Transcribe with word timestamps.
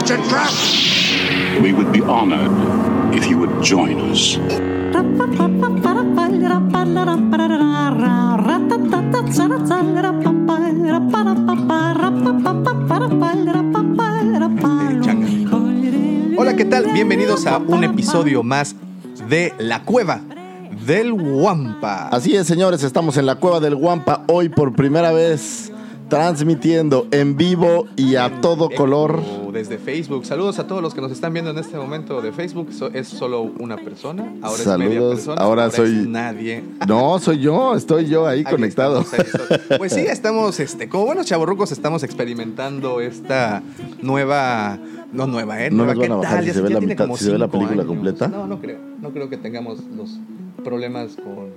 It's 0.00 0.10
a 0.10 0.16
trap! 0.30 0.50
We 1.62 1.74
would 1.74 1.92
be 1.92 2.00
honored 2.00 2.50
if 3.14 3.28
you 3.28 3.36
would 3.36 3.62
join 3.62 4.00
us. 4.10 4.38
Hola, 16.38 16.56
¿qué 16.56 16.64
tal? 16.64 16.92
Bienvenidos 16.94 17.46
a 17.46 17.58
un 17.58 17.84
episodio 17.84 18.42
más 18.42 18.74
de 19.28 19.52
La 19.58 19.82
Cueva 19.84 20.22
del 20.86 21.12
Wampa. 21.12 22.08
Así 22.08 22.34
es, 22.34 22.46
señores, 22.46 22.82
estamos 22.82 23.18
en 23.18 23.26
la 23.26 23.34
cueva 23.34 23.60
del 23.60 23.76
Guampa 23.76 24.24
hoy 24.28 24.48
por 24.48 24.74
primera 24.74 25.12
vez 25.12 25.69
transmitiendo 26.10 27.06
en 27.12 27.36
vivo 27.38 27.86
y 27.96 28.16
a 28.16 28.40
todo 28.42 28.68
color. 28.68 29.20
Desde 29.52 29.78
Facebook. 29.78 30.26
Saludos 30.26 30.58
a 30.58 30.66
todos 30.66 30.82
los 30.82 30.92
que 30.92 31.00
nos 31.00 31.10
están 31.10 31.32
viendo 31.32 31.50
en 31.52 31.58
este 31.58 31.76
momento 31.78 32.20
de 32.20 32.32
Facebook. 32.32 32.72
So- 32.72 32.88
es 32.92 33.08
solo 33.08 33.42
una 33.42 33.76
persona. 33.76 34.34
Ahora 34.42 34.60
es 34.62 34.66
media 34.66 34.88
Saludos. 34.94 35.14
persona. 35.14 35.40
Ahora 35.42 35.66
es 35.66 35.74
soy- 35.74 36.06
nadie. 36.06 36.62
No, 36.86 37.18
soy 37.18 37.38
yo, 37.38 37.74
estoy 37.74 38.06
yo 38.06 38.26
ahí, 38.26 38.40
Ahí 38.40 38.44
conectado. 38.44 39.00
estamos, 39.00 39.14
ahí 39.14 39.42
estamos. 39.48 39.78
Pues 39.78 39.92
sí, 39.92 40.00
estamos, 40.00 40.60
este, 40.60 40.88
como 40.88 41.06
buenos 41.06 41.26
chavorrucos, 41.26 41.72
estamos 41.72 42.02
experimentando 42.02 43.00
esta 43.00 43.62
nueva. 44.02 44.78
No 45.12 45.26
nueva, 45.26 45.64
¿eh? 45.64 45.70
No 45.70 45.84
Nueva, 45.84 45.94
nos 45.94 45.98
van 46.00 46.08
¿qué 46.08 46.12
a 46.12 46.16
bajar 46.16 46.34
tal? 46.36 46.42
si 46.44 46.48
Ya- 46.48 46.54
se 46.54 46.60
ve 46.62 46.68
ya 46.68 46.74
la 46.74 46.78
tiene 46.80 46.94
mitad- 46.94 47.04
como 47.06 47.16
si 47.16 47.24
se 47.24 47.32
ve 47.32 47.38
la 47.38 47.46
cinco 47.46 47.52
película 47.58 47.82
años. 47.82 47.86
completa. 47.86 48.28
No, 48.28 48.46
no 48.46 48.60
creo. 48.60 48.78
No 49.00 49.10
creo 49.10 49.28
que 49.28 49.36
tengamos 49.38 49.78
los 49.96 50.18
problemas 50.62 51.16
con, 51.16 51.48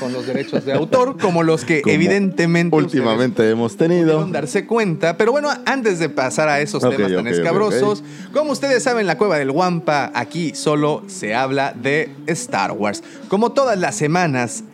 con 0.00 0.12
los 0.12 0.26
derechos 0.26 0.64
de 0.64 0.72
autor, 0.72 1.18
como 1.18 1.42
los 1.42 1.64
que 1.64 1.82
Como 1.82 1.94
evidentemente. 1.94 2.76
Últimamente 2.76 3.48
hemos 3.48 3.76
tenido. 3.76 4.26
darse 4.26 4.66
cuenta. 4.66 5.16
Pero 5.16 5.32
bueno, 5.32 5.50
antes 5.66 5.98
de 5.98 6.08
pasar 6.08 6.48
a 6.48 6.60
esos 6.60 6.82
temas 6.82 7.12
tan 7.12 7.26
escabrosos, 7.26 8.02
como 8.32 8.52
ustedes 8.52 8.82
saben, 8.82 9.06
la 9.06 9.18
cueva 9.18 9.38
del 9.38 9.50
Wampa, 9.50 10.10
aquí 10.14 10.54
solo 10.54 11.02
se 11.06 11.34
habla 11.34 11.72
de 11.72 12.10
Star 12.26 12.72
Wars. 12.72 13.02
Como 13.28 13.52
todas 13.52 13.78
las 13.78 13.96
semanas, 13.96 14.64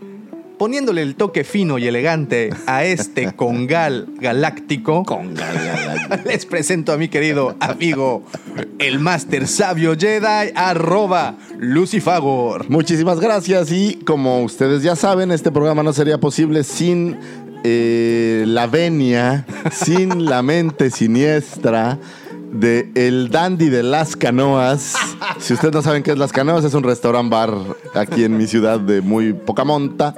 poniéndole 0.60 1.00
el 1.00 1.14
toque 1.14 1.42
fino 1.42 1.78
y 1.78 1.86
elegante 1.86 2.50
a 2.66 2.84
este 2.84 3.32
congal 3.36 4.08
galáctico. 4.20 5.06
Les 6.26 6.44
presento 6.44 6.92
a 6.92 6.98
mi 6.98 7.08
querido 7.08 7.56
amigo, 7.60 8.24
el 8.78 8.98
Master 8.98 9.48
Sabio 9.48 9.96
Jedi, 9.98 10.52
arroba 10.54 11.38
Lucifagor. 11.58 12.68
Muchísimas 12.68 13.20
gracias 13.20 13.72
y 13.72 14.00
como 14.04 14.42
ustedes 14.42 14.82
ya 14.82 14.96
saben, 14.96 15.32
este 15.32 15.50
programa 15.50 15.82
no 15.82 15.94
sería 15.94 16.18
posible 16.18 16.62
sin 16.62 17.16
eh, 17.64 18.44
la 18.46 18.66
venia, 18.66 19.46
sin 19.72 20.26
la 20.26 20.42
mente 20.42 20.90
siniestra 20.90 21.98
de 22.52 22.90
el 22.94 23.30
dandy 23.30 23.68
de 23.68 23.82
las 23.82 24.16
canoas. 24.16 24.94
Si 25.38 25.54
ustedes 25.54 25.74
no 25.74 25.82
saben 25.82 26.02
qué 26.02 26.12
es 26.12 26.18
las 26.18 26.32
canoas, 26.32 26.64
es 26.64 26.74
un 26.74 26.82
restaurant 26.82 27.30
bar 27.30 27.54
aquí 27.94 28.24
en 28.24 28.36
mi 28.36 28.46
ciudad 28.46 28.80
de 28.80 29.00
muy 29.00 29.32
poca 29.32 29.64
monta. 29.64 30.14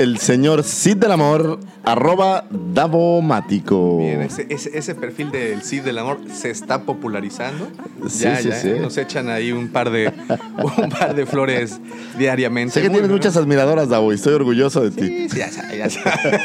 El 0.00 0.16
señor 0.18 0.62
Cid 0.64 0.96
del 0.96 1.12
Amor, 1.12 1.60
arroba 1.84 2.44
Davomático. 2.50 3.98
Bien, 3.98 4.22
ese, 4.22 4.46
ese- 4.48 4.76
ese 4.78 4.94
perfil 4.94 5.30
del 5.30 5.60
Cid 5.62 5.82
del 5.82 5.98
Amor 5.98 6.18
se 6.32 6.48
está 6.48 6.82
popularizando. 6.84 7.68
Sí, 8.08 8.20
ya, 8.24 8.36
sí, 8.36 8.48
ya, 8.48 8.54
sí. 8.54 8.70
Nos 8.80 8.96
echan 8.96 9.28
ahí 9.28 9.52
un 9.52 9.68
par 9.68 9.90
de, 9.90 10.10
un 10.82 10.88
par 10.88 11.14
de 11.14 11.26
flores 11.26 11.80
diariamente. 12.18 12.72
Sé 12.72 12.80
que 12.80 12.88
Muy 12.88 13.00
tienes 13.00 13.10
muchas 13.10 13.36
admiradoras, 13.36 13.90
Davo, 13.90 14.10
y 14.10 14.14
estoy 14.14 14.32
orgulloso 14.32 14.80
de 14.80 14.90
ti. 14.90 15.28
Sí, 15.28 15.36
ya 15.38 15.50
sabe, 15.50 15.76
ya 15.76 15.90
sabe. 15.90 16.40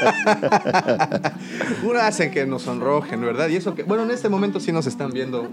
Uno 1.83 1.99
hacen 1.99 2.31
que 2.31 2.45
nos 2.45 2.63
sonrojen, 2.63 3.21
¿verdad? 3.21 3.47
Y 3.47 3.55
eso 3.55 3.73
que, 3.73 3.83
bueno, 3.83 4.03
en 4.03 4.11
este 4.11 4.27
momento 4.27 4.59
sí 4.59 4.73
nos 4.73 4.85
están 4.85 5.11
viendo 5.11 5.47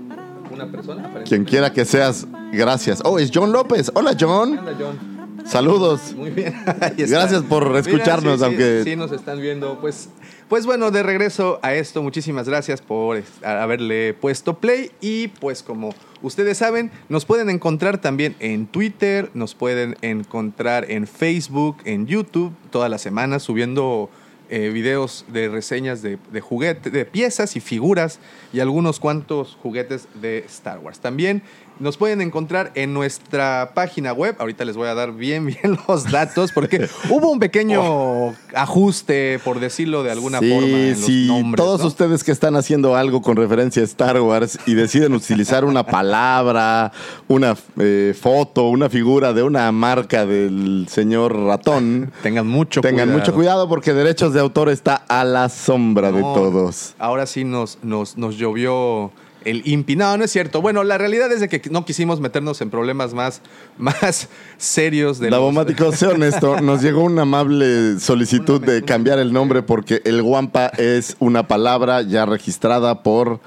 una 0.52 0.66
persona. 0.66 1.08
Quien 1.24 1.44
quiera 1.44 1.72
que 1.72 1.84
seas, 1.84 2.26
gracias. 2.52 3.00
Oh, 3.04 3.20
es 3.20 3.30
John 3.32 3.52
López. 3.52 3.92
Hola, 3.94 4.16
John. 4.18 4.58
Anda, 4.58 4.74
John. 4.78 5.11
Saludos. 5.46 6.14
Muy 6.16 6.30
bien. 6.30 6.54
Gracias 6.96 7.42
por 7.42 7.76
escucharnos, 7.76 8.34
sí, 8.34 8.38
sí, 8.38 8.44
aunque- 8.44 8.82
Sí, 8.84 8.96
nos 8.96 9.12
están 9.12 9.40
viendo. 9.40 9.78
Pues, 9.80 10.08
pues 10.48 10.66
bueno, 10.66 10.90
de 10.90 11.02
regreso 11.02 11.58
a 11.62 11.74
esto, 11.74 12.02
muchísimas 12.02 12.48
gracias 12.48 12.80
por 12.80 13.22
haberle 13.44 14.14
puesto 14.14 14.58
play. 14.58 14.90
Y 15.00 15.28
pues 15.28 15.62
como 15.62 15.94
ustedes 16.22 16.58
saben, 16.58 16.90
nos 17.08 17.24
pueden 17.24 17.50
encontrar 17.50 18.00
también 18.00 18.34
en 18.38 18.66
Twitter, 18.66 19.30
nos 19.34 19.54
pueden 19.54 19.96
encontrar 20.02 20.90
en 20.90 21.06
Facebook, 21.06 21.76
en 21.84 22.06
YouTube, 22.06 22.52
todas 22.70 22.90
las 22.90 23.02
semanas 23.02 23.42
subiendo 23.42 24.10
eh, 24.50 24.68
videos 24.68 25.24
de 25.28 25.48
reseñas 25.48 26.02
de, 26.02 26.18
de 26.30 26.40
juguetes, 26.42 26.92
de 26.92 27.06
piezas 27.06 27.56
y 27.56 27.60
figuras 27.60 28.20
y 28.52 28.60
algunos 28.60 29.00
cuantos 29.00 29.56
juguetes 29.62 30.08
de 30.20 30.40
Star 30.40 30.78
Wars. 30.80 31.00
También 31.00 31.42
nos 31.78 31.96
pueden 31.96 32.20
encontrar 32.20 32.70
en 32.74 32.94
nuestra 32.94 33.72
página 33.74 34.12
web. 34.12 34.36
Ahorita 34.38 34.64
les 34.64 34.76
voy 34.76 34.88
a 34.88 34.94
dar 34.94 35.12
bien, 35.12 35.46
bien 35.62 35.78
los 35.88 36.10
datos 36.10 36.52
porque 36.52 36.88
hubo 37.10 37.30
un 37.30 37.38
pequeño 37.38 38.34
ajuste, 38.54 39.40
por 39.44 39.60
decirlo 39.60 40.02
de 40.02 40.10
alguna 40.10 40.38
sí, 40.38 40.50
forma, 40.50 40.66
en 40.66 40.90
los 40.90 41.00
sí, 41.00 41.26
nombres. 41.28 41.64
todos 41.64 41.80
¿no? 41.80 41.86
ustedes 41.86 42.24
que 42.24 42.32
están 42.32 42.56
haciendo 42.56 42.96
algo 42.96 43.22
con 43.22 43.36
referencia 43.36 43.82
a 43.82 43.84
Star 43.84 44.20
Wars 44.20 44.58
y 44.66 44.74
deciden 44.74 45.14
utilizar 45.14 45.64
una 45.64 45.84
palabra, 45.84 46.92
una 47.28 47.56
eh, 47.78 48.14
foto, 48.18 48.68
una 48.68 48.88
figura 48.88 49.32
de 49.32 49.42
una 49.42 49.70
marca 49.72 50.26
del 50.26 50.86
señor 50.88 51.36
ratón, 51.36 52.12
Tengan 52.22 52.46
mucho 52.46 52.80
tengan 52.80 53.08
cuidado. 53.08 53.18
mucho 53.18 53.34
cuidado 53.34 53.68
porque 53.68 53.92
derechos 53.92 54.32
de 54.32 54.40
autor 54.40 54.68
está 54.68 54.94
a 54.94 55.24
la 55.24 55.48
sombra 55.48 56.12
de 56.12 56.20
todos. 56.20 56.94
Ahora 56.98 57.26
sí 57.26 57.44
nos, 57.44 57.78
nos, 57.82 58.16
nos 58.16 58.36
llovió 58.36 59.10
el 59.44 59.62
impi. 59.66 59.96
No, 59.96 60.16
no 60.16 60.24
es 60.24 60.30
cierto. 60.30 60.60
Bueno, 60.62 60.84
la 60.84 60.98
realidad 60.98 61.30
es 61.32 61.40
de 61.40 61.48
que 61.48 61.60
no 61.70 61.84
quisimos 61.84 62.20
meternos 62.20 62.60
en 62.60 62.70
problemas 62.70 63.14
más, 63.14 63.40
más 63.78 64.28
serios 64.58 65.18
de 65.18 65.30
los- 65.30 65.38
Davomático, 65.38 65.92
sé 65.92 66.06
honesto, 66.08 66.60
nos 66.60 66.82
llegó 66.82 67.02
una 67.04 67.22
amable 67.22 67.98
solicitud 68.00 68.60
de 68.60 68.82
cambiar 68.82 69.18
el 69.18 69.32
nombre 69.32 69.62
porque 69.62 70.02
el 70.04 70.22
Guampa 70.22 70.66
es 70.78 71.16
una 71.18 71.46
palabra 71.48 72.02
ya 72.02 72.26
registrada 72.26 73.02
por 73.02 73.40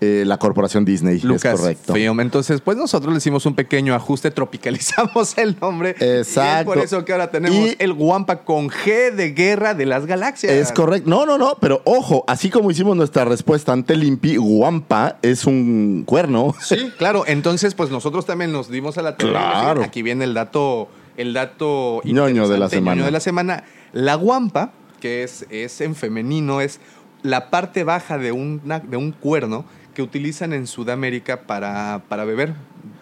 eh, 0.00 0.24
la 0.26 0.38
corporación 0.38 0.84
Disney. 0.84 1.16
es 1.18 1.24
Lucas 1.24 1.60
correcto. 1.60 1.92
Film. 1.94 2.20
Entonces, 2.20 2.60
pues 2.60 2.76
nosotros 2.76 3.12
le 3.12 3.18
hicimos 3.18 3.44
un 3.46 3.54
pequeño 3.54 3.94
ajuste, 3.94 4.30
tropicalizamos 4.30 5.36
el 5.38 5.56
nombre. 5.60 5.94
Y 6.00 6.04
Exacto. 6.04 6.60
es 6.60 6.64
por 6.76 6.78
eso 6.84 7.04
que 7.04 7.12
ahora 7.12 7.30
tenemos 7.30 7.58
Y- 7.70 7.76
el 7.78 7.92
Guampa 7.92 8.44
con 8.44 8.68
G 8.70 9.12
de 9.12 9.32
Guerra 9.32 9.74
de 9.74 9.86
las 9.86 10.06
Galaxias. 10.06 10.52
Es 10.52 10.72
correcto. 10.72 11.08
No, 11.10 11.26
no, 11.26 11.36
no, 11.38 11.56
pero 11.60 11.82
ojo, 11.84 12.24
así 12.26 12.50
como 12.50 12.70
hicimos 12.70 12.96
nuestra 12.96 13.24
respuesta 13.24 13.72
ante 13.72 13.92
el 13.94 14.04
INPI, 14.04 14.36
Guampa 14.36 15.18
es 15.22 15.44
un 15.44 16.04
cuerno. 16.06 16.54
Sí, 16.60 16.90
claro. 16.98 17.24
Entonces, 17.26 17.74
pues 17.74 17.90
nosotros 17.90 18.24
también 18.26 18.52
nos 18.52 18.70
dimos 18.70 18.96
a 18.98 19.02
la 19.02 19.16
tarea. 19.16 19.32
Claro. 19.32 19.82
Aquí 19.82 20.02
viene 20.02 20.24
el 20.24 20.34
dato, 20.34 20.88
el 21.16 21.32
dato 21.34 22.00
Ñoño 22.04 22.48
de 22.48 22.58
la 22.58 22.68
semana. 22.68 22.94
ñoño 22.96 23.04
de 23.06 23.10
la 23.12 23.20
semana. 23.20 23.64
La 23.92 24.14
guampa, 24.14 24.72
que 25.00 25.22
es, 25.24 25.44
es 25.50 25.80
en 25.80 25.94
femenino, 25.94 26.60
es 26.60 26.80
la 27.22 27.50
parte 27.50 27.84
baja 27.84 28.16
de, 28.16 28.32
una- 28.32 28.78
de 28.80 28.96
un 28.96 29.12
cuerno 29.12 29.64
que 29.94 30.02
utilizan 30.02 30.52
en 30.52 30.66
Sudamérica 30.66 31.42
para, 31.42 32.02
para 32.08 32.24
beber, 32.24 32.54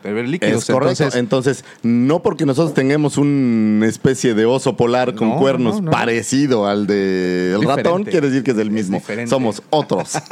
beber 0.03 0.29
líquidos. 0.29 0.63
Es 0.69 0.71
correcto. 0.75 1.05
Entonces, 1.05 1.15
Entonces, 1.21 1.65
no 1.83 2.23
porque 2.23 2.47
nosotros 2.47 2.75
tengamos 2.75 3.17
una 3.19 3.87
especie 3.87 4.35
de 4.35 4.47
oso 4.47 4.77
polar 4.77 5.15
con 5.15 5.31
No, 5.31 5.39
cuernos 5.39 5.77
no, 5.77 5.83
no. 5.83 5.91
parecido 5.91 6.67
al 6.67 6.87
del 6.87 7.61
Diferente. 7.61 7.83
ratón, 7.83 8.05
quiere 8.05 8.29
decir 8.29 8.43
que 8.43 8.53
es 8.53 8.57
del 8.57 8.69
Es 8.69 8.75
mismo. 8.75 8.99
diferente. 8.99 9.31
Somos 9.31 9.63
otros. 9.71 10.13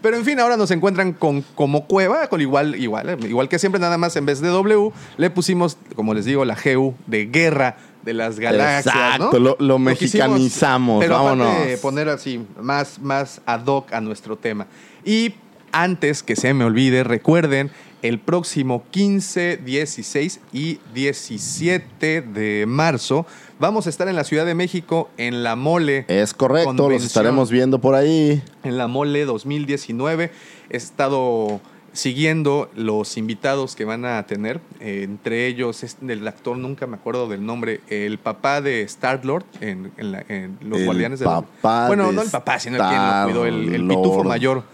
Pero 0.00 0.16
en 0.16 0.24
fin, 0.24 0.40
ahora 0.40 0.56
nos 0.56 0.70
encuentran 0.70 1.12
con 1.12 1.42
como 1.54 1.86
cueva, 1.86 2.26
con 2.28 2.40
igual, 2.40 2.74
igual, 2.76 3.08
eh, 3.10 3.16
igual 3.28 3.48
que 3.48 3.58
siempre, 3.58 3.80
nada 3.80 3.98
más 3.98 4.16
en 4.16 4.26
vez 4.26 4.40
de 4.40 4.48
W, 4.48 4.90
le 5.16 5.30
pusimos, 5.30 5.76
como 5.94 6.12
les 6.14 6.24
digo, 6.24 6.44
la 6.44 6.56
GU 6.56 6.94
de 7.06 7.26
guerra 7.26 7.76
de 8.02 8.14
las 8.14 8.40
galaxias. 8.40 8.94
Exacto, 8.96 9.38
¿no? 9.38 9.38
lo- 9.38 9.56
lo 9.60 9.76
quisimos, 9.76 9.80
mexicanizamos, 9.84 11.00
pero 11.04 11.14
vámonos. 11.22 11.56
poner 11.80 12.08
así, 12.08 12.44
más, 12.60 12.98
más 13.00 13.40
ad 13.46 13.64
hoc 13.66 13.92
a 13.92 14.00
nuestro 14.00 14.36
tema. 14.36 14.66
Y 15.04 15.34
antes 15.72 16.22
que 16.22 16.36
se 16.36 16.52
me 16.54 16.64
olvide, 16.64 17.04
recuerden 17.04 17.70
el 18.02 18.18
próximo 18.18 18.82
15, 18.90 19.58
16 19.58 20.40
y 20.52 20.80
17 20.94 22.20
de 22.22 22.64
marzo. 22.66 23.26
Vamos 23.60 23.86
a 23.86 23.90
estar 23.90 24.08
en 24.08 24.16
la 24.16 24.24
Ciudad 24.24 24.44
de 24.44 24.54
México 24.54 25.08
en 25.16 25.42
la 25.44 25.54
Mole. 25.56 26.04
Es 26.08 26.34
correcto, 26.34 26.88
los 26.90 27.04
estaremos 27.04 27.50
viendo 27.50 27.80
por 27.80 27.94
ahí. 27.94 28.42
en 28.64 28.76
la 28.76 28.88
Mole 28.88 29.24
2019. 29.24 30.30
He 30.70 30.76
estado 30.76 31.60
siguiendo 31.92 32.70
los 32.74 33.16
invitados 33.18 33.76
que 33.76 33.84
van 33.84 34.04
a 34.04 34.26
tener. 34.26 34.60
Eh, 34.80 35.02
entre 35.04 35.46
ellos, 35.46 35.84
es 35.84 35.98
del 36.00 36.26
actor, 36.26 36.56
nunca 36.56 36.86
me 36.86 36.96
acuerdo 36.96 37.28
del 37.28 37.44
nombre, 37.46 37.82
el 37.88 38.18
papá 38.18 38.60
de 38.60 38.82
Star-Lord 38.82 39.44
en, 39.60 39.92
en 39.98 40.14
en 40.28 40.58
Los 40.62 40.80
El 40.80 40.86
Guardianes 40.86 41.20
de 41.20 41.26
la- 41.26 41.42
papá 41.42 41.86
Bueno, 41.86 42.08
de 42.08 42.12
no 42.14 42.22
el 42.22 42.30
papá, 42.30 42.58
sino 42.58 42.76
el 42.76 42.82
quien 42.82 43.00
lo 43.00 43.24
cuidó, 43.24 43.46
el, 43.46 43.74
el 43.74 43.86
pitufo 43.86 44.24
mayor. 44.24 44.64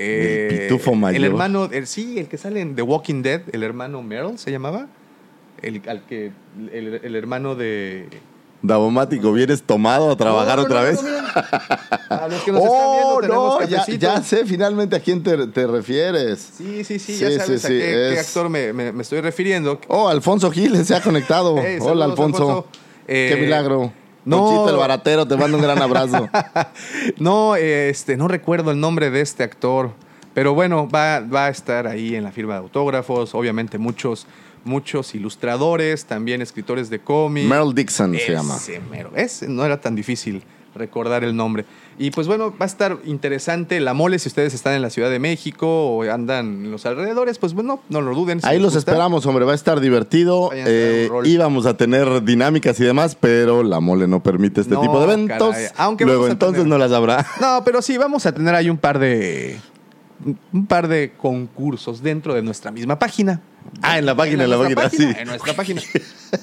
Eh, 0.00 0.48
El 0.50 0.58
pitufo 0.60 0.94
mayor. 0.94 1.16
El 1.16 1.24
hermano, 1.24 1.68
el- 1.72 1.86
sí, 1.86 2.18
el 2.18 2.28
que 2.28 2.38
sale 2.38 2.60
en 2.60 2.76
The 2.76 2.82
Walking 2.82 3.22
Dead, 3.22 3.42
el 3.52 3.62
hermano 3.64 4.02
Meryl 4.02 4.38
se 4.38 4.50
llamaba. 4.52 4.86
El, 5.60 5.82
al 5.88 6.06
que, 6.06 6.30
el, 6.72 7.00
el 7.02 7.16
hermano 7.16 7.54
de. 7.56 8.08
Davomático, 8.62 9.32
¿vienes 9.32 9.62
tomado 9.62 10.10
a 10.10 10.16
trabajar 10.16 10.56
No, 10.58 10.62
no, 10.62 10.66
otra 10.66 10.80
no, 10.80 10.86
vez? 10.86 11.00
A 12.10 12.28
los 12.28 12.42
que 12.42 12.50
nos 12.52 12.62
están 12.64 12.90
viendo 12.92 13.08
oh, 13.14 13.20
tenemos 13.20 13.60
no, 13.60 13.66
ya, 13.68 13.86
ya 13.86 14.22
sé 14.22 14.44
finalmente 14.46 14.96
a 14.96 15.00
quién 15.00 15.22
te, 15.22 15.46
te 15.48 15.66
refieres. 15.66 16.40
Sí, 16.56 16.82
sí, 16.84 16.98
sí, 16.98 17.14
Sí, 17.14 17.20
ya 17.20 17.30
sí, 17.30 17.36
sabes 17.38 17.64
a 17.64 17.68
sí, 17.68 17.74
qué, 17.74 17.80
qué 17.80 18.12
es- 18.14 18.20
actor 18.28 18.48
me, 18.48 18.72
me- 18.72 18.92
me 18.92 19.02
estoy 19.02 19.20
refiriendo. 19.20 19.80
Oh, 19.88 20.08
Alfonso 20.08 20.50
Giles 20.50 20.86
se 20.88 20.94
ha 20.96 21.00
conectado. 21.00 21.56
Hey, 21.60 21.78
Hola, 21.80 21.88
saludos, 22.06 22.10
Alfonso. 22.10 22.42
Alfonso. 22.48 22.66
Eh, 23.06 23.30
Qué 23.34 23.40
milagro. 23.40 23.92
No. 24.28 24.68
El 24.68 24.76
baratero, 24.76 25.26
te 25.26 25.36
mando 25.36 25.56
un 25.56 25.62
gran 25.62 25.80
abrazo. 25.80 26.28
No, 27.18 27.56
este, 27.56 28.16
no 28.16 28.28
recuerdo 28.28 28.70
el 28.70 28.80
nombre 28.80 29.10
de 29.10 29.20
este 29.20 29.42
actor, 29.42 29.92
pero 30.34 30.54
bueno, 30.54 30.88
va, 30.88 31.20
va 31.20 31.46
a 31.46 31.48
estar 31.48 31.86
ahí 31.86 32.14
en 32.14 32.22
la 32.22 32.32
firma 32.32 32.54
de 32.54 32.60
autógrafos, 32.60 33.34
obviamente 33.34 33.78
muchos, 33.78 34.26
muchos 34.64 35.14
ilustradores, 35.14 36.04
también 36.04 36.42
escritores 36.42 36.90
de 36.90 37.00
cómics. 37.00 37.48
Merle 37.48 37.72
Dixon 37.74 38.14
se 38.14 38.32
llama. 38.32 38.56
mero, 38.90 39.10
ese 39.14 39.48
no 39.48 39.64
era 39.64 39.80
tan 39.80 39.94
difícil 39.94 40.42
recordar 40.74 41.24
el 41.24 41.34
nombre. 41.34 41.64
Y 42.00 42.12
pues 42.12 42.28
bueno, 42.28 42.50
va 42.52 42.64
a 42.64 42.66
estar 42.66 42.98
interesante 43.04 43.80
la 43.80 43.92
mole 43.92 44.20
si 44.20 44.28
ustedes 44.28 44.54
están 44.54 44.74
en 44.74 44.82
la 44.82 44.90
Ciudad 44.90 45.10
de 45.10 45.18
México 45.18 45.66
o 45.96 46.02
andan 46.04 46.64
en 46.66 46.70
los 46.70 46.86
alrededores, 46.86 47.38
pues 47.38 47.54
bueno, 47.54 47.80
no 47.88 48.00
lo 48.00 48.14
duden. 48.14 48.40
si 48.40 48.46
Ahí 48.46 48.58
los 48.58 48.74
gusta. 48.74 48.78
esperamos, 48.92 49.26
hombre, 49.26 49.44
va 49.44 49.50
a 49.52 49.54
estar 49.56 49.80
divertido. 49.80 50.52
A 50.52 50.54
Eh, 50.56 51.06
rol. 51.10 51.26
íbamos 51.26 51.66
a 51.66 51.76
tener 51.76 52.22
dinámicas 52.22 52.78
y 52.78 52.84
demás, 52.84 53.16
pero 53.18 53.64
la 53.64 53.80
mole 53.80 54.06
no 54.06 54.22
permite 54.22 54.60
este 54.60 54.74
No, 54.74 54.80
tipo 54.80 54.98
de 55.00 55.04
eventos. 55.12 55.50
caray. 55.54 55.66
Aunque 55.76 56.04
Luego 56.04 56.26
a 56.26 56.30
entonces 56.30 56.58
tener- 56.62 56.68
no 56.68 56.78
las 56.78 56.92
habrá. 56.92 57.26
No, 57.40 57.62
pero 57.64 57.82
sí, 57.82 57.98
vamos 57.98 58.24
a 58.26 58.32
tener 58.32 58.54
ahí 58.54 58.70
un 58.70 58.78
par 58.78 58.98
de. 59.00 59.58
Un 60.52 60.66
par 60.66 60.88
de 60.88 61.12
concursos 61.16 62.02
dentro 62.02 62.34
de 62.34 62.42
nuestra 62.42 62.70
misma 62.70 62.98
página. 62.98 63.40
Ah, 63.82 63.98
en 63.98 64.06
la 64.06 64.14
página, 64.14 64.44
en 64.44 64.50
la 64.50 64.58
página, 64.58 64.90
sí. 64.90 65.08
En 65.18 65.28
nuestra 65.28 65.54
página. 65.54 65.82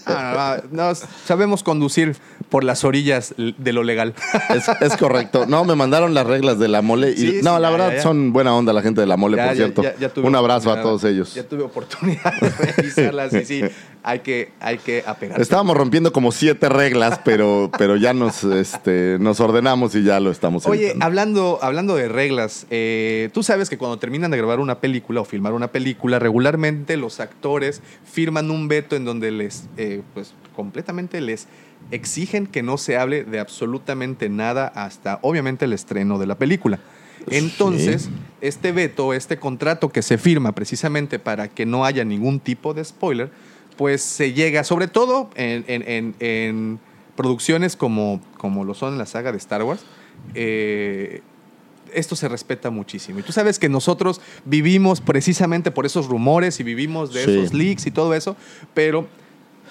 Ah, 0.07 0.61
no, 0.71 0.83
no, 0.83 0.89
no, 0.89 0.95
sabemos 1.25 1.61
conducir 1.61 2.15
por 2.49 2.63
las 2.63 2.83
orillas 2.83 3.35
de 3.37 3.71
lo 3.71 3.83
legal. 3.83 4.15
Es, 4.49 4.67
es 4.81 4.97
correcto. 4.97 5.45
No, 5.45 5.63
me 5.63 5.75
mandaron 5.75 6.15
las 6.15 6.25
reglas 6.25 6.57
de 6.57 6.67
la 6.67 6.81
mole 6.81 7.11
y 7.11 7.17
Sí, 7.17 7.31
sí, 7.33 7.39
no, 7.43 7.59
la 7.59 7.67
ya, 7.67 7.71
verdad 7.71 7.89
ya, 7.91 7.95
ya. 7.97 8.01
son 8.01 8.33
buena 8.33 8.55
onda 8.55 8.73
la 8.73 8.81
gente 8.81 9.01
de 9.01 9.05
la 9.05 9.15
mole, 9.15 9.37
por 9.37 9.55
cierto. 9.55 9.83
Un 10.23 10.35
abrazo 10.35 10.71
a 10.71 10.81
todos 10.81 11.03
ellos. 11.03 11.35
Ya 11.35 11.43
tuve 11.43 11.61
oportunidad 11.61 12.33
de 12.41 12.49
revisarlas 12.49 13.33
y 13.33 13.45
sí, 13.45 13.61
hay 14.01 14.19
que, 14.19 14.51
hay 14.59 14.79
que 14.79 15.03
apegarse. 15.05 15.41
Estábamos 15.43 15.77
rompiendo 15.77 16.11
como 16.11 16.31
siete 16.31 16.67
reglas, 16.67 17.19
pero, 17.23 17.69
pero 17.77 17.95
ya 17.95 18.13
nos, 18.15 18.43
este, 18.43 19.17
nos 19.19 19.39
ordenamos 19.39 19.93
y 19.93 20.03
ya 20.03 20.19
lo 20.19 20.31
estamos 20.31 20.65
Oye, 20.65 20.81
evitando. 20.85 21.05
hablando, 21.05 21.59
hablando 21.61 21.95
de 21.95 22.07
reglas, 22.07 22.65
eh, 22.71 23.29
tú 23.33 23.43
sabes 23.43 23.69
que 23.69 23.77
cuando 23.77 23.99
terminan 23.99 24.31
de 24.31 24.37
grabar 24.37 24.59
una 24.59 24.79
película 24.79 25.21
o 25.21 25.25
filmar 25.25 25.53
una 25.53 25.67
película, 25.67 26.17
regularmente 26.17 26.97
los 26.97 27.14
actores 27.19 27.81
firman 28.03 28.51
un 28.51 28.67
veto 28.67 28.95
en 28.95 29.05
donde 29.05 29.31
les, 29.31 29.65
eh, 29.77 30.01
pues, 30.13 30.33
completamente 30.55 31.21
les 31.21 31.47
exigen 31.91 32.47
que 32.47 32.63
no 32.63 32.77
se 32.77 32.97
hable 32.97 33.23
de 33.23 33.39
absolutamente 33.39 34.29
nada 34.29 34.67
hasta, 34.67 35.19
obviamente, 35.21 35.65
el 35.65 35.73
estreno 35.73 36.17
de 36.17 36.25
la 36.27 36.37
película. 36.37 36.79
Entonces, 37.29 38.09
este 38.41 38.71
veto, 38.71 39.13
este 39.13 39.37
contrato 39.37 39.89
que 39.89 40.01
se 40.01 40.17
firma 40.17 40.51
precisamente 40.53 41.17
para 41.19 41.47
que 41.47 41.65
no 41.65 41.85
haya 41.85 42.03
ningún 42.05 42.39
tipo 42.39 42.73
de 42.73 42.83
spoiler, 42.83 43.31
pues 43.77 44.01
se 44.01 44.33
llega, 44.33 44.63
sobre 44.63 44.87
todo 44.87 45.29
en, 45.35 45.65
en- 45.67 45.83
en- 45.87 46.15
en 46.19 46.79
producciones 47.15 47.75
como, 47.75 48.21
como 48.37 48.63
lo 48.63 48.73
son 48.73 48.93
en 48.93 48.99
la 48.99 49.05
saga 49.05 49.31
de 49.31 49.37
Star 49.37 49.63
Wars, 49.63 49.83
eh, 50.33 51.21
esto 51.93 52.15
se 52.15 52.27
respeta 52.27 52.69
muchísimo. 52.69 53.19
Y 53.19 53.23
tú 53.23 53.31
sabes 53.31 53.59
que 53.59 53.69
nosotros 53.69 54.21
vivimos 54.45 55.01
precisamente 55.01 55.71
por 55.71 55.85
esos 55.85 56.07
rumores 56.07 56.59
y 56.59 56.63
vivimos 56.63 57.13
de 57.13 57.23
Sí. 57.25 57.31
esos 57.31 57.53
leaks 57.53 57.85
y 57.87 57.91
todo 57.91 58.13
eso, 58.13 58.35
pero 58.73 59.07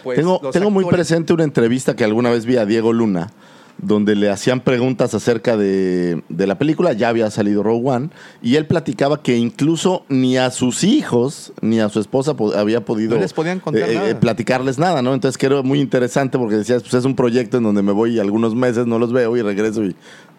pues 0.03 0.21
tengo 0.53 0.71
muy 0.71 0.85
presente 0.85 1.33
una 1.33 1.45
entrevista 1.45 1.97
que 1.97 2.05
alguna 2.05 2.31
vez 2.31 2.45
vi 2.45 2.57
a 2.57 2.67
Diego 2.67 2.93
Luna, 2.93 3.31
donde 3.79 4.15
le 4.15 4.31
hacían 4.31 4.61
preguntas 4.61 5.15
acerca 5.15 5.57
de, 5.57 6.23
de 6.29 6.47
la 6.47 6.59
película, 6.59 6.93
ya 6.93 7.09
había 7.09 7.29
salido 7.31 7.63
Rogue 7.65 7.89
One, 7.91 8.11
y 8.41 8.55
él 8.55 8.67
platicaba 8.67 9.21
que 9.23 9.37
incluso 9.37 10.05
ni 10.09 10.37
a 10.37 10.51
sus 10.53 10.85
hijos 10.85 11.53
ni 11.61 11.81
a 11.81 11.89
su 11.89 11.99
esposa 11.99 12.35
po- 12.37 12.55
había 12.55 12.85
podido 12.85 13.17
No 13.17 13.21
les 13.21 13.33
podían 13.33 13.59
contar 13.61 13.89
nada. 13.93 14.21
platicarles 14.21 14.79
nada, 14.79 15.03
¿no? 15.03 15.13
Entonces 15.13 15.37
que 15.39 15.47
era 15.47 15.63
muy 15.63 15.81
interesante 15.81 16.39
porque 16.39 16.55
decías, 16.57 16.83
pues 16.83 16.95
es 16.95 17.05
un 17.05 17.17
proyecto 17.17 17.57
en 17.57 17.65
donde 17.65 17.83
me 17.83 17.91
voy 17.93 18.21
algunos 18.21 18.55
meses, 18.55 18.87
no 18.87 18.99
los 19.01 19.13
veo 19.13 19.37
y 19.37 19.43
regreso 19.43 19.83
y 19.85 19.97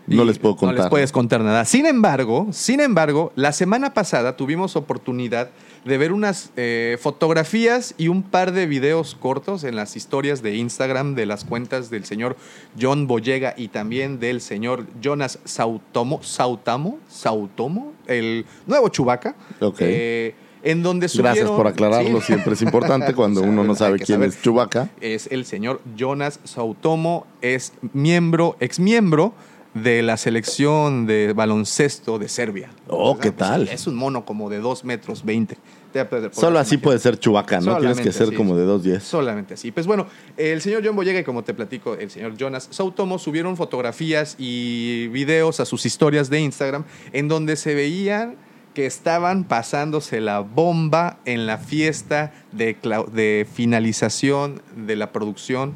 no 0.07 0.23
les 0.25 0.37
puedo 0.39 0.55
contar. 0.55 0.75
No 0.77 0.81
les 0.83 0.89
puedes 0.89 1.11
contar 1.11 1.41
nada. 1.41 1.65
Sin 1.65 1.85
embargo, 1.85 2.47
sin 2.51 2.79
embargo, 2.79 3.31
la 3.35 3.51
semana 3.51 3.93
pasada 3.93 4.35
tuvimos 4.37 4.75
oportunidad 4.75 5.49
de 5.85 5.97
ver 5.97 6.11
unas 6.13 6.51
eh, 6.55 6.97
fotografías 6.99 7.93
y 7.97 8.07
un 8.07 8.23
par 8.23 8.51
de 8.51 8.65
videos 8.65 9.15
cortos 9.15 9.63
en 9.63 9.75
las 9.75 9.95
historias 9.95 10.41
de 10.41 10.55
Instagram 10.55 11.13
de 11.15 11.25
las 11.27 11.43
cuentas 11.45 11.89
del 11.89 12.05
señor 12.05 12.37
John 12.79 13.05
Boyega 13.07 13.53
y 13.57 13.67
también 13.67 14.19
del 14.19 14.41
señor 14.41 14.85
Jonas 15.01 15.39
Sautomo, 15.45 16.21
Sautamo, 16.23 16.97
Sautomo, 17.07 17.93
el 18.07 18.45
nuevo 18.67 18.89
Chubaca. 18.89 19.35
Ok. 19.59 19.81
en 20.63 20.81
donde 20.81 21.05
Gracias 21.05 21.45
subieron- 21.47 21.55
por 21.57 21.67
aclararlo, 21.67 22.19
Sí. 22.21 22.25
siempre 22.27 22.53
es 22.53 22.61
importante 22.63 23.13
cuando 23.15 23.41
uno 23.43 23.63
no 23.63 23.75
sabe 23.75 23.97
quién 23.99 24.17
saber. 24.17 24.29
es 24.29 24.41
Chubaca. 24.41 24.89
es 24.99 25.27
el 25.31 25.45
señor 25.45 25.79
Jonas 25.95 26.39
Sautomo, 26.43 27.27
es 27.43 27.73
miembro, 27.93 28.57
ex 28.59 28.79
miembro 28.79 29.33
de 29.75 30.01
la 30.01 30.15
selección 30.15 31.05
de 31.05 31.33
baloncesto 31.33 32.17
de 32.17 32.29
Serbia. 32.29 32.71
Oh, 32.87 33.17
¿qué 33.17 33.33
pues, 33.33 33.49
tal? 33.49 33.67
Es 33.67 33.87
un 33.87 33.95
mono 33.95 34.25
como 34.25 34.49
de 34.49 34.59
2 34.59 34.85
metros 34.85 35.23
20. 35.23 35.57
Te 35.91 36.05
podrás 36.05 36.33
Solo 36.35 36.59
así 36.59 36.75
imaginar. 36.75 36.83
puede 36.83 36.99
ser 36.99 37.19
Chubaca, 37.19 37.59
¿no? 37.59 37.77
Tienes 37.77 37.99
que 37.99 38.13
ser 38.13 38.27
así. 38.27 38.35
como 38.35 38.55
de 38.55 38.65
2.10. 38.65 39.01
Solamente 39.01 39.53
así. 39.53 39.71
Pues 39.71 39.85
bueno, 39.85 40.07
el 40.37 40.61
señor 40.61 40.81
John 40.83 40.95
Boyega 40.95 41.19
y 41.19 41.23
como 41.25 41.43
te 41.43 41.53
platico, 41.53 41.93
el 41.93 42.09
señor 42.09 42.37
Jonas 42.37 42.69
Sautomo 42.71 43.19
subieron 43.19 43.57
fotografías 43.57 44.35
y 44.39 45.07
videos 45.09 45.59
a 45.59 45.65
sus 45.65 45.85
historias 45.85 46.29
de 46.29 46.39
Instagram 46.39 46.85
en 47.11 47.27
donde 47.27 47.57
se 47.57 47.75
veían 47.75 48.37
que 48.73 48.85
estaban 48.85 49.43
pasándose 49.43 50.21
la 50.21 50.39
bomba 50.39 51.19
en 51.25 51.47
la 51.47 51.57
fiesta 51.57 52.33
de 52.53 53.47
finalización 53.53 54.61
de 54.75 54.95
la 54.95 55.11
producción 55.11 55.73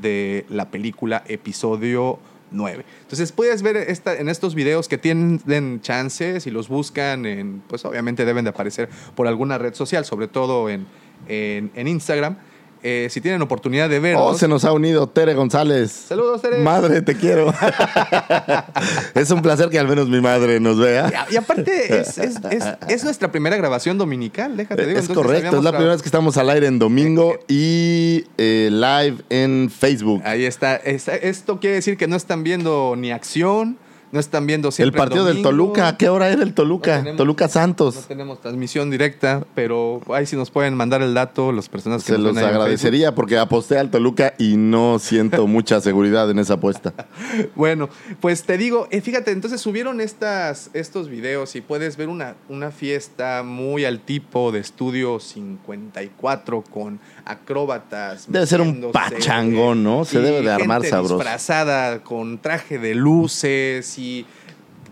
de 0.00 0.44
la 0.48 0.70
película 0.70 1.24
episodio 1.26 2.18
9. 2.50 2.84
Entonces 3.02 3.32
puedes 3.32 3.62
ver 3.62 3.76
esta, 3.76 4.16
en 4.16 4.28
estos 4.28 4.54
videos 4.54 4.88
que 4.88 4.98
tienen 4.98 5.80
chances 5.80 6.46
y 6.46 6.50
los 6.50 6.68
buscan 6.68 7.26
en, 7.26 7.62
pues 7.68 7.84
obviamente 7.84 8.24
deben 8.24 8.44
de 8.44 8.50
aparecer 8.50 8.88
por 9.14 9.26
alguna 9.26 9.58
red 9.58 9.74
social, 9.74 10.04
sobre 10.04 10.28
todo 10.28 10.68
en, 10.68 10.86
en, 11.28 11.70
en 11.74 11.88
Instagram. 11.88 12.38
Eh, 12.82 13.08
si 13.10 13.20
tienen 13.20 13.42
oportunidad 13.42 13.88
de 13.88 13.98
verlos. 14.00 14.22
Oh, 14.24 14.38
se 14.38 14.48
nos 14.48 14.64
ha 14.64 14.72
unido 14.72 15.08
Tere 15.08 15.34
González. 15.34 15.90
Saludos, 16.08 16.42
Tere. 16.42 16.58
Madre, 16.60 17.02
te 17.02 17.16
quiero. 17.16 17.52
es 19.14 19.30
un 19.30 19.42
placer 19.42 19.68
que 19.70 19.78
al 19.78 19.88
menos 19.88 20.08
mi 20.08 20.20
madre 20.20 20.60
nos 20.60 20.78
vea. 20.78 21.26
Y, 21.30 21.34
y 21.34 21.36
aparte 21.36 22.00
es, 22.00 22.18
es- 22.18 22.36
es- 22.50 22.64
es 22.88 23.04
nuestra 23.04 23.30
primera 23.30 23.56
grabación 23.56 23.98
dominical, 23.98 24.56
déjate 24.56 24.86
digo. 24.86 24.98
Es 24.98 25.08
correcto, 25.08 25.58
es 25.58 25.64
la 25.64 25.70
primera 25.72 25.92
vez 25.92 26.02
que 26.02 26.08
estamos 26.08 26.36
al 26.36 26.50
aire 26.50 26.66
en 26.66 26.78
domingo 26.78 27.38
y 27.48 28.24
eh, 28.36 28.68
live 28.70 29.16
en 29.30 29.70
Facebook. 29.70 30.22
Ahí. 30.24 30.44
Está- 30.44 30.76
Esto 30.76 31.60
quiere 31.60 31.76
decir 31.76 31.96
que 31.96 32.06
no 32.06 32.16
están 32.16 32.42
viendo 32.42 32.94
ni 32.96 33.10
acción, 33.10 33.78
no 34.12 34.20
están 34.20 34.46
viendo 34.46 34.68
El 34.68 34.72
siempre 34.72 34.98
partido 34.98 35.24
del. 35.24 35.42
Toluca, 35.42 35.88
¿a 35.88 35.96
qué 35.96 36.08
hora 36.08 36.28
era 36.30 36.42
el 36.42 36.54
Toluca? 36.54 36.96
No 36.98 37.02
tenemos- 37.02 37.16
Toluca 37.18 37.44
No 37.46 37.50
Santos. 37.50 38.04
tenemos 38.08 38.40
transmisión 38.40 38.90
directa, 38.90 39.44
pero 39.54 40.00
ahí 40.12 40.26
sí 40.26 40.36
nos 40.36 40.50
pueden 40.50 40.74
mandar 40.74 41.02
el 41.02 41.14
dato 41.14 41.52
las 41.52 41.68
personas 41.68 42.02
que 42.04 42.12
Se 42.12 42.18
nos 42.18 42.34
los 42.34 42.36
agradecería 42.42 43.14
porque 43.14 43.38
aposté 43.38 43.78
al 43.78 43.90
Toluca 43.90 44.34
y 44.38 44.56
no 44.56 44.98
siento 44.98 45.46
mucha 45.46 45.80
seguridad 45.80 46.30
en 46.30 46.38
esa 46.38 46.54
apuesta. 46.54 46.92
Bueno, 47.54 47.88
pues 48.20 48.44
te 48.44 48.56
digo, 48.58 48.88
eh, 48.90 49.00
fíjate, 49.00 49.30
entonces 49.30 49.60
subieron 49.60 50.00
estas, 50.00 50.70
estos 50.72 51.08
videos 51.08 51.54
y 51.56 51.60
puedes 51.60 51.96
ver 51.96 52.08
una, 52.08 52.34
una 52.48 52.70
fiesta 52.70 53.42
muy 53.44 53.84
al 53.84 54.00
tipo 54.00 54.52
de 54.52 54.60
estudio 54.60 55.20
54 55.20 56.62
con 56.62 57.00
acróbatas. 57.24 58.26
Debe 58.30 58.46
ser 58.46 58.60
un 58.60 58.90
pachangón, 58.92 59.82
¿no? 59.82 60.04
Se 60.04 60.20
debe 60.20 60.42
de 60.42 60.50
armar 60.50 60.84
sabroso. 60.84 61.16
disfrazada 61.16 62.02
con 62.02 62.38
traje 62.38 62.78
de 62.78 62.94
luces 62.94 63.97
y 63.98 64.26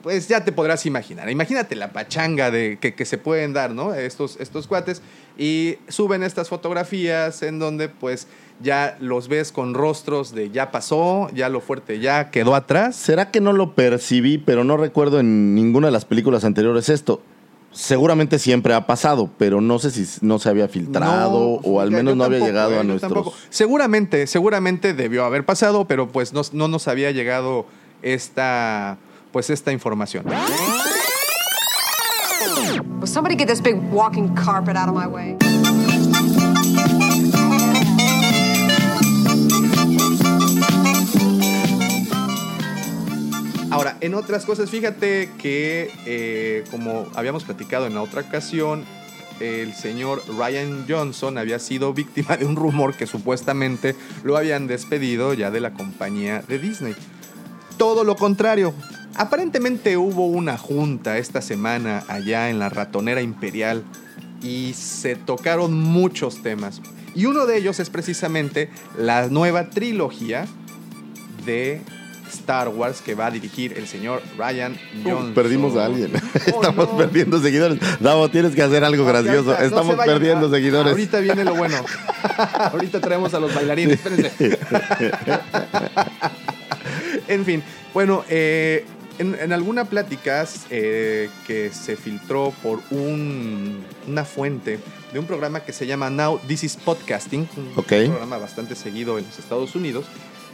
pues 0.02 0.28
ya 0.28 0.44
te 0.44 0.52
podrás 0.52 0.86
imaginar. 0.86 1.28
Imagínate 1.30 1.74
la 1.74 1.92
pachanga 1.92 2.52
de, 2.52 2.78
que, 2.80 2.94
que 2.94 3.04
se 3.04 3.18
pueden 3.18 3.52
dar, 3.52 3.72
¿no? 3.72 3.92
Estos, 3.92 4.36
estos 4.38 4.68
cuates. 4.68 5.02
Y 5.36 5.78
suben 5.88 6.22
estas 6.22 6.48
fotografías 6.48 7.42
en 7.42 7.58
donde 7.58 7.88
pues 7.88 8.28
ya 8.60 8.96
los 9.00 9.28
ves 9.28 9.52
con 9.52 9.74
rostros 9.74 10.32
de 10.32 10.50
ya 10.50 10.70
pasó, 10.70 11.28
ya 11.34 11.48
lo 11.48 11.60
fuerte 11.60 11.98
ya 11.98 12.30
quedó 12.30 12.54
atrás. 12.54 12.96
¿Será 12.96 13.30
que 13.30 13.40
no 13.40 13.52
lo 13.52 13.74
percibí, 13.74 14.38
pero 14.38 14.64
no 14.64 14.76
recuerdo 14.76 15.18
en 15.20 15.54
ninguna 15.54 15.88
de 15.88 15.92
las 15.92 16.04
películas 16.04 16.44
anteriores 16.44 16.88
esto? 16.88 17.20
Seguramente 17.72 18.38
siempre 18.38 18.72
ha 18.72 18.86
pasado, 18.86 19.28
pero 19.36 19.60
no 19.60 19.78
sé 19.78 19.90
si 19.90 20.06
no 20.24 20.38
se 20.38 20.48
había 20.48 20.68
filtrado 20.68 21.30
No, 21.30 21.68
o 21.68 21.80
al 21.80 21.90
menos 21.90 22.16
no 22.16 22.24
había 22.24 22.38
llegado 22.38 22.70
eh, 22.70 22.74
a 22.76 22.78
yo 22.78 22.84
nuestros... 22.84 23.12
tampoco. 23.12 23.36
Seguramente, 23.50 24.26
seguramente 24.26 24.94
debió 24.94 25.24
haber 25.24 25.44
pasado, 25.44 25.86
pero 25.86 26.08
pues 26.08 26.32
no, 26.32 26.42
no 26.52 26.68
nos 26.68 26.88
había 26.88 27.10
llegado 27.10 27.66
esta, 28.02 28.96
pues 29.32 29.50
esta 29.50 29.72
información. 29.72 30.24
Will 33.00 33.06
somebody 33.06 33.36
get 33.36 33.48
this 33.48 33.60
big 33.60 33.76
walking 33.92 34.34
carpet 34.34 34.76
out 34.76 34.88
of 34.88 34.94
my 34.94 35.06
way? 35.06 35.36
Ahora, 43.70 43.98
en 44.00 44.14
otras 44.14 44.46
cosas, 44.46 44.70
fíjate 44.70 45.28
que, 45.38 45.90
eh, 46.06 46.64
como 46.70 47.08
habíamos 47.14 47.44
platicado 47.44 47.86
en 47.86 47.94
la 47.94 48.02
otra 48.02 48.22
ocasión, 48.22 48.84
el 49.40 49.74
señor 49.74 50.22
Ryan 50.38 50.86
Johnson 50.88 51.36
había 51.36 51.58
sido 51.58 51.92
víctima 51.92 52.36
de 52.38 52.46
un 52.46 52.56
rumor 52.56 52.94
que 52.94 53.06
supuestamente 53.06 53.94
lo 54.24 54.36
habían 54.36 54.66
despedido 54.66 55.34
ya 55.34 55.50
de 55.50 55.60
la 55.60 55.72
compañía 55.72 56.42
de 56.48 56.58
Disney. 56.58 56.94
Todo 57.76 58.04
lo 58.04 58.16
contrario. 58.16 58.74
Aparentemente 59.14 59.96
hubo 59.96 60.26
una 60.26 60.58
junta 60.58 61.18
esta 61.18 61.40
semana 61.40 62.04
allá 62.08 62.50
en 62.50 62.58
la 62.58 62.68
ratonera 62.68 63.22
imperial 63.22 63.82
y 64.42 64.74
se 64.74 65.16
tocaron 65.16 65.72
muchos 65.72 66.42
temas. 66.42 66.80
Y 67.14 67.24
uno 67.26 67.46
de 67.46 67.56
ellos 67.56 67.80
es 67.80 67.88
precisamente 67.88 68.70
la 68.98 69.28
nueva 69.28 69.70
trilogía 69.70 70.46
de 71.46 71.80
Star 72.30 72.68
Wars 72.68 73.00
que 73.00 73.14
va 73.14 73.26
a 73.26 73.30
dirigir 73.30 73.72
el 73.78 73.86
señor 73.86 74.22
Ryan 74.36 74.76
Johnson. 75.02 75.32
Perdimos 75.34 75.76
a 75.76 75.86
alguien. 75.86 76.12
Oh, 76.14 76.38
Estamos 76.62 76.92
no. 76.92 76.96
perdiendo 76.98 77.40
seguidores. 77.40 77.78
Davo, 78.00 78.28
tienes 78.28 78.54
que 78.54 78.62
hacer 78.62 78.84
algo 78.84 79.04
gracioso. 79.06 79.50
ahorita, 79.52 79.64
Estamos 79.64 79.96
perdiendo 79.96 80.50
seguidores. 80.50 80.92
Ahorita 80.92 81.20
viene 81.20 81.44
lo 81.44 81.54
bueno. 81.54 81.76
ahorita 82.72 83.00
traemos 83.00 83.32
a 83.32 83.40
los 83.40 83.54
bailarines. 83.54 84.04
Espérense. 84.04 84.58
en 87.28 87.44
fin, 87.44 87.62
bueno, 87.94 88.24
eh, 88.28 88.84
en, 89.18 89.34
en 89.34 89.52
alguna 89.52 89.84
plática 89.86 90.46
eh, 90.70 91.28
que 91.46 91.70
se 91.72 91.96
filtró 91.96 92.52
por 92.62 92.80
un- 92.90 93.84
una 94.06 94.24
fuente 94.24 94.78
de 95.12 95.18
un 95.18 95.26
programa 95.26 95.60
que 95.60 95.72
se 95.72 95.86
llama 95.86 96.10
Now 96.10 96.38
This 96.46 96.64
is 96.64 96.76
Podcasting, 96.76 97.48
un 98.08 98.10
programa 98.10 98.38
bastante 98.38 98.74
seguido 98.74 99.18
en 99.18 99.24
los 99.24 99.38
Estados 99.38 99.74
Unidos, 99.74 100.04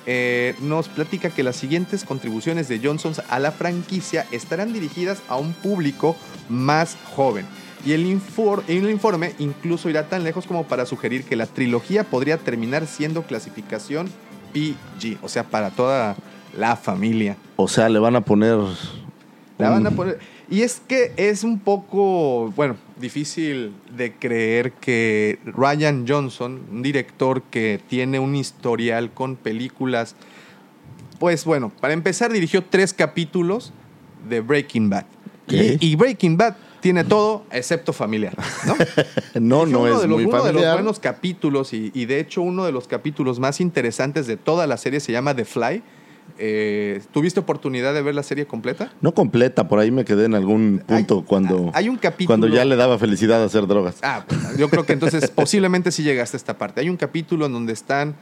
eh, 0.07 0.55
nos 0.61 0.89
platica 0.89 1.31
que 1.31 1.43
las 1.43 1.57
siguientes 1.57 2.05
contribuciones 2.05 2.69
de 2.69 2.81
Johnson 2.83 3.15
a 3.29 3.39
la 3.39 3.53
franquicia 3.53 4.27
estarán 4.33 4.73
dirigidas 4.73 5.23
a 5.29 5.37
un 5.37 5.53
público 5.53 6.17
más 6.49 6.97
joven. 7.15 7.47
Y 7.85 7.93
el, 7.93 8.07
infor- 8.07 8.63
el 8.69 8.89
informe 8.89 9.35
incluso 9.41 9.91
irá 9.91 10.09
tan 10.09 10.23
lejos 10.23 10.47
como 10.47 10.65
para 10.69 10.87
sugerir 10.87 11.25
que 11.25 11.35
la 11.35 11.47
trilogía 11.47 12.05
podría 12.05 12.37
terminar 12.39 12.87
siendo 12.87 13.23
clasificación 13.25 14.09
PG, 14.53 15.19
o 15.23 15.29
sea, 15.29 15.45
para 15.45 15.71
toda 15.71 16.15
la 16.57 16.77
familia. 16.77 17.37
O 17.57 17.69
sea, 17.69 17.89
le 17.89 17.99
van 17.99 18.17
a 18.17 18.21
poner. 18.21 18.59
La 19.59 19.71
van 19.71 19.87
a 19.87 19.91
poner. 19.91 20.19
Y 20.51 20.63
es 20.63 20.83
que 20.87 21.13
es 21.17 21.45
un 21.45 21.61
poco, 21.61 22.53
bueno, 22.55 22.77
difícil 22.99 23.73
de 23.97 24.13
creer 24.13 24.73
que 24.73 25.39
Ryan 25.47 26.05
Johnson, 26.07 26.61
un 26.71 26.83
director 26.83 27.43
que 27.43 27.81
tiene 27.89 28.19
un 28.19 28.37
historial 28.37 29.11
con 29.13 29.37
películas, 29.37 30.15
pues 31.19 31.47
bueno, 31.47 31.73
para 31.81 31.95
empezar 31.95 32.33
dirigió 32.33 32.63
tres 32.65 32.93
capítulos 32.93 33.73
de 34.29 34.41
Breaking 34.41 34.91
Bad. 34.91 35.07
Y, 35.49 35.93
y 35.93 35.97
Breaking 35.97 36.37
Bad 36.37 36.57
tiene 36.81 37.05
todo 37.05 37.47
excepto 37.51 37.93
familiar, 37.93 38.37
¿no? 38.67 38.75
No, 39.41 39.65
no 39.67 39.87
es 39.87 40.03
de 40.03 40.09
los, 40.09 40.19
muy 40.19 40.27
uno 40.27 40.45
de 40.45 40.53
los 40.53 40.73
buenos 40.75 40.99
capítulos 40.99 41.73
y, 41.73 41.91
y 41.95 42.07
de 42.07 42.21
hecho 42.21 42.43
uno 42.43 42.65
de 42.65 42.73
los 42.73 42.89
capítulos 42.89 43.39
más 43.39 43.61
interesantes 43.61 44.27
de 44.27 44.37
toda 44.37 44.67
la 44.67 44.77
serie 44.77 45.01
se 45.01 45.13
llama 45.13 45.35
The 45.35 45.45
Fly. 45.45 45.83
Eh, 46.39 47.03
¿Tuviste 47.13 47.41
oportunidad 47.41 47.93
de 47.95 48.03
ver 48.03 48.15
la 48.15 48.23
serie 48.23 48.47
completa? 48.47 48.93
No 49.01 49.13
completa, 49.13 49.69
por 49.69 49.79
ahí 49.79 49.91
me 49.91 50.05
quedé 50.05 50.25
en 50.25 50.35
algún 50.35 50.83
punto 50.87 51.19
Hay- 51.19 51.25
cuando, 51.25 51.71
hay 51.75 51.89
un 51.89 51.97
capítulo- 51.99 52.27
cuando 52.27 52.49
ya 52.49 52.65
le 52.65 52.75
daba 52.77 52.99
felicidad 52.99 53.45
hacer 53.45 53.67
drogas. 53.67 53.97
Ah, 54.03 54.25
pues, 54.27 54.57
yo 54.57 54.69
creo 54.71 54.85
que 54.85 54.95
entonces 54.95 55.31
posiblemente 55.35 55.93
sí 55.93 56.03
llegaste 56.03 56.37
a 56.37 56.39
esta 56.39 56.57
parte. 56.59 56.81
Hay 56.81 56.89
un 56.89 56.97
capítulo 56.97 57.47
en 57.47 57.53
donde 57.53 57.73
están 57.75 58.15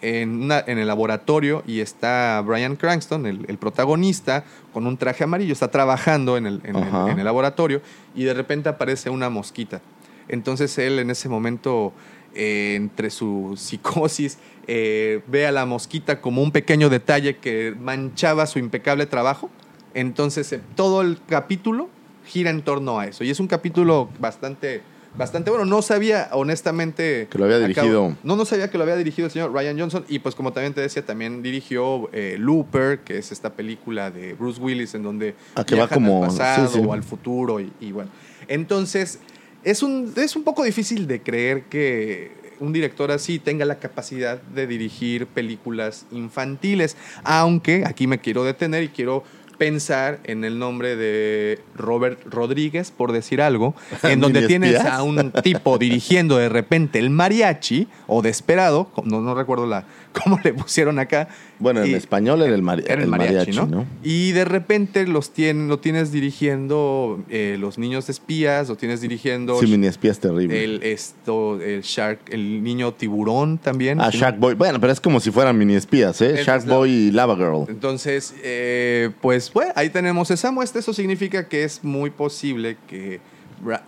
en, 0.00 0.42
una- 0.44 0.60
en 0.66 0.78
el 0.78 0.86
laboratorio 0.86 1.62
y 1.66 1.80
está 1.80 2.40
Brian 2.44 2.74
Cranston, 2.76 3.26
el, 3.26 3.44
el 3.48 3.58
protagonista, 3.58 4.44
con 4.72 4.86
un 4.86 4.96
traje 4.96 5.24
amarillo, 5.24 5.52
está 5.52 5.70
trabajando 5.70 6.36
en 6.36 6.46
el, 6.46 6.60
en 6.64 6.76
el- 6.76 6.82
Ajá. 6.84 7.10
en 7.10 7.18
el 7.18 7.24
laboratorio 7.24 7.82
y 8.14 8.24
de 8.24 8.32
repente 8.34 8.68
aparece 8.70 9.10
una 9.10 9.28
mosquita. 9.28 9.82
Entonces 10.28 10.76
él 10.78 10.98
en 10.98 11.10
ese 11.10 11.28
momento, 11.28 11.92
eh, 12.34 12.74
entre 12.76 13.10
su 13.10 13.54
psicosis, 13.56 14.38
eh, 14.66 15.22
ve 15.26 15.46
a 15.46 15.52
la 15.52 15.64
mosquita 15.66 16.20
como 16.20 16.42
un 16.42 16.52
pequeño 16.52 16.88
detalle 16.90 17.36
que 17.36 17.74
manchaba 17.80 18.46
su 18.46 18.58
impecable 18.58 19.06
trabajo. 19.06 19.50
Entonces 19.94 20.52
eh, 20.52 20.60
todo 20.76 21.00
el 21.02 21.18
capítulo 21.26 21.88
gira 22.26 22.50
en 22.50 22.62
torno 22.62 23.00
a 23.00 23.06
eso. 23.06 23.24
Y 23.24 23.30
es 23.30 23.40
un 23.40 23.46
capítulo 23.46 24.10
bastante, 24.20 24.82
bastante 25.16 25.50
bueno. 25.50 25.64
No 25.64 25.80
sabía, 25.80 26.28
honestamente... 26.32 27.26
Que 27.30 27.38
lo 27.38 27.44
había 27.46 27.56
acabo- 27.56 27.66
dirigido. 27.68 28.16
no, 28.22 28.36
no 28.36 28.44
sabía 28.44 28.70
que 28.70 28.76
lo 28.76 28.84
había 28.84 28.96
dirigido 28.96 29.24
el 29.26 29.32
señor 29.32 29.52
Ryan 29.54 29.78
Johnson. 29.78 30.04
Y 30.08 30.18
pues 30.18 30.34
como 30.34 30.52
también 30.52 30.74
te 30.74 30.82
decía, 30.82 31.04
también 31.06 31.42
dirigió 31.42 32.10
eh, 32.12 32.36
Looper, 32.38 33.00
que 33.00 33.16
es 33.16 33.32
esta 33.32 33.54
película 33.54 34.10
de 34.10 34.34
Bruce 34.34 34.60
Willis 34.60 34.94
en 34.94 35.02
donde 35.02 35.34
Ah, 35.54 35.64
que 35.64 35.74
va 35.74 35.88
como- 35.88 36.22
al 36.22 36.28
pasado 36.28 36.68
sí, 36.68 36.78
sí. 36.78 36.84
o 36.86 36.92
al 36.92 37.02
futuro. 37.02 37.58
Y, 37.58 37.72
y 37.80 37.92
bueno, 37.92 38.10
entonces 38.46 39.18
es 39.64 39.82
un, 39.82 40.12
es 40.16 40.36
un 40.36 40.44
poco 40.44 40.64
difícil 40.64 41.06
de 41.06 41.22
creer 41.22 41.64
que 41.64 42.32
un 42.60 42.72
director 42.72 43.10
así 43.10 43.38
tenga 43.38 43.64
la 43.64 43.78
capacidad 43.78 44.40
de 44.40 44.66
dirigir 44.66 45.26
películas 45.26 46.06
infantiles. 46.10 46.96
Aunque 47.24 47.84
aquí 47.86 48.06
me 48.06 48.18
quiero 48.18 48.44
detener 48.44 48.82
y 48.82 48.88
quiero 48.88 49.24
pensar 49.58 50.20
en 50.24 50.44
el 50.44 50.58
nombre 50.58 50.94
de 50.96 51.60
Robert 51.74 52.20
Rodríguez, 52.24 52.92
por 52.92 53.12
decir 53.12 53.42
algo, 53.42 53.74
en 54.04 54.20
donde 54.20 54.40
¿Mini 54.40 54.48
tienes 54.48 54.74
espías? 54.74 54.94
a 54.94 55.02
un 55.02 55.32
tipo 55.42 55.78
dirigiendo 55.78 56.38
de 56.38 56.48
repente 56.48 57.00
el 57.00 57.10
mariachi 57.10 57.88
o 58.06 58.22
desesperado, 58.22 58.90
no, 59.04 59.20
no 59.20 59.34
recuerdo 59.34 59.66
la, 59.66 59.84
cómo 60.24 60.38
le 60.42 60.52
pusieron 60.54 60.98
acá. 60.98 61.28
Bueno, 61.58 61.82
en 61.82 61.94
español 61.94 62.42
era 62.42 62.54
el, 62.54 62.62
mari- 62.62 62.84
era 62.86 62.94
el 62.94 63.02
el 63.02 63.08
mariachi, 63.08 63.52
mariachi, 63.52 63.56
¿no? 63.56 63.66
¿no? 63.66 63.86
Y 64.02 64.32
de 64.32 64.44
repente 64.44 65.06
los 65.06 65.34
tien- 65.34 65.66
lo 65.68 65.78
tienes 65.80 66.12
dirigiendo 66.12 67.22
eh, 67.28 67.56
los 67.58 67.78
niños 67.78 68.08
espías, 68.08 68.68
lo 68.68 68.76
tienes 68.76 69.00
dirigiendo 69.00 69.58
Sí, 69.60 69.66
mini 69.66 69.86
espía 69.86 70.12
es 70.12 70.20
terrible. 70.20 70.62
el 70.64 70.82
esto, 70.82 71.60
el 71.60 71.82
Shark, 71.82 72.20
el 72.30 72.62
niño 72.62 72.92
tiburón 72.94 73.58
también. 73.58 74.00
Ah, 74.00 74.10
Shark 74.12 74.38
Boy. 74.38 74.54
Bueno, 74.54 74.80
pero 74.80 74.92
es 74.92 75.00
como 75.00 75.20
si 75.20 75.30
fueran 75.30 75.56
mini 75.58 75.74
espías, 75.74 76.20
¿eh? 76.20 76.42
Shark 76.44 76.66
Boy 76.66 76.90
y 76.90 77.10
Lava 77.10 77.36
Girl. 77.36 77.64
Entonces, 77.68 78.34
eh, 78.42 79.10
pues 79.20 79.52
bueno, 79.52 79.72
ahí 79.76 79.90
tenemos 79.90 80.30
esa 80.30 80.50
muestra. 80.52 80.80
Eso 80.80 80.92
significa 80.92 81.48
que 81.48 81.64
es 81.64 81.82
muy 81.84 82.10
posible 82.10 82.76
que 82.88 83.20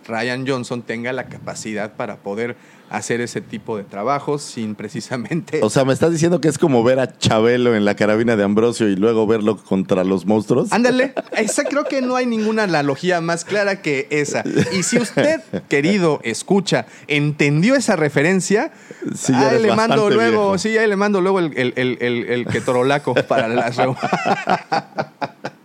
Ryan 0.07 0.45
Johnson 0.45 0.81
tenga 0.81 1.13
la 1.13 1.27
capacidad 1.27 1.93
para 1.93 2.17
poder 2.17 2.55
hacer 2.91 3.21
ese 3.21 3.39
tipo 3.41 3.77
de 3.77 3.83
trabajos 3.83 4.41
sin 4.41 4.75
precisamente... 4.75 5.59
O 5.63 5.69
sea, 5.69 5.85
¿me 5.85 5.93
estás 5.93 6.11
diciendo 6.11 6.41
que 6.41 6.49
es 6.49 6.57
como 6.57 6.83
ver 6.83 6.99
a 6.99 7.17
Chabelo 7.17 7.73
en 7.75 7.85
la 7.85 7.95
carabina 7.95 8.35
de 8.35 8.43
Ambrosio 8.43 8.89
y 8.89 8.95
luego 8.95 9.25
verlo 9.25 9.57
contra 9.57 10.03
los 10.03 10.25
monstruos? 10.25 10.71
Ándale, 10.73 11.13
esa 11.37 11.63
creo 11.63 11.85
que 11.85 12.01
no 12.01 12.15
hay 12.17 12.25
ninguna 12.25 12.63
analogía 12.63 13.21
más 13.21 13.45
clara 13.45 13.81
que 13.81 14.07
esa. 14.11 14.43
Y 14.73 14.83
si 14.83 14.99
usted, 14.99 15.41
querido 15.69 16.19
escucha, 16.23 16.85
entendió 17.07 17.75
esa 17.75 17.95
referencia, 17.95 18.71
Sí, 19.15 19.31
ya 19.31 19.49
ahí 19.49 19.61
le 19.61 19.75
mando 19.75 20.09
luego, 20.09 20.49
viejo. 20.49 20.57
sí, 20.57 20.77
ahí 20.77 20.87
le 20.87 20.95
mando 20.95 21.21
luego 21.21 21.39
el, 21.39 21.51
el, 21.57 21.73
el, 21.75 21.97
el, 22.01 22.25
el 22.25 22.45
ketorolaco 22.45 23.15
para 23.15 23.47
las 23.47 23.77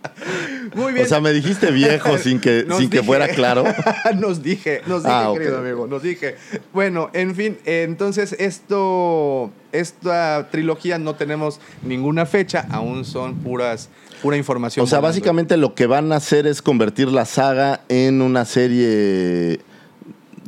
Muy 0.75 0.93
bien. 0.93 1.05
O 1.05 1.09
sea, 1.09 1.21
me 1.21 1.33
dijiste 1.33 1.71
viejo 1.71 2.17
sin 2.19 2.39
que, 2.39 2.65
Nos 2.67 2.79
sin 2.79 2.89
que 2.89 3.03
fuera 3.03 3.27
claro. 3.29 3.63
nos 4.17 4.41
dije, 4.41 4.81
nos 4.87 5.03
dije, 5.03 5.15
Ah, 5.15 5.31
querido 5.33 5.59
amigo, 5.59 5.87
nos 5.87 6.03
dije. 6.03 6.35
Bueno, 6.73 7.09
en 7.13 7.35
fin, 7.35 7.57
entonces 7.65 8.35
esto, 8.39 9.51
esta 9.71 10.49
trilogía 10.51 10.97
no 10.97 11.15
tenemos 11.15 11.59
ninguna 11.83 12.25
fecha, 12.25 12.65
aún 12.69 13.05
son 13.05 13.35
puras, 13.37 13.89
pura 14.21 14.37
información. 14.37 14.83
O 14.83 14.87
sea, 14.87 14.99
volando. 14.99 15.09
básicamente 15.09 15.57
lo 15.57 15.73
que 15.75 15.87
van 15.87 16.11
a 16.11 16.17
hacer 16.17 16.47
es 16.47 16.61
convertir 16.61 17.07
la 17.09 17.25
saga 17.25 17.81
en 17.89 18.21
una 18.21 18.45
serie. 18.45 19.59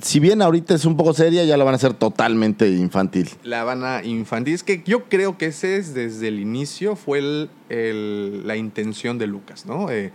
Si 0.01 0.19
bien 0.19 0.41
ahorita 0.41 0.73
es 0.75 0.85
un 0.85 0.95
poco 0.97 1.13
seria, 1.13 1.43
ya 1.43 1.57
la 1.57 1.63
van 1.63 1.73
a 1.73 1.77
hacer 1.77 1.93
totalmente 1.93 2.69
infantil. 2.69 3.29
La 3.43 3.61
Habana 3.61 4.03
infantil. 4.03 4.53
Es 4.53 4.63
que 4.63 4.81
yo 4.85 5.05
creo 5.05 5.37
que 5.37 5.47
ese 5.47 5.77
es 5.77 5.93
desde 5.93 6.27
el 6.29 6.39
inicio, 6.39 6.95
fue 6.95 7.19
el- 7.19 7.49
el- 7.69 8.45
la 8.47 8.55
intención 8.55 9.17
de 9.17 9.27
Lucas, 9.27 9.65
¿no? 9.65 9.89
Eh, 9.91 10.11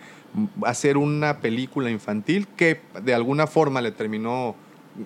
hacer 0.64 0.96
una 0.96 1.38
película 1.38 1.90
infantil 1.90 2.46
que 2.56 2.80
de 3.02 3.14
alguna 3.14 3.46
forma 3.46 3.80
le 3.80 3.92
terminó, 3.92 4.54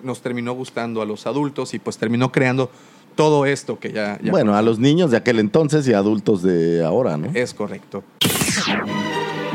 nos 0.03 0.21
terminó 0.21 0.53
gustando 0.53 1.01
a 1.01 1.05
los 1.05 1.27
adultos 1.27 1.73
y 1.73 1.79
pues 1.79 1.97
terminó 1.97 2.31
creando 2.31 2.71
todo 3.15 3.45
esto 3.45 3.79
que 3.79 3.91
ya, 3.91 4.17
ya 4.23 4.31
Bueno, 4.31 4.55
a 4.55 4.61
los 4.61 4.79
niños 4.79 5.11
de 5.11 5.17
aquel 5.17 5.39
entonces 5.39 5.87
y 5.87 5.93
adultos 5.93 6.41
de 6.41 6.83
ahora, 6.85 7.17
¿no? 7.17 7.29
es 7.33 7.53
correcto. 7.53 8.03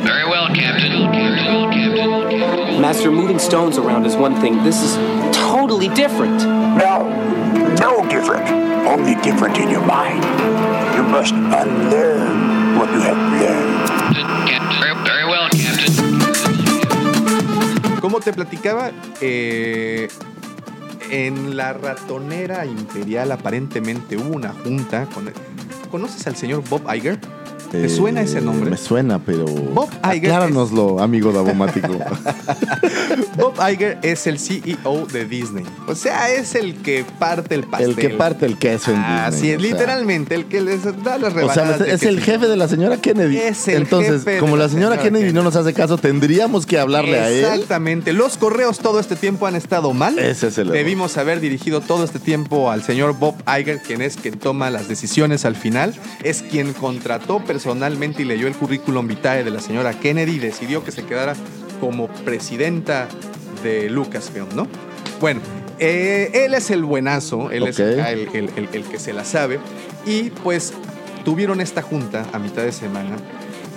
Very 0.04 0.24
well, 0.24 0.48
Captain. 0.48 0.92
Captain. 1.12 2.80
Master, 2.80 3.10
moving 3.10 3.38
stones 3.38 3.78
around 3.78 4.04
is 4.04 4.16
one 4.16 4.38
thing. 4.40 4.62
This 4.62 4.82
is 4.82 4.96
totally 5.34 5.88
different. 5.88 6.44
No, 6.76 7.08
no 7.80 8.06
different. 8.08 8.46
Only 8.86 9.14
different 9.22 9.56
in 9.56 9.70
your 9.70 9.84
mind. 9.86 10.22
You 10.94 11.02
must 11.04 11.32
unlearn 11.32 12.76
what 12.78 12.90
you 12.92 13.00
have 13.00 13.16
learned. 13.40 13.88
Very 15.06 15.24
well, 15.24 15.48
Captain. 15.50 15.92
Como 18.00 18.20
te 18.20 18.32
platicaba, 18.32 18.92
eh, 19.22 20.08
en 21.10 21.56
la 21.56 21.72
ratonera 21.72 22.66
imperial 22.66 23.32
aparentemente 23.32 24.16
hubo 24.16 24.34
una 24.36 24.52
junta 24.52 25.06
con... 25.06 25.32
¿Conoces 25.90 26.26
al 26.26 26.36
señor 26.36 26.62
Bob 26.68 26.82
Iger? 26.92 27.18
¿Te 27.74 27.86
Eh, 27.86 27.88
suena 27.88 28.22
ese 28.22 28.40
nombre? 28.40 28.70
Me 28.70 28.76
suena, 28.76 29.18
pero. 29.18 29.44
Bob 29.46 29.88
Iger 30.04 30.30
Acláranoslo, 30.32 31.00
amigo 31.00 31.32
Davomático. 31.32 31.88
Bob 33.36 33.54
Iger 33.70 33.98
es 34.02 34.26
el 34.26 34.38
CEO 34.38 35.06
de 35.12 35.24
Disney. 35.24 35.64
O 35.86 35.94
sea, 35.94 36.30
es 36.32 36.54
el 36.54 36.76
que 36.76 37.04
parte 37.18 37.54
el 37.54 37.64
pastel. 37.64 37.90
el 37.90 37.96
que 37.96 38.10
parte 38.10 38.46
el 38.46 38.58
queso 38.58 38.90
en 38.92 38.98
Disney. 38.98 39.18
Así 39.18 39.50
es, 39.50 39.56
o 39.58 39.60
sea. 39.60 39.70
literalmente, 39.70 40.34
el 40.34 40.46
que 40.46 40.60
les 40.60 40.84
da 41.02 41.18
las 41.18 41.32
O 41.32 41.36
rebanadas. 41.36 41.76
sea, 41.78 41.86
de 41.86 41.92
es 41.94 42.02
el 42.04 42.20
jefe 42.20 42.46
de 42.46 42.56
la 42.56 42.68
señora 42.68 42.96
Kennedy. 42.98 43.36
Es 43.38 43.68
el 43.68 43.82
Entonces, 43.82 44.24
jefe 44.24 44.38
como 44.38 44.56
la 44.56 44.64
la 44.64 44.68
señora 44.68 44.88
señora 44.90 45.02
Kennedy, 45.02 45.20
Kennedy. 45.24 45.34
no 45.34 45.42
nos 45.42 45.56
hace 45.56 45.72
caso, 45.74 45.98
tendríamos 45.98 46.66
que 46.66 46.78
hablarle 46.78 47.18
a 47.18 47.30
él. 47.30 47.44
Exactamente. 47.44 48.12
Los 48.12 48.36
correos 48.36 48.78
todo 48.78 49.00
este 49.00 49.16
tiempo 49.16 49.46
han 49.46 49.56
estado 49.56 49.92
mal. 49.92 50.18
Ese 50.18 50.48
es 50.48 50.58
el. 50.58 50.68
Debimos 50.70 51.16
haber 51.16 51.40
dirigido 51.40 51.80
todo 51.80 52.04
este 52.04 52.18
tiempo 52.18 52.70
al 52.70 52.82
señor 52.82 53.14
Bob 53.18 53.34
Iger, 53.46 53.80
quien 53.80 54.00
es 54.02 54.16
quien 54.16 54.38
toma 54.38 54.70
las 54.70 54.88
decisiones 54.88 55.44
al 55.44 55.56
final. 55.56 55.94
Es 56.22 56.42
quien 56.42 56.72
contrató 56.72 57.44
personalmente 57.64 58.20
y 58.22 58.24
leyó 58.26 58.46
el 58.46 58.54
currículum 58.54 59.06
vitae 59.08 59.42
de 59.42 59.50
la 59.50 59.58
señora 59.58 59.98
Kennedy 59.98 60.32
y 60.32 60.38
decidió 60.38 60.84
que 60.84 60.92
se 60.92 61.04
quedara 61.04 61.34
como 61.80 62.08
presidenta 62.08 63.08
de 63.62 63.88
Lucasfilm, 63.88 64.48
¿no? 64.54 64.68
Bueno, 65.18 65.40
eh, 65.78 66.30
él 66.34 66.52
es 66.52 66.68
el 66.70 66.84
buenazo, 66.84 67.50
él 67.50 67.62
es 67.66 67.76
acá 67.94 68.10
el, 68.10 68.28
el- 68.34 68.50
el- 68.56 68.68
el 68.70 68.84
que 68.84 68.98
se 68.98 69.14
la 69.14 69.24
sabe. 69.24 69.60
Y 70.04 70.24
pues 70.42 70.74
tuvieron 71.24 71.62
esta 71.62 71.80
junta 71.80 72.26
a 72.34 72.38
mitad 72.38 72.62
de 72.62 72.72
semana. 72.72 73.16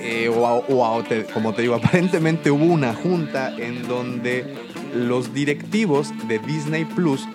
eh, 0.01 0.29
o, 0.29 0.45
a- 0.45 0.53
o 0.57 0.99
a- 0.99 1.03
te- 1.03 1.23
como 1.25 1.53
te 1.53 1.61
digo, 1.63 1.73
aparentemente 1.81 2.51
hubo 2.51 2.65
una 2.65 2.93
junta 2.93 3.55
en 3.57 3.87
donde 3.87 4.53
los 4.93 5.33
directivos 5.33 6.09
de 6.27 6.39
Disney 6.39 6.83
Plus, 6.85 7.25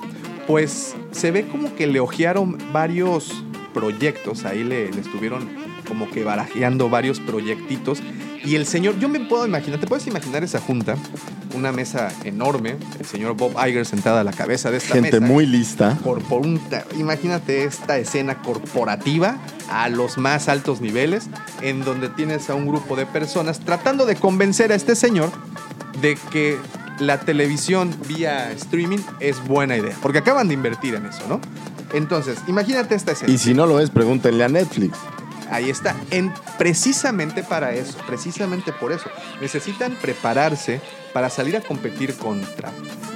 pues 0.46 0.94
se 1.12 1.30
ve 1.32 1.46
como 1.48 1.74
que 1.74 1.86
le 1.86 1.98
ojearon 2.00 2.56
varios 2.72 3.42
proyectos, 3.74 4.44
ahí 4.44 4.62
le, 4.64 4.90
le 4.92 5.00
estuvieron 5.00 5.48
como 5.86 6.10
que 6.10 6.24
barajeando 6.24 6.88
varios 6.90 7.20
proyectitos. 7.20 8.00
Y 8.44 8.56
el 8.56 8.66
señor, 8.66 8.98
yo 8.98 9.08
me 9.08 9.20
puedo 9.20 9.46
imaginar, 9.46 9.78
¿te 9.78 9.86
puedes 9.86 10.06
imaginar 10.08 10.42
esa 10.42 10.58
junta? 10.60 10.96
Una 11.54 11.70
mesa 11.70 12.10
enorme, 12.24 12.76
el 12.98 13.06
señor 13.06 13.36
Bob 13.36 13.52
Iger 13.64 13.86
sentada 13.86 14.22
a 14.22 14.24
la 14.24 14.32
cabeza 14.32 14.70
de 14.72 14.78
esta 14.78 14.94
Gente 14.94 15.20
mesa. 15.20 15.32
muy 15.32 15.46
lista. 15.46 15.96
Un- 16.04 16.60
imagínate 16.98 17.62
esta 17.64 17.98
escena 17.98 18.42
corporativa 18.42 19.36
a 19.70 19.88
los 19.88 20.18
más 20.18 20.48
altos 20.48 20.80
niveles, 20.80 21.28
en 21.60 21.84
donde 21.84 22.08
tienes 22.08 22.50
a 22.50 22.54
un 22.54 22.66
grupo 22.66 22.96
de 22.96 23.06
personas 23.06 23.60
tratando 23.60 24.06
de 24.06 24.16
convencer 24.16 24.72
a 24.72 24.74
este 24.74 24.96
señor 24.96 25.30
de 26.00 26.16
que 26.32 26.58
la 26.98 27.20
televisión 27.20 27.94
vía 28.08 28.50
streaming 28.52 28.98
es 29.20 29.42
buena 29.46 29.76
idea, 29.76 29.96
porque 30.02 30.18
acaban 30.18 30.48
de 30.48 30.54
invertir 30.54 30.94
en 30.96 31.06
eso, 31.06 31.22
¿no? 31.28 31.40
Entonces, 31.92 32.38
imagínate 32.48 32.94
esta 32.94 33.12
escena. 33.12 33.30
Y 33.32 33.38
si 33.38 33.54
no 33.54 33.66
lo 33.66 33.78
es, 33.78 33.90
pregúntenle 33.90 34.42
a 34.44 34.48
Netflix. 34.48 34.96
Ahí 35.52 35.68
está. 35.68 35.94
En, 36.10 36.32
precisamente 36.56 37.42
para 37.42 37.74
eso, 37.74 37.98
precisamente 38.06 38.72
por 38.72 38.90
eso. 38.90 39.10
Necesitan 39.40 39.94
prepararse 39.96 40.80
para 41.12 41.28
salir 41.28 41.56
a 41.56 41.60
competir 41.60 42.16
contra, 42.16 42.72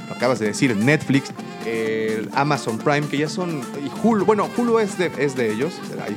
lo 0.08 0.14
acabas 0.14 0.38
de 0.38 0.46
decir, 0.46 0.74
Netflix, 0.76 1.30
el 1.64 2.28
Amazon 2.34 2.78
Prime, 2.78 3.06
que 3.08 3.18
ya 3.18 3.28
son, 3.28 3.60
y 3.84 3.90
Hulu, 4.06 4.24
bueno, 4.24 4.48
Hulu 4.56 4.78
es 4.78 4.98
de, 4.98 5.10
es 5.18 5.34
de 5.34 5.52
ellos, 5.52 5.72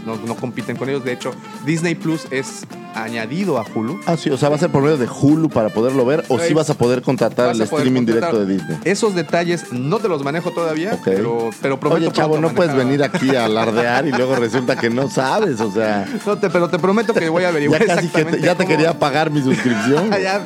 no, 0.05 0.15
no 0.17 0.35
compiten 0.35 0.75
con 0.77 0.89
ellos, 0.89 1.03
de 1.03 1.13
hecho, 1.13 1.31
Disney 1.65 1.95
Plus 1.95 2.27
es 2.31 2.65
añadido 2.95 3.57
a 3.59 3.63
Hulu. 3.73 3.99
Ah, 4.07 4.17
sí, 4.17 4.29
o 4.31 4.37
sea, 4.37 4.49
va 4.49 4.55
a 4.55 4.59
ser 4.59 4.71
por 4.71 4.81
medio 4.83 4.97
de 4.97 5.07
Hulu 5.07 5.49
para 5.49 5.69
poderlo 5.69 6.05
ver, 6.05 6.23
o 6.27 6.39
si 6.39 6.53
vas 6.53 6.69
a 6.69 6.73
poder 6.75 7.01
contratar 7.01 7.51
el 7.55 7.67
poder 7.67 7.85
streaming 7.87 8.05
contratar. 8.05 8.31
directo 8.31 8.45
de 8.45 8.53
Disney. 8.53 8.77
Esos 8.83 9.15
detalles 9.15 9.71
no 9.71 9.97
te 9.99 10.07
los 10.09 10.23
manejo 10.23 10.51
todavía, 10.51 10.93
Ok. 10.95 11.01
pero, 11.05 11.49
pero 11.61 11.79
prometo 11.79 12.01
Oye, 12.07 12.11
chavo, 12.11 12.39
no 12.39 12.49
puedes 12.49 12.75
venir 12.75 13.03
aquí 13.03 13.35
a 13.35 13.45
alardear 13.45 14.07
y 14.07 14.11
luego 14.11 14.35
resulta 14.35 14.75
que 14.75 14.89
no 14.89 15.09
sabes, 15.09 15.59
o 15.61 15.71
sea, 15.71 16.07
No 16.25 16.37
te, 16.37 16.49
pero 16.49 16.69
te 16.69 16.77
prometo 16.79 17.13
que 17.13 17.29
voy 17.29 17.43
a 17.43 17.45
ya 17.47 17.49
averiguar 17.49 17.85
casi 17.85 18.07
que 18.07 18.13
te- 18.13 18.19
exactamente 18.21 18.45
ya 18.45 18.55
te 18.55 18.65
quería 18.65 18.99
pagar 18.99 19.31
mi 19.31 19.41
suscripción. 19.41 20.09
Ya, 20.19 20.45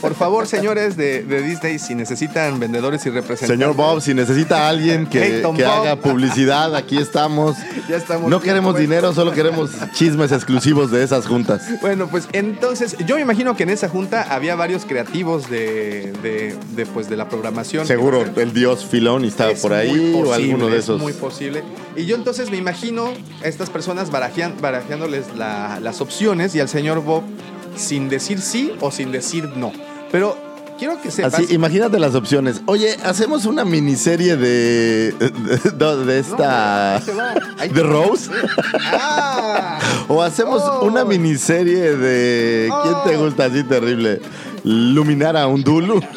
Por 0.00 0.14
favor, 0.14 0.46
señores 0.46 0.96
de, 0.96 1.22
de 1.22 1.42
Disney, 1.42 1.78
si 1.78 1.94
necesitan 1.94 2.51
vendedores 2.58 3.04
y 3.06 3.10
representantes. 3.10 3.48
Señor 3.48 3.74
Bob, 3.76 4.00
si 4.00 4.14
necesita 4.14 4.68
alguien 4.68 5.06
que, 5.06 5.42
que 5.56 5.64
haga 5.64 5.96
publicidad, 5.96 6.74
aquí 6.76 6.98
estamos. 6.98 7.56
Ya 7.88 7.96
estamos 7.96 8.30
No 8.30 8.40
queremos 8.40 8.72
puestos. 8.74 8.88
dinero, 8.88 9.12
solo 9.12 9.32
queremos 9.32 9.70
chismes 9.92 10.30
exclusivos 10.32 10.90
de 10.92 11.02
esas 11.02 11.26
juntas. 11.26 11.62
Bueno, 11.80 12.06
pues 12.06 12.28
entonces, 12.32 12.96
yo 13.06 13.16
me 13.16 13.22
imagino 13.22 13.56
que 13.56 13.64
en 13.64 13.70
esa 13.70 13.88
junta 13.88 14.22
había 14.30 14.54
varios 14.54 14.84
creativos 14.84 15.50
de, 15.50 16.12
de, 16.22 16.56
de, 16.76 16.86
pues, 16.86 17.08
de 17.10 17.16
la 17.16 17.28
programación. 17.28 17.84
Seguro 17.86 18.24
el 18.36 18.52
dios 18.52 18.84
Filoni 18.86 19.28
estaba 19.28 19.50
Es 19.50 19.60
por 19.60 19.72
ahí 19.74 20.14
o 20.24 20.32
alguno 20.32 20.68
de 20.68 20.78
es 20.78 20.84
esos. 20.84 21.00
muy 21.00 21.12
posible. 21.12 21.64
Y 21.96 22.06
yo 22.06 22.14
entonces 22.14 22.50
me 22.50 22.56
imagino 22.56 23.12
a 23.42 23.48
estas 23.48 23.68
personas 23.68 24.10
barajean- 24.12 24.54
barajeándoles 24.60 25.24
la- 25.36 25.80
las 25.80 26.00
opciones 26.00 26.54
y 26.54 26.60
al 26.60 26.68
señor 26.68 27.02
Bob 27.02 27.22
sin 27.76 28.08
decir 28.08 28.40
sí 28.40 28.72
o 28.80 28.90
sin 28.90 29.10
decir 29.12 29.48
no. 29.56 29.72
Pero 30.12 30.36
quiero 30.78 31.00
que 31.00 31.10
sepas... 31.10 31.34
Así, 31.34 31.54
imagínate 31.54 31.98
las 31.98 32.14
opciones. 32.14 32.62
Oye, 32.66 32.96
hacemos 33.04 33.44
una 33.46 33.64
miniserie 33.64 34.36
de. 34.36 35.12
de, 35.12 35.96
de 36.04 36.18
esta. 36.18 37.00
¿De. 37.00 37.82
Rose? 37.82 38.30
¡Ah! 38.84 39.78
O 40.08 40.22
hacemos 40.22 40.62
Oh. 40.64 40.84
una 40.84 41.04
miniserie 41.04 41.96
de. 41.96 42.70
¿Quién 42.82 42.94
te 43.04 43.16
Oh. 43.16 43.24
gusta 43.24 43.46
así 43.46 43.62
terrible? 43.64 44.20
Luminar 44.64 45.36
a 45.36 45.46
un 45.46 45.62
Dulu. 45.62 46.00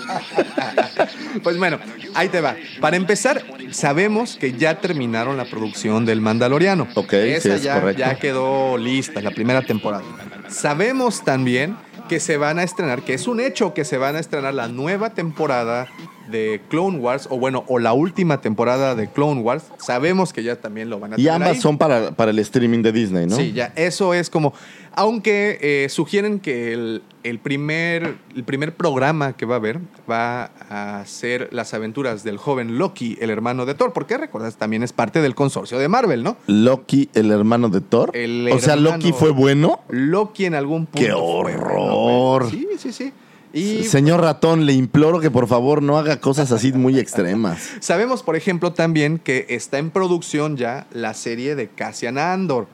Pues 1.44 1.58
bueno, 1.58 1.78
ahí 2.14 2.30
te 2.30 2.40
va. 2.42 2.56
Para 2.80 2.96
empezar, 2.96 3.44
sabemos 3.72 4.38
que 4.40 4.54
ya 4.54 4.80
terminaron 4.80 5.36
la 5.38 5.44
producción 5.46 6.06
del 6.06 6.22
Mandaloriano. 6.22 6.88
Ok, 6.96 7.14
Esa 7.14 7.42
sí, 7.42 7.50
es 7.50 7.62
ya, 7.64 7.80
correcto. 7.82 8.00
ya 8.00 8.16
quedó 8.16 8.78
lista, 8.78 9.22
la 9.22 9.32
primera 9.32 9.62
temporada. 9.62 10.04
Sabemos 10.48 11.24
también 11.26 11.76
que 12.08 12.20
se 12.20 12.38
van 12.38 12.60
a 12.60 12.64
estrenar, 12.64 13.02
que 13.04 13.14
es 13.14 13.28
un 13.28 13.40
hecho 13.40 13.74
que 13.74 13.86
se 13.86 13.98
van 13.98 14.16
a 14.16 14.20
estrenar 14.20 14.54
la 14.54 14.68
nueva 14.68 15.12
temporada 15.12 15.88
de 16.30 16.62
Clone 16.70 16.98
Wars, 17.00 17.28
o 17.30 17.38
bueno, 17.38 17.64
o 17.68 17.78
la 17.80 17.94
última 17.94 18.42
temporada 18.42 18.96
de 18.96 19.08
Clone 19.10 19.42
Wars. 19.42 19.66
Sabemos 19.78 20.34
que 20.34 20.44
ya 20.44 20.56
también 20.56 20.90
lo 20.90 21.00
van 21.00 21.14
a 21.14 21.16
Y 21.16 21.18
tener 21.18 21.34
ambas 21.34 21.50
ahí. 21.52 21.62
son 21.62 21.78
para, 21.78 22.12
para 22.12 22.32
el 22.32 22.40
streaming 22.40 22.82
de 22.82 22.92
Disney, 22.92 23.28
¿no? 23.28 23.36
Sí, 23.36 23.54
ya, 23.54 23.72
eso 23.76 24.14
es 24.14 24.30
como. 24.30 24.54
Aunque 24.96 25.58
eh, 25.62 25.90
sugieren 25.90 26.40
que 26.40 26.74
el, 26.74 27.04
el 27.24 27.40
primer, 27.40 28.18
el 28.36 28.44
primer 28.44 28.76
programa 28.76 29.34
que 29.34 29.46
va 29.46 29.56
a 29.56 29.58
haber 29.58 29.80
va 30.10 30.52
a 30.70 31.06
ser 31.06 31.50
las 31.52 31.74
aventuras 31.74 32.24
del 32.24 32.38
joven 32.38 32.78
Loki, 32.78 33.18
el 33.20 33.30
hermano 33.30 33.66
de 33.66 33.76
Thor. 33.76 33.94
Porque 33.94 34.18
recuerdas, 34.18 34.56
también 34.56 34.84
es 34.84 34.94
parte 34.94 35.22
del 35.22 35.36
consorcio 35.36 35.78
de 35.78 35.88
Marvel, 35.88 36.24
¿no? 36.24 36.38
Loki, 36.48 37.10
el 37.14 37.32
hermano 37.32 37.70
de 37.70 37.82
Thor. 37.82 38.12
El 38.14 38.50
o 38.52 38.60
sea, 38.60 38.74
hermano- 38.76 38.98
Loki 38.98 39.12
fue 39.12 39.32
bueno. 39.32 39.82
Loki 39.90 40.46
en 40.46 40.56
algún 40.56 40.86
punto. 40.86 41.06
¡Qué 41.06 41.12
fue 41.12 41.22
horror! 41.22 42.50
sí, 42.50 42.68
sí, 42.78 42.92
sí. 42.92 43.14
Y 43.56 43.84
Señor 43.84 44.20
ratón, 44.20 44.66
le 44.66 44.74
imploro 44.74 45.22
que 45.22 45.32
por 45.32 45.48
favor 45.48 45.82
no 45.82 45.98
haga 45.98 46.20
cosas 46.20 46.52
así 46.52 46.74
muy 46.74 47.00
extremas. 47.00 47.72
sabemos, 47.80 48.22
por 48.22 48.36
ejemplo, 48.36 48.74
también 48.74 49.18
que 49.18 49.46
está 49.48 49.78
en 49.78 49.92
producción 49.92 50.58
ya 50.58 50.88
la 50.92 51.14
serie 51.14 51.56
de 51.56 51.70
Cassian 51.70 52.18
Andor. 52.18 52.68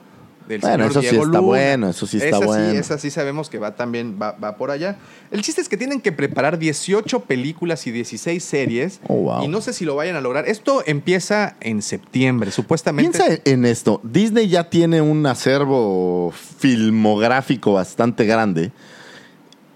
Del 0.52 0.60
Bueno, 0.60 0.76
señor 0.76 0.90
eso 0.90 1.00
sí 1.02 1.06
Diego 1.08 1.24
está 1.24 1.38
Luna. 1.38 1.40
bueno, 1.46 1.88
eso 1.90 2.06
sí 2.06 2.16
está 2.18 2.36
Esa 2.36 2.46
bueno. 2.46 2.78
esa 2.78 2.98
sí 2.98 3.10
sabemos 3.10 3.48
que 3.50 3.58
va 3.58 3.74
también, 3.74 4.18
va, 4.20 4.32
va 4.32 4.56
por 4.56 4.70
allá. 4.70 4.96
El 5.30 5.42
chiste 5.42 5.60
es 5.60 5.68
que 5.68 5.76
tienen 5.76 6.00
que 6.00 6.12
preparar 6.12 6.58
18 6.58 7.20
películas 7.20 7.86
y 7.86 7.90
16 7.90 8.42
series. 8.44 9.00
Oh, 9.08 9.14
wow. 9.16 9.44
Y 9.44 9.48
no 9.48 9.60
sé 9.60 9.72
si 9.72 9.84
lo 9.84 9.96
vayan 9.96 10.16
a 10.16 10.20
lograr. 10.20 10.48
Esto 10.48 10.82
empieza 10.86 11.56
en 11.60 11.80
septiembre, 11.82 12.50
supuestamente. 12.50 13.18
Piensa 13.18 13.40
en 13.44 13.64
esto. 13.64 14.00
Disney 14.04 14.48
ya 14.48 14.68
tiene 14.70 15.00
un 15.00 15.24
acervo 15.26 16.32
filmográfico 16.58 17.72
bastante 17.74 18.24
grande. 18.26 18.72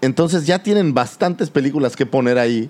Entonces 0.01 0.45
ya 0.45 0.61
tienen 0.61 0.93
bastantes 0.93 1.49
películas 1.49 1.95
que 1.95 2.05
poner 2.05 2.37
ahí. 2.37 2.69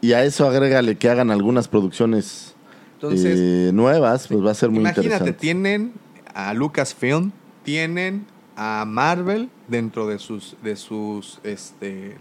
Y 0.00 0.12
a 0.12 0.24
eso 0.24 0.46
agrégale 0.48 0.96
que 0.96 1.08
hagan 1.08 1.30
algunas 1.30 1.68
producciones 1.68 2.54
Entonces, 2.94 3.38
eh, 3.40 3.70
nuevas, 3.72 4.28
pues 4.28 4.44
va 4.44 4.50
a 4.50 4.54
ser 4.54 4.68
muy 4.70 4.80
Imagínate, 4.80 5.02
interesante. 5.06 5.32
tienen 5.32 5.92
a 6.36 6.52
Lucasfilm, 6.52 7.32
tienen 7.64 8.26
a 8.56 8.84
Marvel 8.86 9.48
dentro 9.68 10.06
de 10.06 10.18
sus, 10.18 10.54
de 10.62 10.76
sus, 10.76 11.40
este, 11.42 12.16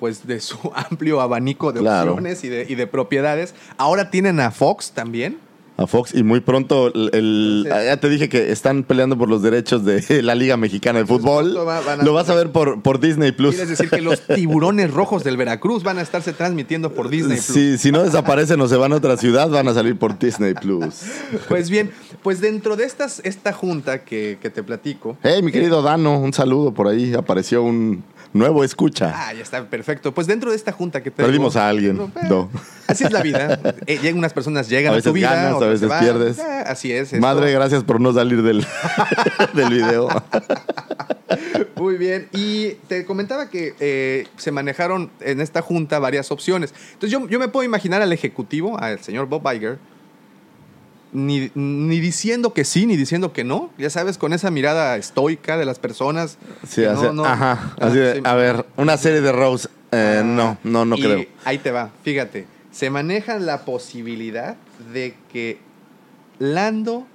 pues 0.00 0.26
de 0.26 0.40
su 0.40 0.58
amplio 0.74 1.20
abanico 1.20 1.72
de 1.72 1.80
Claro. 1.80 2.12
opciones 2.12 2.42
y 2.44 2.48
de, 2.48 2.66
y 2.68 2.74
de 2.74 2.86
propiedades. 2.86 3.54
Ahora 3.76 4.10
tienen 4.10 4.40
a 4.40 4.50
Fox 4.50 4.92
también. 4.92 5.38
A 5.78 5.86
Fox 5.86 6.14
y 6.14 6.22
muy 6.22 6.40
pronto 6.40 6.86
el, 6.94 7.10
el- 7.12 7.62
Entonces- 7.66 7.84
ya 7.86 7.96
te 7.98 8.08
dije 8.08 8.28
que 8.30 8.50
están 8.50 8.82
peleando 8.82 9.18
por 9.18 9.28
los 9.28 9.42
derechos 9.42 9.84
de 9.84 10.02
la 10.22 10.34
Liga 10.34 10.56
Mexicana 10.56 11.00
de 11.00 11.06
Fútbol. 11.06 11.54
va- 11.68 11.78
a- 11.78 11.96
Lo 11.96 12.14
vas 12.14 12.30
a 12.30 12.34
ver 12.34 12.50
por, 12.50 12.80
por 12.80 12.98
Disney 12.98 13.32
Plus. 13.32 13.54
Quiere 13.54 13.68
decir 13.70 13.90
que 13.90 14.00
los 14.00 14.22
tiburones 14.22 14.90
rojos 14.90 15.22
del 15.22 15.36
Veracruz 15.36 15.82
van 15.82 15.98
a 15.98 16.00
estarse 16.02 16.32
transmitiendo 16.32 16.92
por 16.94 17.10
Disney 17.10 17.36
Plus. 17.36 17.44
Sí, 17.54 17.76
si 17.78 17.92
no 17.92 18.02
desaparecen 18.02 18.58
o 18.62 18.68
se 18.68 18.76
van 18.76 18.92
a 18.92 18.96
otra 18.96 19.16
ciudad, 19.18 19.50
van 19.50 19.68
a 19.68 19.74
salir 19.74 19.96
por 19.98 20.18
Disney 20.18 20.54
Plus. 20.54 21.02
Pues 21.48 21.68
bien, 21.68 21.90
pues 22.22 22.40
dentro 22.40 22.76
de 22.76 22.84
estas, 22.84 23.20
esta 23.24 23.52
junta 23.52 24.02
que, 24.04 24.38
que 24.40 24.48
te 24.48 24.62
platico. 24.62 25.18
Hey, 25.22 25.42
mi 25.42 25.52
querido 25.52 25.82
Dano, 25.82 26.18
un 26.18 26.32
saludo 26.32 26.72
por 26.72 26.88
ahí. 26.88 27.12
Apareció 27.12 27.62
un 27.62 28.02
nuevo 28.36 28.64
escucha. 28.64 29.12
Ah, 29.14 29.32
ya 29.32 29.42
está, 29.42 29.64
perfecto. 29.64 30.12
Pues 30.12 30.26
dentro 30.26 30.50
de 30.50 30.56
esta 30.56 30.72
junta 30.72 31.02
que 31.02 31.10
te 31.10 31.22
Perdimos 31.22 31.56
a 31.56 31.68
alguien. 31.68 31.96
No, 31.96 32.10
No. 32.28 32.50
Así 32.86 33.04
es 33.04 33.12
la 33.12 33.22
vida. 33.22 33.60
Eh, 33.86 33.98
llegan 34.02 34.18
unas 34.18 34.32
personas 34.32 34.68
llegan 34.68 34.90
A 34.90 34.92
a, 34.92 34.96
veces 34.96 35.10
tu 35.10 35.12
vida, 35.12 35.32
ganas, 35.32 35.62
a 35.62 35.66
veces 35.66 35.90
pierdes. 36.00 36.38
Eh, 36.38 36.64
así 36.66 36.92
es. 36.92 37.12
esto. 37.12 37.20
Madre, 37.20 37.52
gracias 37.52 37.84
por 37.84 38.00
no 38.00 38.12
salir 38.12 38.42
del, 38.42 38.66
del 39.54 39.68
video. 39.68 40.08
Muy 41.76 41.96
bien. 41.96 42.28
Y 42.32 42.70
te 42.88 43.04
comentaba 43.04 43.48
que 43.48 43.74
eh, 43.80 44.26
se 44.36 44.50
manejaron 44.50 45.10
en 45.20 45.40
esta 45.40 45.62
junta 45.62 45.98
varias 45.98 46.32
opciones. 46.32 46.74
Entonces 46.94 47.10
yo, 47.10 47.28
yo 47.28 47.38
me 47.38 47.48
puedo 47.48 47.64
imaginar 47.64 48.02
al 48.02 48.12
ejecutivo, 48.12 48.78
al 48.78 49.00
señor 49.00 49.26
Bob 49.26 49.42
Iger, 49.52 49.78
ni, 51.12 51.50
ni 51.54 52.00
diciendo 52.00 52.52
que 52.52 52.64
sí, 52.64 52.86
ni 52.86 52.96
diciendo 52.96 53.32
que 53.32 53.44
no. 53.44 53.70
Ya 53.78 53.90
sabes, 53.90 54.18
con 54.18 54.32
esa 54.32 54.50
mirada 54.50 54.96
estoica 54.96 55.56
de 55.56 55.64
las 55.64 55.78
personas. 55.78 56.36
Sí, 56.68 56.84
así, 56.84 57.02
no- 57.04 57.12
no- 57.12 57.24
ajá. 57.24 57.74
Ah, 57.80 57.86
Así 57.86 57.96
de, 57.98 58.14
sí. 58.16 58.20
a 58.24 58.34
ver, 58.34 58.66
una 58.76 58.96
serie 58.96 59.20
de 59.20 59.32
Rose. 59.32 59.68
eh, 59.92 60.18
Ah, 60.20 60.22
no, 60.24 60.58
no, 60.64 60.84
no 60.84 60.96
y 60.96 61.00
creo. 61.02 61.24
Ahí 61.44 61.58
te 61.58 61.70
va, 61.70 61.90
fíjate. 62.02 62.46
Se 62.72 62.90
maneja 62.90 63.38
la 63.38 63.64
posibilidad 63.64 64.56
de 64.92 65.14
que 65.32 65.58
Lando, 66.38 67.06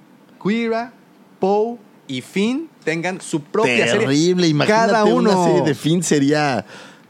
Quira, 0.42 0.92
Poe 1.38 1.76
y 2.08 2.20
Finn 2.22 2.68
tengan 2.84 3.20
su 3.20 3.42
propia 3.44 3.86
serie. 3.86 4.00
Terrible, 4.06 4.48
imagínate 4.48 4.86
Cada 4.92 5.04
uno. 5.04 5.30
una 5.30 5.44
serie 5.44 5.62
de 5.62 5.74
Finn 5.74 6.02
sería 6.02 6.64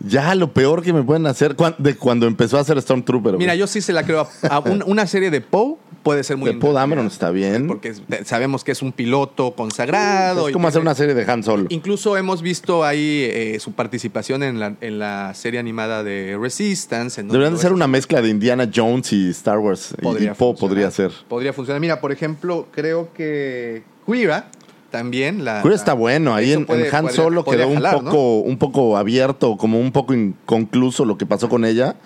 ya 0.05 0.35
lo 0.35 0.53
peor 0.53 0.83
que 0.83 0.93
me 0.93 1.03
pueden 1.03 1.27
hacer 1.27 1.57
de 1.79 1.97
cuando 1.97 2.27
empezó 2.27 2.59
a 2.59 2.61
hacer 2.61 2.81
Stormtrooper. 2.81 3.37
Mira, 3.39 3.55
yo 3.55 3.67
sí 3.67 3.81
se 3.81 3.93
la 3.93 4.03
creo. 4.05 4.27
A, 4.43 4.47
a 4.57 4.59
un- 4.61 4.83
una 4.87 5.07
serie 5.07 5.31
de 5.31 5.41
Poe 5.41 5.77
puede 6.03 6.25
ser 6.25 6.37
muy 6.37 6.51
de 6.53 6.59
Poe 6.59 6.73
Dameron 6.73 7.07
está 7.07 7.31
bien. 7.31 7.67
Porque 7.69 7.95
sabemos 8.25 8.65
que 8.65 8.73
es 8.73 8.83
un 8.83 8.93
piloto 8.93 9.53
consagrado. 9.55 10.47
es 10.49 10.51
y 10.51 10.53
como 10.53 10.67
hacer 10.69 10.81
una 10.83 10.95
serie 10.95 11.15
de 11.15 11.31
Han 11.31 11.43
Solo. 11.45 11.67
Incluso 11.69 12.17
hemos 12.17 12.43
visto 12.43 12.85
ahí 12.85 13.23
eh, 13.31 13.59
su 13.61 13.73
participación 13.73 14.43
en 14.43 14.59
la, 14.59 14.75
en 14.81 14.99
la 14.99 15.33
serie 15.35 15.61
animada 15.61 16.03
de 16.03 16.37
Resistance. 16.41 17.21
en 17.21 17.29
Deberían 17.29 17.57
ser 17.59 17.73
una 17.73 17.87
mezcla 17.87 18.21
de 18.21 18.29
Indiana 18.29 18.69
Jones 18.75 19.13
y 19.13 19.31
Star 19.31 19.59
Wars. 19.59 19.93
y- 19.97 20.01
y 20.01 20.03
podría 20.03 20.35
Poe 20.35 20.55
podría 20.57 20.91
ser. 20.91 21.13
Podría 21.29 21.53
funcionar. 21.53 21.81
Mira, 21.81 22.01
por 22.01 22.11
ejemplo, 22.13 22.67
creo 22.73 23.13
que 23.15 23.83
Quira 24.05 24.51
también. 24.93 25.45
La, 25.45 25.61
Queer 25.63 25.75
está 25.75 25.95
bueno. 25.95 26.33
Ahí 26.35 26.53
en, 26.53 26.65
puede- 26.67 26.89
en 26.89 26.95
Han 26.95 27.11
Solo 27.11 27.45
podría 27.45 27.67
quedó 27.67 27.75
un, 27.99 28.05
poco, 28.05 28.39
un 28.39 28.59
poco 28.59 28.97
abierto, 28.97 29.57
como 29.57 29.81
un 29.81 29.91
poco 29.91 30.15
inconcluso 30.15 31.05
lo 31.05 31.19
que 31.19 31.27
pasó 31.27 31.49
con 31.49 31.65
ella. 31.65 31.97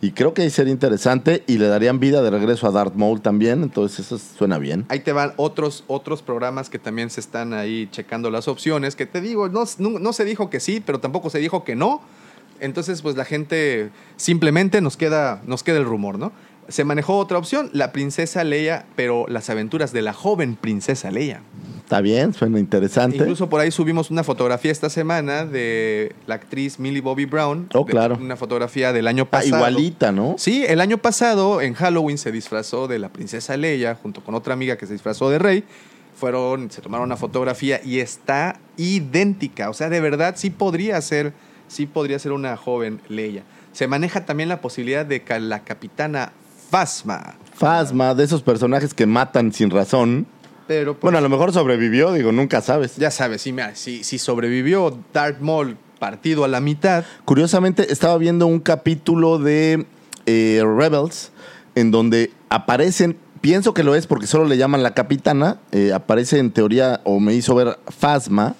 Y 0.00 0.10
creo 0.12 0.34
que 0.34 0.42
ahí 0.42 0.50
sería 0.50 0.72
interesante 0.72 1.44
y 1.46 1.56
le 1.56 1.66
darían 1.66 1.98
vida 1.98 2.20
de 2.22 2.28
regreso 2.28 2.66
a 2.66 2.70
Darth 2.70 2.94
Maul 2.94 3.22
también. 3.22 3.62
Entonces 3.62 4.00
eso 4.00 4.18
suena 4.18 4.58
bien. 4.58 4.84
Ahí 4.90 5.00
te 5.00 5.12
van 5.12 5.32
otros, 5.36 5.82
otros 5.86 6.20
programas 6.22 6.68
que 6.68 6.78
también 6.78 7.08
se 7.10 7.20
están 7.20 7.54
ahí 7.54 7.88
checando 7.90 8.30
las 8.30 8.46
opciones. 8.46 8.96
Que 8.96 9.06
te 9.06 9.20
digo, 9.22 9.48
no, 9.48 9.64
no, 9.78 9.98
no 9.98 10.12
se 10.12 10.24
dijo 10.24 10.50
que 10.50 10.60
sí, 10.60 10.82
pero 10.84 11.00
tampoco 11.00 11.30
se 11.30 11.38
dijo 11.38 11.64
que 11.64 11.74
no. 11.74 12.02
Entonces, 12.60 13.02
pues 13.02 13.16
la 13.16 13.24
gente 13.24 13.90
simplemente 14.16 14.80
nos 14.80 14.96
queda, 14.96 15.42
nos 15.46 15.62
queda 15.62 15.78
el 15.78 15.84
rumor, 15.84 16.18
¿no? 16.18 16.32
Se 16.68 16.84
manejó 16.84 17.18
otra 17.18 17.38
opción, 17.38 17.68
la 17.72 17.92
princesa 17.92 18.42
Leia, 18.44 18.86
pero 18.96 19.26
las 19.28 19.50
aventuras 19.50 19.92
de 19.92 20.02
la 20.02 20.12
joven 20.12 20.56
princesa 20.56 21.10
Leia. 21.10 21.42
Está 21.78 22.00
bien, 22.00 22.32
suena 22.32 22.58
interesante. 22.58 23.18
Incluso 23.18 23.50
por 23.50 23.60
ahí 23.60 23.70
subimos 23.70 24.10
una 24.10 24.24
fotografía 24.24 24.72
esta 24.72 24.88
semana 24.88 25.44
de 25.44 26.14
la 26.26 26.36
actriz 26.36 26.78
Millie 26.78 27.02
Bobby 27.02 27.26
Brown. 27.26 27.68
Oh, 27.74 27.84
claro. 27.84 28.16
Una 28.18 28.36
fotografía 28.36 28.92
del 28.94 29.06
año 29.06 29.24
Ah, 29.24 29.30
pasado. 29.32 29.56
igualita, 29.56 30.10
¿no? 30.10 30.36
Sí, 30.38 30.64
el 30.66 30.80
año 30.80 30.96
pasado 30.98 31.60
en 31.60 31.74
Halloween 31.74 32.16
se 32.16 32.32
disfrazó 32.32 32.88
de 32.88 32.98
la 32.98 33.10
princesa 33.10 33.56
Leia 33.58 33.94
junto 33.96 34.24
con 34.24 34.34
otra 34.34 34.54
amiga 34.54 34.76
que 34.78 34.86
se 34.86 34.94
disfrazó 34.94 35.28
de 35.28 35.38
rey. 35.38 35.64
Fueron, 36.16 36.70
se 36.70 36.80
tomaron 36.80 37.04
una 37.06 37.16
fotografía 37.18 37.80
y 37.84 37.98
está 37.98 38.58
idéntica. 38.76 39.68
O 39.68 39.74
sea, 39.74 39.90
de 39.90 40.00
verdad 40.00 40.34
sí 40.38 40.48
podría 40.48 41.00
ser, 41.02 41.32
sí 41.68 41.84
podría 41.86 42.18
ser 42.18 42.32
una 42.32 42.56
joven 42.56 43.00
Leia. 43.08 43.42
Se 43.72 43.88
maneja 43.88 44.24
también 44.24 44.48
la 44.48 44.60
posibilidad 44.60 45.04
de 45.04 45.22
que 45.22 45.38
la 45.40 45.64
capitana 45.64 46.32
Phasma. 46.70 47.34
Fasma, 47.54 48.14
de 48.14 48.24
esos 48.24 48.42
personajes 48.42 48.94
que 48.94 49.06
matan 49.06 49.52
sin 49.52 49.70
razón. 49.70 50.26
Pero 50.66 50.94
pues, 50.94 51.02
Bueno, 51.02 51.18
a 51.18 51.20
lo 51.20 51.28
mejor 51.28 51.52
sobrevivió, 51.52 52.12
digo, 52.12 52.32
nunca 52.32 52.60
sabes. 52.60 52.96
ya 52.96 53.10
sabes, 53.10 53.42
sí, 53.42 53.52
mira, 53.52 53.74
si, 53.74 54.02
si 54.02 54.18
sobrevivió 54.18 54.98
Darth 55.12 55.40
Maul 55.40 55.76
partido 55.98 56.44
a 56.44 56.48
la 56.48 56.60
mitad, 56.60 57.04
Curiosamente, 57.24 57.92
estaba 57.92 58.18
viendo 58.18 58.46
un 58.46 58.60
capítulo 58.60 59.38
de 59.38 59.86
eh, 60.26 60.62
Rebels 60.64 61.30
en 61.74 61.90
donde 61.90 62.30
aparecen, 62.50 63.16
pienso 63.40 63.74
que 63.74 63.82
lo 63.84 63.94
es 63.94 64.06
porque 64.06 64.26
solo 64.26 64.44
le 64.44 64.56
llaman 64.56 64.82
la 64.82 64.94
capitana, 64.94 65.58
eh, 65.72 65.92
aparece 65.92 66.38
en 66.38 66.50
teoría, 66.50 67.00
o 67.04 67.20
me 67.20 67.34
hizo 67.34 67.54
ver 67.54 67.78
Fasma, 67.88 68.54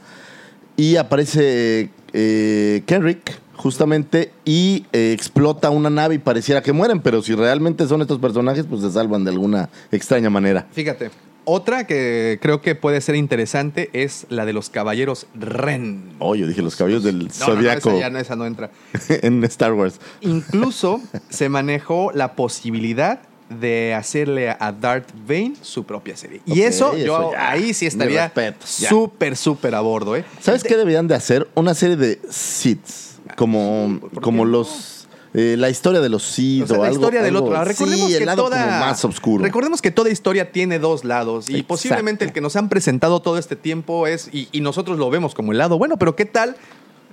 y 0.76 0.96
aparece 0.96 1.90
eh, 2.12 2.82
Kenrick, 2.86 3.38
justamente, 3.64 4.30
y 4.44 4.84
eh, 4.92 5.12
explota 5.14 5.70
una 5.70 5.88
nave 5.88 6.16
y 6.16 6.18
pareciera 6.18 6.62
que 6.62 6.74
mueren, 6.74 7.00
pero 7.00 7.22
si 7.22 7.34
realmente 7.34 7.86
son 7.88 8.02
estos 8.02 8.18
personajes, 8.18 8.66
pues 8.68 8.82
se 8.82 8.90
salvan 8.90 9.24
de 9.24 9.30
alguna 9.30 9.70
extraña 9.90 10.28
manera. 10.28 10.66
Fíjate, 10.70 11.10
otra 11.46 11.86
que 11.86 12.38
creo 12.42 12.60
que 12.60 12.74
puede 12.74 13.00
ser 13.00 13.14
interesante 13.14 13.88
es 13.94 14.26
la 14.28 14.44
de 14.44 14.52
los 14.52 14.68
caballeros 14.68 15.28
Ren. 15.34 16.10
Oh, 16.18 16.34
yo 16.34 16.46
dije 16.46 16.60
los 16.60 16.76
caballos 16.76 17.04
del 17.04 17.20
No, 17.20 17.54
no, 17.54 17.70
esa, 17.70 17.98
ya 17.98 18.10
no, 18.10 18.18
esa 18.18 18.36
no 18.36 18.44
entra. 18.44 18.70
en 19.08 19.42
Star 19.44 19.72
Wars. 19.72 19.98
Incluso 20.20 21.00
se 21.30 21.48
manejó 21.48 22.12
la 22.12 22.34
posibilidad 22.34 23.20
de 23.48 23.94
hacerle 23.94 24.50
a 24.50 24.72
Darth 24.72 25.10
Bane 25.26 25.54
su 25.62 25.84
propia 25.84 26.18
serie. 26.18 26.42
Y 26.44 26.60
eso, 26.60 26.94
yo 26.98 27.32
ya. 27.32 27.50
ahí 27.50 27.72
sí 27.72 27.86
estaría 27.86 28.30
súper, 28.62 29.36
súper 29.36 29.74
a 29.74 29.80
bordo, 29.80 30.16
¿eh? 30.16 30.24
¿Sabes 30.40 30.62
qué 30.62 30.76
deberían 30.76 31.08
de 31.08 31.14
hacer? 31.14 31.48
Una 31.54 31.74
serie 31.74 31.96
de 31.96 32.20
Siths, 32.28 33.03
como, 33.36 33.98
¿por 34.00 34.10
qué 34.10 34.20
como 34.20 34.44
no? 34.44 34.50
los... 34.50 35.06
eh, 35.34 35.56
la 35.58 35.70
historia 35.70 36.00
de 36.00 36.08
los 36.08 36.22
Sith 36.22 36.64
O 36.64 36.66
sea, 36.66 36.78
o 36.78 36.82
la 36.82 36.88
algo- 36.88 37.00
historia 37.00 37.22
del 37.22 37.34
algo- 37.36 37.44
otro 37.46 37.52
lado. 37.54 37.64
Recordemos 37.66 38.06
sí, 38.06 38.12
el 38.12 38.18
que 38.20 38.24
lado 38.26 38.44
toda, 38.44 38.64
como 38.64 38.78
más 38.80 39.04
oscuro. 39.04 39.44
Recordemos 39.44 39.82
que 39.82 39.90
toda 39.90 40.10
historia 40.10 40.52
tiene 40.52 40.78
dos 40.78 41.04
lados. 41.04 41.48
Y 41.48 41.52
Exacto. 41.54 41.68
posiblemente 41.68 42.24
el 42.24 42.32
que 42.32 42.40
nos 42.40 42.56
han 42.56 42.68
presentado 42.68 43.20
todo 43.22 43.38
este 43.38 43.56
tiempo 43.56 44.06
es. 44.06 44.28
Y, 44.32 44.48
y 44.52 44.60
nosotros 44.60 44.98
lo 44.98 45.10
vemos 45.10 45.34
como 45.34 45.52
el 45.52 45.58
lado 45.58 45.78
bueno, 45.78 45.96
pero 45.98 46.14
¿qué 46.16 46.24
tal 46.24 46.56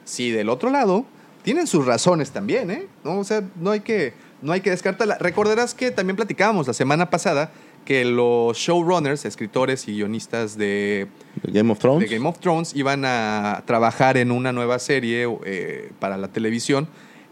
si 0.06 0.32
del 0.32 0.50
otro 0.50 0.70
lado 0.70 1.06
tienen 1.44 1.66
sus 1.68 1.86
razones 1.86 2.32
también, 2.32 2.70
¿eh? 2.70 2.88
¿No? 3.04 3.18
O 3.20 3.24
sea, 3.24 3.42
no 3.60 3.72
hay 3.72 3.80
que, 3.80 4.14
no 4.44 4.52
hay 4.52 4.62
que 4.62 4.70
descartarla. 4.70 5.18
Recordarás 5.20 5.74
que 5.74 5.90
también 5.92 6.16
platicábamos 6.16 6.68
la 6.68 6.74
semana 6.74 7.10
pasada 7.10 7.52
que 7.86 8.06
los 8.06 8.58
showrunners, 8.58 9.26
escritores 9.26 9.88
y 9.88 9.94
guionistas 9.94 10.58
de 10.58 11.08
Game 11.44 11.72
of 11.72 11.80
Thrones. 11.80 12.10
de 12.10 12.16
Game 12.16 12.28
of 12.28 12.40
Thrones 12.40 12.76
iban 12.76 13.04
a 13.06 13.64
trabajar 13.66 14.18
en 14.18 14.32
una 14.32 14.52
nueva 14.52 14.80
serie 14.80 15.28
eh, 15.46 15.92
para 16.00 16.18
la 16.18 16.28
televisión 16.28 16.88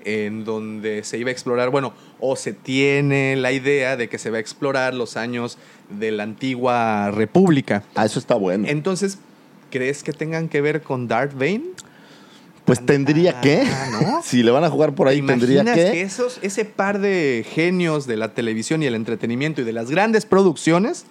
en 0.05 0.45
donde 0.45 1.03
se 1.03 1.17
iba 1.17 1.29
a 1.29 1.31
explorar, 1.31 1.69
bueno, 1.69 1.93
o 2.19 2.35
se 2.35 2.53
tiene 2.53 3.35
la 3.35 3.51
idea 3.51 3.97
de 3.97 4.07
que 4.09 4.17
se 4.17 4.29
va 4.29 4.37
a 4.37 4.39
explorar 4.39 4.93
los 4.93 5.17
años 5.17 5.57
de 5.89 6.11
la 6.11 6.23
antigua 6.23 7.11
república. 7.11 7.83
Ah, 7.95 8.05
eso 8.05 8.19
está 8.19 8.35
bueno. 8.35 8.65
Entonces, 8.67 9.19
¿crees 9.69 10.03
que 10.03 10.13
tengan 10.13 10.49
que 10.49 10.61
ver 10.61 10.81
con 10.81 11.07
Darth 11.07 11.33
Bane? 11.33 11.63
Pues 12.69 12.85
tendría 12.85 13.41
que. 13.41 13.67
¿no? 13.99 14.21
si 14.23 14.43
le 14.43 14.51
van 14.51 14.63
a 14.63 14.69
jugar 14.69 14.93
por 14.93 15.07
ahí, 15.07 15.21
¿Te 15.21 15.27
tendría 15.27 15.63
que. 15.65 15.73
que 15.73 16.01
esos, 16.03 16.37
ese 16.43 16.65
par 16.65 16.99
de 16.99 17.43
genios 17.51 18.05
de 18.05 18.15
la 18.15 18.35
televisión 18.35 18.83
y 18.83 18.85
el 18.85 18.93
entretenimiento 18.93 19.61
y 19.61 19.63
de 19.63 19.73
las 19.73 19.89
grandes 19.89 20.27
producciones 20.27 21.05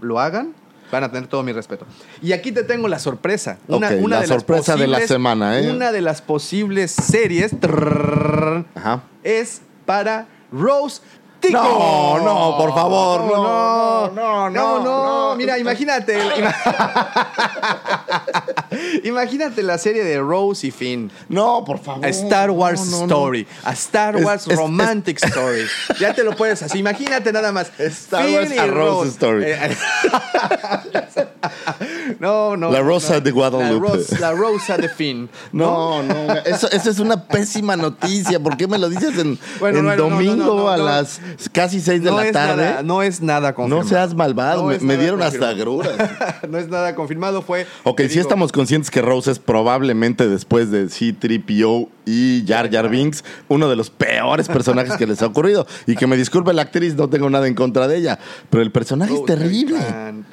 lo 0.00 0.18
hagan? 0.18 0.52
Van 0.90 1.04
a 1.04 1.12
tener 1.12 1.28
todo 1.28 1.44
mi 1.44 1.52
respeto. 1.52 1.86
Y 2.20 2.32
aquí 2.32 2.50
te 2.50 2.64
tengo 2.64 2.88
la 2.88 2.98
sorpresa. 2.98 3.58
Una, 3.68 3.90
una 3.90 4.16
la 4.16 4.22
de 4.22 4.26
sorpresa 4.26 4.72
las 4.72 4.80
de 4.80 4.86
la 4.88 5.06
semana, 5.06 5.60
¿eh? 5.60 5.70
Una 5.70 5.92
de 5.92 6.00
las 6.00 6.22
posibles 6.22 6.90
series 6.90 7.52
Ajá. 8.74 9.04
es 9.22 9.62
para 9.86 10.26
Rose 10.50 11.02
No, 11.50 12.18
no, 12.18 12.56
por 12.58 12.74
favor, 12.74 13.20
¿Cómo 13.22 13.36
no, 13.36 14.10
no, 14.10 14.50
no, 14.50 14.62
¿Cómo 14.62 14.84
no? 14.84 15.30
no. 15.30 15.36
Mira, 15.36 15.56
imagínate. 15.58 16.18
ima- 16.36 16.54
imagínate 19.04 19.62
la 19.62 19.78
serie 19.78 20.04
de 20.04 20.18
Rose 20.18 20.66
y 20.66 20.70
Finn. 20.70 21.10
No, 21.28 21.64
por 21.64 21.78
favor. 21.78 22.04
A 22.04 22.08
Star 22.08 22.50
Wars. 22.50 22.80
Story. 22.82 23.46
A 23.64 23.72
Star 23.72 24.16
Es- 24.16 24.24
Wars 24.24 24.46
es- 24.46 24.56
Romantic 24.56 25.18
Story. 25.24 25.66
Ya 25.98 26.14
te 26.14 26.24
lo 26.24 26.36
puedes 26.36 26.62
así. 26.62 26.78
Imagínate 26.78 27.32
nada 27.32 27.52
más. 27.52 27.70
Star 27.78 28.24
Finn 28.24 28.34
Wars 28.36 28.52
y 28.54 28.58
a 28.58 28.66
Rose 28.66 29.10
Story. 29.10 29.46
No, 32.20 32.56
no. 32.56 32.70
La 32.70 32.80
Rosa 32.80 33.14
no. 33.14 33.20
de 33.22 33.30
Guadalupe. 33.30 33.88
La, 33.88 33.94
Ros- 33.94 34.20
la 34.20 34.32
Rosa 34.32 34.76
de 34.76 34.88
Finn. 34.88 35.28
No, 35.52 36.02
no, 36.02 36.14
eso, 36.44 36.70
eso 36.70 36.90
es 36.90 36.98
una 37.00 37.24
pésima 37.26 37.76
noticia. 37.76 38.38
¿Por 38.38 38.56
qué 38.56 38.68
me 38.68 38.78
lo 38.78 38.88
dices 38.88 39.18
en, 39.18 39.38
Bueno, 39.58 39.78
en 39.78 39.84
bueno, 39.86 40.02
no, 40.04 40.10
no, 40.10 40.16
domingo 40.16 40.44
no, 40.44 40.56
no, 40.56 40.68
a 40.70 40.76
no. 40.76 40.84
las 40.84 41.20
casi 41.52 41.80
seis 41.80 42.02
de 42.04 42.10
no 42.10 42.22
la 42.22 42.30
tarde? 42.30 42.62
Nada, 42.64 42.82
no 42.82 43.02
es 43.02 43.20
nada 43.22 43.54
confirmado. 43.54 43.82
No 43.82 43.88
seas 43.88 44.14
malvado, 44.14 44.70
No 44.70 44.78
me, 44.80 44.96
dieron 44.96 45.22
hasta 45.22 45.38
confirmado. 45.54 45.56
gruras. 45.96 46.10
no 46.48 46.58
es 46.58 46.68
nada 46.68 46.94
confirmado, 46.94 47.42
fue. 47.42 47.66
Ok, 47.84 48.02
sí 48.02 48.08
digo, 48.08 48.20
estamos 48.20 48.52
conscientes 48.52 48.90
que 48.90 49.00
Rose 49.02 49.30
es 49.32 49.38
probablemente 49.38 50.28
después 50.28 50.70
de 50.70 50.88
C-3PO 50.90 51.88
y 52.06 52.44
Jar 52.46 52.70
Jar 52.70 52.88
Binks 52.88 53.24
uno 53.48 53.68
de 53.68 53.76
los 53.76 53.88
peores 53.90 54.48
personajes 54.48 54.96
que 54.96 55.06
les 55.06 55.22
ha 55.22 55.26
ocurrido. 55.26 55.66
Y 55.86 55.96
que 55.96 56.06
me 56.06 56.16
disculpe 56.16 56.52
la 56.52 56.62
actriz, 56.62 56.94
no 56.96 57.08
tengo 57.08 57.30
nada 57.30 57.46
en 57.46 57.54
contra 57.54 57.88
de 57.88 57.96
ella. 57.96 58.18
Pero 58.50 58.62
el 58.62 58.70
personaje 58.72 59.14
es 59.14 59.24
terrible. 59.24 59.78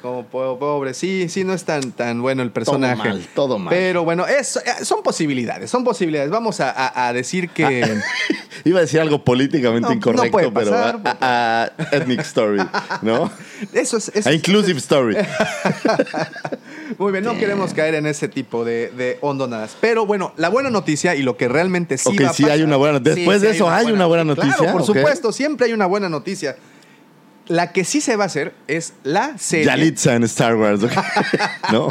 como 0.02 0.24
po- 0.26 0.58
pobre, 0.58 0.92
sí, 0.94 1.28
sí, 1.28 1.44
no 1.44 1.54
es 1.54 1.64
tan, 1.64 1.77
tan 1.92 2.20
bueno 2.22 2.42
el 2.42 2.50
personaje. 2.50 2.96
mal, 3.08 3.26
todo 3.34 3.58
mal. 3.58 3.74
Pero 3.74 4.04
bueno, 4.04 4.26
es, 4.26 4.56
eh, 4.56 4.84
son 4.84 5.02
posibilidades, 5.02 5.70
son 5.70 5.84
posibilidades. 5.84 6.30
Vamos 6.30 6.60
a, 6.60 6.70
a- 6.70 7.08
a 7.08 7.12
decir 7.12 7.50
que. 7.50 7.98
Iba 8.64 8.78
a 8.78 8.82
decir 8.82 9.00
algo 9.00 9.22
políticamente 9.24 9.82
No, 9.82 9.88
no 9.90 9.94
incorrecto, 9.94 10.30
puede 10.32 10.50
pero 10.50 10.70
pasar, 10.72 11.00
a, 11.04 11.16
a- 11.20 11.64
a 11.64 11.96
ethnic 11.96 12.20
story, 12.20 12.60
¿no? 13.02 13.30
Eso 13.72 13.96
es. 13.98 14.08
eso 14.14 14.28
A 14.28 14.32
es- 14.32 14.36
inclusive 14.38 14.78
story. 14.78 15.16
Muy 16.98 17.12
bien, 17.12 17.22
no 17.24 17.36
queremos 17.38 17.74
caer 17.74 17.94
en 17.94 18.06
ese 18.06 18.28
tipo 18.28 18.64
de, 18.64 18.88
de 18.90 19.18
hondonadas. 19.20 19.76
Pero 19.80 20.06
bueno, 20.06 20.32
la 20.36 20.48
buena 20.48 20.70
noticia 20.70 21.14
y 21.14 21.22
lo 21.22 21.36
que 21.36 21.48
realmente 21.48 21.98
sí 21.98 22.08
Ok, 22.08 22.24
va 22.26 22.32
sí 22.32 22.44
hay 22.44 22.50
pasar- 22.50 22.64
una 22.64 22.76
buena- 22.76 22.98
después 23.00 23.40
de 23.42 23.50
eso, 23.50 23.70
¿hay 23.70 23.92
una 23.92 24.06
buena 24.06 24.24
noticia? 24.24 24.54
Claro, 24.56 24.72
por 24.72 24.80
Ok. 24.82 24.86
supuesto, 24.88 25.32
siempre 25.32 25.66
hay 25.66 25.72
una 25.72 25.86
buena 25.86 26.08
noticia. 26.08 26.56
La 27.48 27.72
que 27.72 27.84
sí 27.84 28.00
se 28.00 28.16
va 28.16 28.24
a 28.24 28.26
hacer 28.26 28.54
es 28.66 28.92
la 29.04 29.38
serie. 29.38 29.66
Yalitza 29.66 30.14
en 30.14 30.24
Star 30.24 30.54
Wars, 30.54 30.82
¿ok? 30.82 30.92
¿no? 31.72 31.88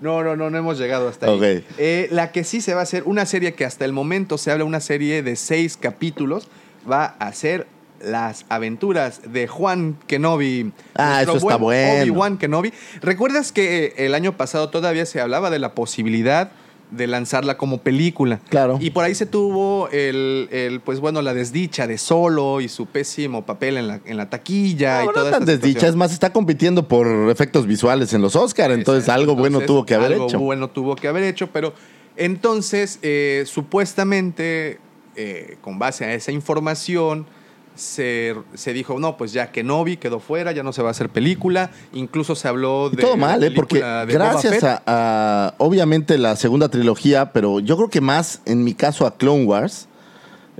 No, 0.00 0.22
no, 0.22 0.36
no, 0.36 0.50
no 0.50 0.58
hemos 0.58 0.78
llegado 0.78 1.08
hasta 1.08 1.26
ahí. 1.26 1.32
Ok. 1.32 1.64
Eh, 1.78 2.08
la 2.10 2.32
que 2.32 2.44
sí 2.44 2.60
se 2.60 2.74
va 2.74 2.80
a 2.80 2.82
hacer, 2.82 3.04
una 3.06 3.26
serie 3.26 3.54
que 3.54 3.64
hasta 3.64 3.84
el 3.84 3.92
momento 3.92 4.38
se 4.38 4.50
habla, 4.50 4.64
una 4.64 4.80
serie 4.80 5.22
de 5.22 5.36
seis 5.36 5.76
capítulos, 5.76 6.48
va 6.90 7.04
a 7.04 7.32
ser 7.32 7.66
las 8.02 8.44
aventuras 8.48 9.32
de 9.32 9.46
Juan 9.46 9.96
Kenobi. 10.06 10.72
Ah, 10.94 11.22
eso 11.22 11.36
está 11.36 11.56
buen 11.56 11.60
bueno. 11.60 12.02
Obi-Wan 12.02 12.38
Kenobi. 12.38 12.72
¿Recuerdas 13.00 13.52
que 13.52 13.84
eh, 13.84 13.94
el 13.98 14.14
año 14.14 14.36
pasado 14.36 14.70
todavía 14.70 15.06
se 15.06 15.20
hablaba 15.20 15.50
de 15.50 15.58
la 15.58 15.74
posibilidad 15.74 16.50
de 16.92 17.06
lanzarla 17.06 17.56
como 17.56 17.78
película? 17.78 18.40
Claro. 18.48 18.78
Y 18.80 18.90
por 18.90 19.04
ahí 19.04 19.14
se 19.14 19.26
tuvo 19.26 19.88
el, 19.90 20.48
el, 20.52 20.80
pues 20.80 21.00
bueno, 21.00 21.22
la 21.22 21.34
desdicha 21.34 21.86
de 21.86 21.98
Solo 21.98 22.60
y 22.60 22.68
su 22.68 22.86
pésimo 22.86 23.44
papel 23.44 23.78
en 23.78 23.88
la, 23.88 24.00
en 24.04 24.16
la 24.16 24.30
taquilla 24.30 24.98
No, 24.98 25.04
y 25.04 25.06
no 25.08 25.12
toda 25.12 25.30
tan 25.30 25.42
esta 25.42 25.52
desdicha, 25.52 25.68
situación. 25.68 25.90
es 25.90 25.96
más, 25.96 26.12
está 26.12 26.32
compitiendo 26.32 26.86
por 26.86 27.06
efectos 27.30 27.66
visuales 27.66 28.12
en 28.12 28.22
los 28.22 28.36
Oscar, 28.36 28.70
entonces 28.70 29.04
Exacto. 29.04 29.20
algo 29.20 29.34
bueno 29.36 29.60
tuvo 29.62 29.84
que 29.86 29.94
haber 29.94 30.12
algo 30.12 30.26
hecho. 30.26 30.38
bueno 30.38 30.68
tuvo 30.70 30.94
que 30.94 31.08
haber 31.08 31.24
hecho, 31.24 31.48
pero 31.48 31.72
entonces, 32.16 32.98
eh, 33.02 33.44
supuestamente, 33.46 34.78
eh, 35.16 35.56
con 35.60 35.78
base 35.78 36.04
a 36.04 36.14
esa 36.14 36.30
información, 36.30 37.26
se, 37.74 38.34
se 38.54 38.72
dijo, 38.72 38.98
no, 38.98 39.16
pues 39.16 39.32
ya 39.32 39.50
Kenobi 39.50 39.96
quedó 39.96 40.20
fuera, 40.20 40.52
ya 40.52 40.62
no 40.62 40.72
se 40.72 40.82
va 40.82 40.88
a 40.88 40.90
hacer 40.92 41.08
película, 41.08 41.70
incluso 41.92 42.34
se 42.34 42.48
habló 42.48 42.90
de... 42.90 43.02
todo 43.02 43.16
mal, 43.16 43.42
¿eh? 43.42 43.50
Porque 43.50 43.80
gracias 44.08 44.62
a, 44.62 45.54
obviamente, 45.58 46.18
la 46.18 46.36
segunda 46.36 46.68
trilogía, 46.68 47.32
pero 47.32 47.60
yo 47.60 47.76
creo 47.76 47.88
que 47.88 48.00
más, 48.00 48.42
en 48.44 48.64
mi 48.64 48.74
caso, 48.74 49.06
a 49.06 49.16
Clone 49.16 49.44
Wars, 49.44 49.88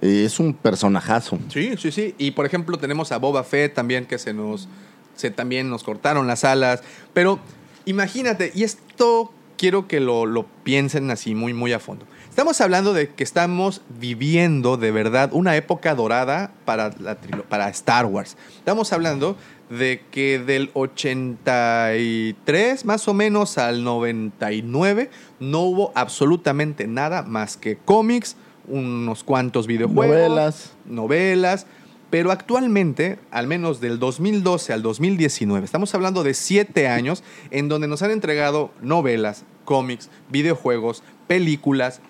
eh, 0.00 0.24
es 0.24 0.40
un 0.40 0.54
personajazo. 0.54 1.38
Sí, 1.48 1.74
sí, 1.78 1.92
sí. 1.92 2.14
Y 2.18 2.32
por 2.32 2.46
ejemplo, 2.46 2.78
tenemos 2.78 3.12
a 3.12 3.18
Boba 3.18 3.44
Fett 3.44 3.74
también 3.74 4.06
que 4.06 4.18
se 4.18 4.32
nos. 4.32 4.68
Se, 5.14 5.30
también 5.30 5.68
nos 5.68 5.84
cortaron 5.84 6.26
las 6.26 6.44
alas. 6.44 6.82
Pero 7.12 7.38
imagínate, 7.84 8.50
y 8.54 8.64
esto 8.64 9.32
quiero 9.58 9.86
que 9.86 10.00
lo, 10.00 10.26
lo 10.26 10.46
piensen 10.64 11.10
así 11.10 11.34
muy, 11.34 11.52
muy 11.52 11.72
a 11.72 11.78
fondo. 11.78 12.06
Estamos 12.32 12.60
hablando 12.62 12.94
de 12.94 13.10
que 13.10 13.24
estamos 13.24 13.82
viviendo 14.00 14.78
de 14.78 14.90
verdad 14.90 15.28
una 15.34 15.54
época 15.54 15.94
dorada 15.94 16.50
para, 16.64 16.90
la 16.98 17.20
trilo- 17.20 17.42
para 17.44 17.68
Star 17.68 18.06
Wars. 18.06 18.38
Estamos 18.56 18.90
hablando 18.94 19.36
de 19.68 20.02
que 20.10 20.38
del 20.38 20.70
83 20.72 22.86
más 22.86 23.06
o 23.06 23.12
menos 23.12 23.58
al 23.58 23.84
99 23.84 25.10
no 25.40 25.60
hubo 25.60 25.92
absolutamente 25.94 26.86
nada 26.86 27.22
más 27.22 27.58
que 27.58 27.76
cómics, 27.76 28.36
unos 28.66 29.24
cuantos 29.24 29.66
videojuegos, 29.66 30.16
Novelas. 30.16 30.72
novelas, 30.86 31.66
pero 32.08 32.30
actualmente, 32.30 33.18
al 33.30 33.46
menos 33.46 33.78
del 33.82 33.98
2012 33.98 34.72
al 34.72 34.80
2019, 34.82 35.66
estamos 35.66 35.94
hablando 35.94 36.22
de 36.24 36.32
siete 36.32 36.88
años 36.88 37.22
en 37.50 37.68
donde 37.68 37.88
nos 37.88 38.00
han 38.02 38.10
entregado 38.10 38.70
novelas, 38.80 39.44
cómics, 39.66 40.08
videojuegos, 40.30 41.02
películas, 41.26 42.00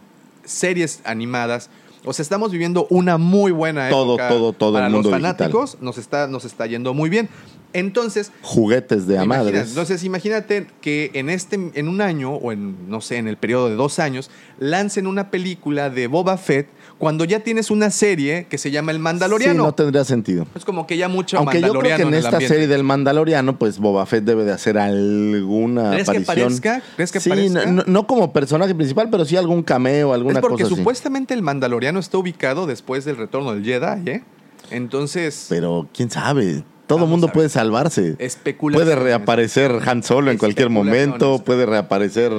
series 0.45 1.01
animadas. 1.05 1.71
O 2.05 2.13
sea, 2.13 2.23
estamos 2.25 2.51
viviendo 2.51 2.87
una 2.91 3.17
muy 3.17 3.53
buena 3.53 3.89
Todo, 3.89 4.15
época 4.15 4.29
todo, 4.29 4.53
todo 4.53 4.73
para 4.73 4.87
el 4.87 4.93
mundo 4.93 5.11
los 5.11 5.19
digital. 5.19 5.37
fanáticos. 5.37 5.79
Nos 5.81 5.99
está, 5.99 6.27
nos 6.27 6.45
está 6.45 6.67
yendo 6.67 6.95
muy 6.95 7.09
bien. 7.09 7.29
Entonces, 7.75 8.33
Juguetes 8.43 9.07
de 9.07 9.19
amadres. 9.19 9.69
Entonces, 9.71 10.05
imagínate 10.05 10.67
que 10.81 11.11
en 11.15 11.31
este, 11.31 11.71
en 11.75 11.89
un 11.89 12.01
año, 12.01 12.35
o 12.35 12.53
en, 12.53 12.91
no 12.91 13.01
sé, 13.01 13.17
en 13.17 13.29
el 13.29 13.37
periodo 13.37 13.69
de 13.69 13.77
dos 13.77 13.99
años, 13.99 14.31
lancen 14.59 15.07
una 15.07 15.31
película 15.31 15.89
de 15.91 16.07
Boba 16.09 16.37
Fett 16.37 16.69
cuando 17.03 17.25
ya 17.25 17.41
tienes 17.41 17.73
una 17.73 17.91
serie 17.91 18.47
que 18.49 18.59
se 18.59 18.71
llama 18.71 18.93
El 18.93 18.99
Sí, 18.99 19.03
Mandaloriano. 19.03 19.65
no 19.65 19.75
tendría 19.75 20.05
sentido. 20.05 20.47
Es 20.55 20.65
como 20.65 20.87
que 20.87 20.97
ya 20.97 21.09
mucho 21.09 21.37
Aunque 21.37 21.61
yo 21.61 21.73
creo 21.75 21.97
que 21.97 22.03
en 22.05 22.15
esta 22.15 22.41
serie 22.41 22.69
del 22.69 22.85
Mandaloriano, 22.85 23.59
pues 23.59 23.81
Boba 23.81 24.07
Fett 24.07 24.23
debe 24.23 24.45
de 24.45 24.53
hacer 24.53 24.79
alguna 24.79 25.91
¿Crees 25.91 26.09
que 26.09 26.19
aparición. 26.19 26.53
aparezca? 26.53 26.83
¿Crees 26.95 27.11
que 27.11 27.19
sí, 27.19 27.29
aparezca? 27.33 27.67
no, 27.67 27.83
no 27.89 28.07
como 28.07 28.33
personaje 28.33 28.73
principal, 28.77 29.09
pero 29.11 29.25
sí 29.25 29.37
algún 29.37 29.65
cameo, 29.65 30.13
alguna 30.13 30.39
Es 30.39 30.43
porque 30.43 30.63
cosa 30.63 30.67
así. 30.67 30.77
supuestamente 30.77 31.35
el 31.35 31.43
Mandaloriano 31.43 31.99
está 31.99 32.19
ubicado 32.19 32.67
después 32.69 33.05
del 33.05 33.17
retorno 33.17 33.53
del 33.53 33.65
Jedi, 33.65 34.09
¿eh? 34.09 34.23
Entonces, 34.71 35.47
Pero 35.49 35.89
quién 35.93 36.09
sabe. 36.09 36.63
Todo 36.87 37.07
mundo 37.09 37.27
puede 37.33 37.49
salvarse. 37.49 38.17
Puede 38.61 38.95
reaparecer 38.95 39.73
Han 39.87 40.05
Solo 40.05 40.31
en 40.31 40.39
cualquier 40.39 40.71
momento, 40.71 41.43
puede 41.45 41.67
reaparecer. 41.67 42.31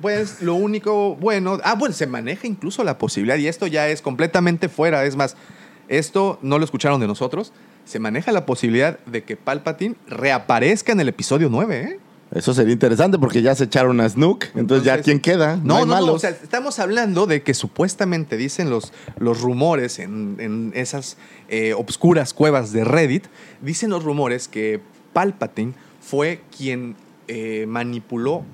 Pues 0.00 0.40
lo 0.42 0.54
único 0.54 1.16
bueno, 1.16 1.58
ah, 1.62 1.74
bueno, 1.74 1.94
se 1.94 2.06
maneja 2.06 2.46
incluso 2.46 2.84
la 2.84 2.98
posibilidad, 2.98 3.36
y 3.36 3.48
esto 3.48 3.66
ya 3.66 3.88
es 3.88 4.02
completamente 4.02 4.68
fuera, 4.68 5.04
es 5.04 5.16
más, 5.16 5.36
esto 5.88 6.38
no 6.42 6.58
lo 6.58 6.64
escucharon 6.64 7.00
de 7.00 7.06
nosotros, 7.06 7.52
se 7.84 7.98
maneja 7.98 8.32
la 8.32 8.46
posibilidad 8.46 8.98
de 9.00 9.24
que 9.24 9.36
Palpatine 9.36 9.96
reaparezca 10.06 10.92
en 10.92 11.00
el 11.00 11.08
episodio 11.08 11.48
9, 11.50 11.80
¿eh? 11.80 11.98
Eso 12.32 12.54
sería 12.54 12.72
interesante 12.72 13.18
porque 13.18 13.42
ya 13.42 13.56
se 13.56 13.64
echaron 13.64 14.00
a 14.00 14.08
Snook. 14.08 14.44
Entonces, 14.54 14.84
ya 14.84 15.02
quién 15.02 15.18
queda. 15.18 15.56
No, 15.56 15.80
No, 15.80 15.86
no, 15.86 16.06
no, 16.06 16.12
o 16.12 16.18
sea, 16.18 16.30
estamos 16.30 16.78
hablando 16.78 17.26
de 17.26 17.42
que 17.42 17.54
supuestamente 17.54 18.36
dicen 18.36 18.70
los, 18.70 18.92
los 19.18 19.40
rumores 19.40 19.98
en, 19.98 20.36
en 20.38 20.70
esas 20.76 21.16
eh, 21.48 21.74
obscuras 21.74 22.32
cuevas 22.32 22.70
de 22.70 22.84
Reddit, 22.84 23.26
dicen 23.60 23.90
los 23.90 24.04
rumores 24.04 24.46
que 24.46 24.80
Palpatine 25.12 25.74
fue 26.00 26.40
quien 26.56 26.94
eh, 27.26 27.66
manipuló 27.68 28.44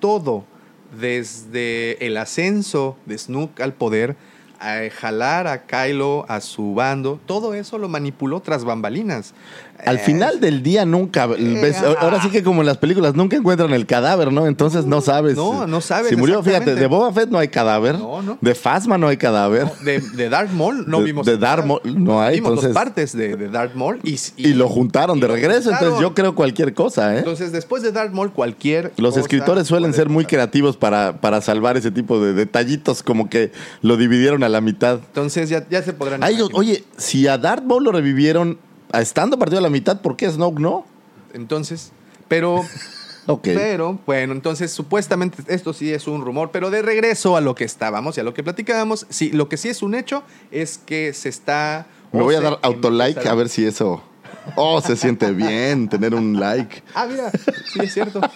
todo, 0.00 0.44
desde 0.92 2.04
el 2.06 2.16
ascenso 2.16 2.96
de 3.06 3.18
Snook 3.18 3.60
al 3.60 3.74
poder, 3.74 4.16
a 4.60 4.80
jalar 4.90 5.46
a 5.46 5.66
Kylo 5.66 6.26
a 6.28 6.40
su 6.40 6.74
bando, 6.74 7.20
todo 7.26 7.54
eso 7.54 7.78
lo 7.78 7.88
manipuló 7.88 8.40
tras 8.40 8.64
bambalinas. 8.64 9.34
Al 9.86 9.96
Eh, 9.96 10.00
final 10.00 10.40
del 10.40 10.62
día 10.62 10.84
nunca 10.84 11.26
ves- 11.26 11.76
ah. 11.84 11.94
ahora 12.00 12.20
sí 12.20 12.30
que 12.30 12.42
como 12.42 12.62
en 12.62 12.66
las 12.66 12.78
películas 12.78 13.14
nunca 13.14 13.36
encuentran 13.36 13.72
el 13.72 13.86
cadáver, 13.86 14.32
¿no? 14.32 14.46
Entonces 14.46 14.84
no 14.86 15.00
sabes. 15.00 15.36
no, 15.36 15.66
no 15.66 15.80
sabes 15.80 16.10
Si 16.10 16.16
murió, 16.16 16.42
fíjate, 16.42 16.74
de 16.74 16.86
Boba 16.88 17.12
Fett 17.12 17.30
no 17.30 17.38
hay 17.38 17.48
cadáver. 17.48 17.98
No, 17.98 18.20
no. 18.22 18.38
De 18.40 18.54
Phasma 18.54 18.98
no 18.98 19.08
hay 19.08 19.16
cadáver. 19.16 19.66
de, 19.84 20.00
de 20.00 20.28
Darth 20.28 20.50
Maul 20.50 20.84
no 20.88 20.98
De- 20.98 21.04
vimos. 21.04 21.26
de 21.26 21.38
Darth 21.38 21.64
Maul 21.64 21.80
no 21.84 22.20
hay, 22.20 22.36
Vimos 22.36 22.50
entonces- 22.50 22.74
dos 22.74 22.82
partes 22.84 23.16
de, 23.16 23.36
de 23.36 23.48
Darth 23.48 23.74
Maul 23.74 24.00
y, 24.02 24.16
Y, 24.36 24.54
lo 24.54 24.68
juntaron 24.68 25.18
y 25.18 25.20
de 25.20 25.28
regreso. 25.28 25.70
Entonces 25.70 26.00
yo 26.00 26.14
creo 26.14 26.34
cualquier 26.34 26.74
cosa, 26.74 27.14
¿eh? 27.14 27.18
Entonces, 27.18 27.52
después 27.52 27.82
de 27.82 27.92
Darth 27.92 28.12
Maul, 28.12 28.32
cualquier. 28.32 28.92
Los 28.96 29.10
cosa 29.14 29.20
escritores 29.20 29.66
suelen 29.68 29.94
ser 29.94 30.08
muy 30.08 30.24
creativos 30.24 30.76
para, 30.76 31.20
para 31.20 31.40
salvar 31.40 31.76
ese 31.76 31.90
tipo 31.90 32.20
de 32.20 32.34
detallitos, 32.34 33.02
como 33.02 33.28
que 33.30 33.52
lo 33.82 33.96
dividieron 33.96 34.42
a 34.42 34.48
la 34.48 34.60
mitad. 34.60 34.98
Entonces, 35.06 35.48
ya, 35.48 35.64
ya 35.70 35.82
se 35.82 35.92
podrán. 35.92 36.22
Ay, 36.24 36.38
oye, 36.52 36.84
si 36.96 37.28
a 37.28 37.38
Darth 37.38 37.62
Maul 37.64 37.84
lo 37.84 37.92
revivieron 37.92 38.58
estando 38.94 39.38
partido 39.38 39.58
a 39.58 39.62
la 39.62 39.70
mitad, 39.70 40.00
¿por 40.00 40.16
qué 40.16 40.30
Snoke 40.30 40.60
no? 40.60 40.86
Entonces, 41.34 41.92
pero. 42.28 42.64
Ok. 43.30 43.42
Pero, 43.44 43.98
bueno, 44.06 44.32
entonces 44.32 44.72
supuestamente 44.72 45.42
esto 45.48 45.74
sí 45.74 45.92
es 45.92 46.06
un 46.06 46.24
rumor, 46.24 46.48
pero 46.50 46.70
de 46.70 46.80
regreso 46.80 47.36
a 47.36 47.42
lo 47.42 47.54
que 47.54 47.64
estábamos 47.64 48.16
y 48.16 48.20
a 48.20 48.24
lo 48.24 48.32
que 48.32 48.42
platicábamos, 48.42 49.04
sí, 49.10 49.30
lo 49.32 49.50
que 49.50 49.58
sí 49.58 49.68
es 49.68 49.82
un 49.82 49.94
hecho 49.94 50.22
es 50.50 50.78
que 50.78 51.12
se 51.12 51.28
está. 51.28 51.84
Me 52.10 52.22
voy 52.22 52.36
a 52.36 52.40
dar 52.40 52.58
autolike 52.62 53.18
empezará- 53.18 53.32
a 53.32 53.34
ver 53.34 53.50
si 53.50 53.66
eso. 53.66 54.02
Oh, 54.56 54.80
se 54.80 54.96
siente 54.96 55.30
bien 55.32 55.90
tener 55.90 56.14
un 56.14 56.40
like. 56.40 56.82
Ah, 56.94 57.04
mira, 57.06 57.30
sí 57.70 57.80
es 57.82 57.92
cierto. 57.92 58.22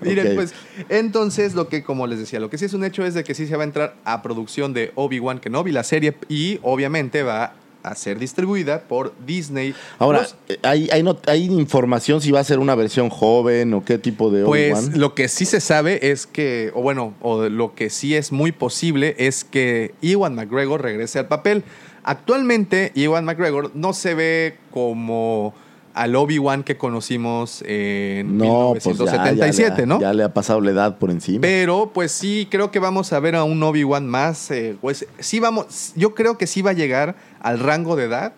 Miren, 0.00 0.34
pues, 0.34 0.52
entonces 0.88 1.54
lo 1.54 1.68
que, 1.68 1.82
como 1.82 2.06
les 2.06 2.18
decía, 2.18 2.40
lo 2.40 2.50
que 2.50 2.58
sí 2.58 2.64
es 2.64 2.74
un 2.74 2.84
hecho 2.84 3.04
es 3.04 3.14
de 3.14 3.24
que 3.24 3.34
sí 3.34 3.46
se 3.46 3.56
va 3.56 3.62
a 3.62 3.66
entrar 3.66 3.94
a 4.04 4.22
producción 4.22 4.72
de 4.72 4.92
Obi-Wan 4.94 5.38
Kenobi, 5.38 5.72
la 5.72 5.84
serie, 5.84 6.16
y 6.28 6.58
obviamente 6.62 7.22
va 7.22 7.54
a 7.82 7.94
ser 7.94 8.18
distribuida 8.18 8.82
por 8.82 9.12
Disney. 9.26 9.74
Ahora, 9.98 10.20
Los- 10.22 10.36
¿hay, 10.62 10.88
hay, 10.92 11.02
no- 11.02 11.18
¿hay 11.26 11.44
información 11.46 12.20
si 12.20 12.30
va 12.30 12.40
a 12.40 12.44
ser 12.44 12.58
una 12.58 12.74
versión 12.74 13.10
joven 13.10 13.74
o 13.74 13.84
qué 13.84 13.98
tipo 13.98 14.30
de 14.30 14.44
Pues 14.44 14.96
lo 14.96 15.14
que 15.14 15.28
sí 15.28 15.44
se 15.44 15.60
sabe 15.60 16.10
es 16.10 16.26
que, 16.26 16.70
o 16.74 16.82
bueno, 16.82 17.14
o 17.20 17.48
lo 17.48 17.74
que 17.74 17.90
sí 17.90 18.14
es 18.14 18.32
muy 18.32 18.52
posible 18.52 19.14
es 19.18 19.44
que 19.44 19.94
Ewan 20.02 20.34
McGregor 20.34 20.82
regrese 20.82 21.18
al 21.18 21.28
papel. 21.28 21.64
Actualmente, 22.04 22.92
Ewan 22.94 23.24
McGregor 23.24 23.70
no 23.74 23.92
se 23.92 24.14
ve 24.14 24.56
como 24.72 25.54
al 25.94 26.16
Obi-Wan 26.16 26.62
que 26.62 26.76
conocimos 26.78 27.62
en 27.66 28.38
No, 28.38 28.70
pues 28.72 28.84
ya- 28.84 28.92
1977, 29.22 29.62
ya, 29.62 29.76
le 29.76 29.82
ha- 29.82 29.86
¿no? 29.86 30.00
Ya 30.00 30.12
le 30.14 30.24
ha 30.24 30.32
pasado 30.32 30.60
la 30.60 30.70
edad 30.70 30.98
por 30.98 31.10
encima. 31.10 31.40
Pero 31.42 31.90
pues 31.92 32.12
sí, 32.12 32.48
creo 32.50 32.70
que 32.70 32.78
vamos 32.78 33.12
a 33.12 33.20
ver 33.20 33.36
a 33.36 33.44
un 33.44 33.62
Obi-Wan 33.62 34.06
más. 34.06 34.50
eh, 34.50 34.76
pues 34.80 35.06
sí 35.18 35.38
vamos, 35.40 35.92
yo 35.96 36.14
creo 36.14 36.38
que 36.38 36.46
sí 36.46 36.62
va 36.62 36.70
a 36.70 36.74
llegar 36.74 37.16
al 37.40 37.58
rango 37.58 37.96
de 37.96 38.04
edad 38.04 38.32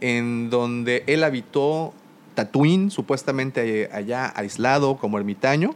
en 0.00 0.50
donde 0.50 1.02
él 1.06 1.24
habitó 1.24 1.92
Tatooine, 2.34 2.90
supuestamente 2.90 3.82
eh, 3.82 3.90
allá 3.92 4.32
aislado 4.36 4.96
como 4.96 5.18
ermitaño. 5.18 5.74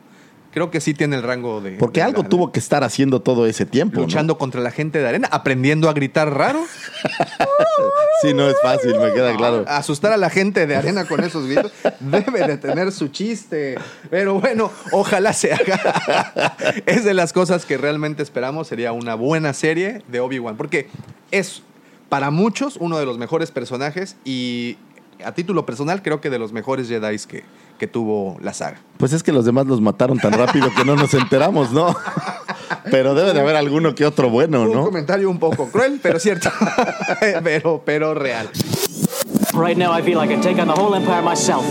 Creo 0.54 0.70
que 0.70 0.80
sí 0.80 0.94
tiene 0.94 1.16
el 1.16 1.24
rango 1.24 1.60
de... 1.60 1.72
Porque 1.72 1.98
de 1.98 2.06
algo 2.06 2.22
tuvo 2.22 2.52
que 2.52 2.60
estar 2.60 2.84
haciendo 2.84 3.20
todo 3.20 3.44
ese 3.44 3.66
tiempo. 3.66 3.96
¿no? 3.96 4.02
Luchando 4.02 4.38
contra 4.38 4.60
la 4.60 4.70
gente 4.70 5.00
de 5.00 5.08
arena, 5.08 5.28
aprendiendo 5.32 5.88
a 5.88 5.92
gritar 5.92 6.32
raro. 6.32 6.64
Sí, 8.22 8.32
no 8.32 8.48
es 8.48 8.56
fácil, 8.62 8.98
me 8.98 9.12
queda 9.12 9.36
claro. 9.36 9.64
Asustar 9.66 10.12
a 10.12 10.16
la 10.16 10.30
gente 10.30 10.66
de 10.66 10.76
arena 10.76 11.04
con 11.04 11.22
esos 11.22 11.46
gritos 11.46 11.72
debe 12.00 12.46
de 12.46 12.56
tener 12.56 12.92
su 12.92 13.08
chiste. 13.08 13.74
Pero 14.08 14.40
bueno, 14.40 14.70
ojalá 14.92 15.32
se 15.32 15.52
haga. 15.52 16.56
Es 16.86 17.04
de 17.04 17.12
las 17.12 17.34
cosas 17.34 17.66
que 17.66 17.76
realmente 17.76 18.22
esperamos. 18.22 18.68
Sería 18.68 18.92
una 18.92 19.14
buena 19.16 19.52
serie 19.52 20.02
de 20.08 20.20
Obi-Wan. 20.20 20.56
Porque 20.56 20.88
es 21.32 21.62
para 22.08 22.30
muchos 22.30 22.76
uno 22.76 22.98
de 22.98 23.04
los 23.04 23.18
mejores 23.18 23.50
personajes 23.50 24.16
y 24.24 24.78
a 25.22 25.32
título 25.32 25.66
personal 25.66 26.02
creo 26.02 26.20
que 26.20 26.30
de 26.30 26.38
los 26.38 26.52
mejores 26.52 26.88
Jedi 26.88 27.18
que, 27.28 27.44
que 27.84 27.88
tuvo 27.88 28.38
la 28.40 28.54
saga. 28.54 28.78
Pues 28.96 29.12
es 29.12 29.22
que 29.22 29.30
los 29.30 29.44
demás 29.44 29.66
los 29.66 29.82
mataron 29.82 30.18
tan 30.18 30.32
rápido 30.32 30.70
que 30.74 30.86
no 30.86 30.96
nos 30.96 31.12
enteramos, 31.12 31.70
¿no? 31.70 31.94
Pero 32.90 33.14
debe 33.14 33.34
de 33.34 33.40
haber 33.40 33.56
alguno 33.56 33.94
que 33.94 34.06
otro 34.06 34.30
bueno, 34.30 34.62
Un 34.62 34.72
¿no? 34.72 34.84
comentario 34.84 35.28
un 35.28 35.38
poco 35.38 35.68
cruel, 35.68 36.00
pero 36.02 36.18
cierto. 36.18 36.50
pero, 37.44 37.82
pero 37.84 38.14
real. 38.14 38.48
Right 39.52 39.76
now, 39.76 39.92
I 39.96 40.02
feel 40.02 40.18
I 40.18 40.26
can 40.26 40.40
take 40.40 40.60
on 40.60 40.68
the 40.68 40.74
whole 40.74 40.94
empire 40.94 41.22
myself. 41.22 41.64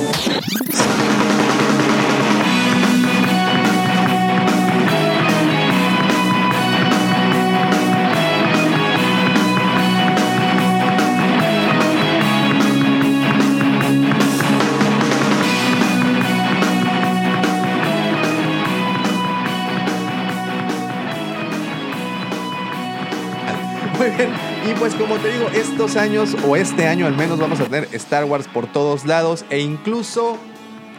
Y 24.69 24.73
pues 24.79 24.95
como 24.95 25.15
te 25.17 25.31
digo, 25.31 25.47
estos 25.53 25.95
años, 25.97 26.35
o 26.47 26.55
este 26.55 26.87
año 26.87 27.05
al 27.05 27.15
menos, 27.17 27.37
vamos 27.39 27.59
a 27.59 27.65
tener 27.65 27.89
Star 27.93 28.23
Wars 28.25 28.47
por 28.47 28.65
todos 28.67 29.05
lados 29.05 29.43
e 29.49 29.59
incluso 29.59 30.37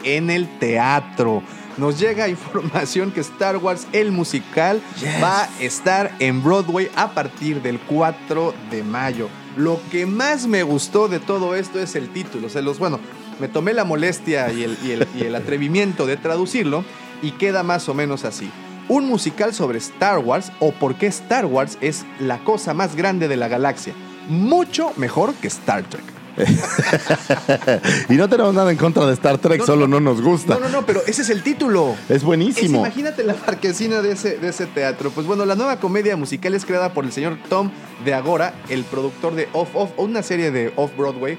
en 0.03 0.29
el 0.31 0.49
teatro. 0.59 1.43
Nos 1.79 1.99
llega 1.99 2.29
información 2.29 3.11
que 3.11 3.21
Star 3.21 3.57
Wars, 3.57 3.87
el 3.93 4.13
musical, 4.13 4.83
va 5.23 5.45
a 5.45 5.49
estar 5.61 6.15
en 6.19 6.43
Broadway 6.45 6.91
a 6.95 7.13
partir 7.15 7.63
del 7.63 7.79
4 7.81 8.55
de 8.71 8.83
mayo. 8.83 9.29
Lo 9.57 9.81
que 9.91 10.05
más 10.05 10.47
me 10.47 10.63
gustó 10.63 11.09
de 11.09 11.21
todo 11.21 11.55
esto 11.55 11.81
es 11.81 11.95
el 11.97 12.11
título. 12.11 12.49
O 12.49 12.51
sea, 12.51 12.61
los, 12.61 12.79
bueno, 12.79 13.01
me 13.41 13.49
tomé 13.49 13.73
la 13.73 13.85
molestia 13.85 14.53
y 14.53 14.63
el, 14.65 14.77
y 14.85 14.91
el- 14.93 15.09
y 15.17 15.23
el 15.23 15.35
atrevimiento 15.37 16.07
de 16.07 16.17
traducirlo 16.17 16.85
y 17.23 17.31
queda 17.33 17.63
más 17.63 17.89
o 17.89 17.95
menos 17.95 18.25
así. 18.25 18.51
Un 18.89 19.07
musical 19.07 19.55
sobre 19.55 19.79
Star 19.79 20.19
Wars 20.19 20.53
o 20.61 20.73
por 20.73 20.95
qué 20.97 21.07
Star 21.07 21.47
Wars 21.47 21.79
es 21.81 22.05
la 22.21 22.39
cosa 22.45 22.75
más 22.75 22.97
grande 22.97 23.29
de 23.29 23.37
la 23.37 23.49
galaxia. 23.49 23.95
Mucho 24.29 24.93
mejor 24.97 25.35
que 25.35 25.49
Star 25.49 25.85
Trek. 25.85 26.03
y 28.09 28.15
no 28.15 28.29
tenemos 28.29 28.53
nada 28.55 28.71
en 28.73 28.77
contra 28.77 29.07
de 29.07 29.13
Star 29.13 29.39
Trek, 29.39 29.61
No, 29.61 29.67
solo 29.67 29.87
no. 29.87 30.01
no 30.01 30.13
nos 30.13 30.21
gusta. 30.23 30.55
No, 30.55 30.61
no, 30.61 30.69
no, 30.69 30.87
pero 30.87 31.01
ese 31.07 31.23
es 31.23 31.31
el 31.31 31.43
título. 31.43 31.95
Es 32.09 32.17
Es, 32.17 32.25
buenísimo. 32.25 32.81
imagínate 32.81 33.23
la 33.25 33.37
marquesina 33.47 34.03
de 34.03 34.13
ese, 34.13 34.39
de 34.39 34.49
ese 34.49 34.67
teatro. 34.67 35.11
Pues 35.11 35.27
bueno, 35.27 35.45
la 35.47 35.55
nueva 35.55 35.79
comedia 35.79 36.17
musical 36.17 36.55
es 36.55 36.65
creada 36.65 36.93
por 36.93 37.05
el 37.05 37.13
señor 37.13 37.39
Tom 37.49 37.71
de 38.05 38.15
Agora, 38.15 38.55
el 38.69 38.85
productor 38.85 39.35
de 39.35 39.49
Off 39.53 39.71
Off, 39.75 39.91
una 39.97 40.23
serie 40.23 40.51
de 40.51 40.73
Off 40.77 40.91
Broadway. 40.97 41.39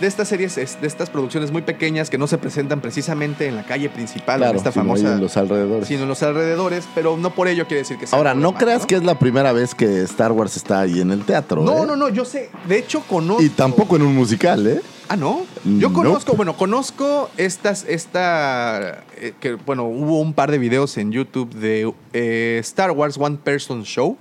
De 0.00 0.06
estas 0.06 0.28
series, 0.28 0.58
es- 0.58 0.78
de 0.80 0.86
estas 0.86 1.08
producciones 1.08 1.50
muy 1.50 1.62
pequeñas 1.62 2.10
que 2.10 2.18
no 2.18 2.26
se 2.26 2.36
presentan 2.36 2.82
precisamente 2.82 3.46
en 3.46 3.56
la 3.56 3.64
calle 3.64 3.88
principal, 3.88 4.36
Claro, 4.38 4.50
en 4.52 4.56
esta 4.58 4.70
sino 4.72 4.84
famosa. 4.84 5.14
en 5.14 5.20
los 5.20 5.36
alrededores. 5.38 5.88
Sino 5.88 6.02
en 6.02 6.08
los 6.08 6.22
alrededores, 6.22 6.84
pero 6.94 7.16
no 7.16 7.30
por 7.34 7.48
ello 7.48 7.66
quiere 7.66 7.80
decir 7.80 7.96
que 7.96 8.06
sea. 8.06 8.18
Ahora, 8.18 8.34
no 8.34 8.52
creas 8.54 8.82
¿no? 8.82 8.86
que 8.88 8.96
es 8.96 9.04
la 9.04 9.18
primera 9.18 9.52
vez 9.52 9.74
que 9.74 10.02
Star 10.02 10.32
Wars 10.32 10.54
está 10.56 10.80
ahí 10.80 11.00
en 11.00 11.10
el 11.12 11.24
teatro. 11.24 11.62
No, 11.62 11.84
¿eh? 11.84 11.86
no, 11.86 11.96
no, 11.96 12.10
yo 12.10 12.26
sé. 12.26 12.50
De 12.68 12.76
hecho, 12.78 13.00
conozco. 13.08 13.42
Y 13.42 13.48
tampoco 13.48 13.96
en 13.96 14.02
un 14.02 14.14
musical, 14.14 14.66
¿eh? 14.66 14.82
Ah, 15.08 15.16
no. 15.16 15.46
Yo 15.64 15.88
No. 15.88 15.92
conozco, 15.94 16.34
bueno, 16.34 16.56
conozco 16.56 17.30
estas, 17.38 17.84
esta, 17.88 19.02
eh, 19.16 19.32
que, 19.40 19.54
bueno, 19.54 19.84
hubo 19.84 20.20
un 20.20 20.34
par 20.34 20.50
de 20.50 20.58
videos 20.58 20.98
en 20.98 21.10
YouTube 21.12 21.54
de 21.54 21.90
eh, 22.12 22.58
Star 22.60 22.90
Wars 22.90 23.16
One 23.18 23.38
Person 23.42 23.84
Show. 23.84 24.18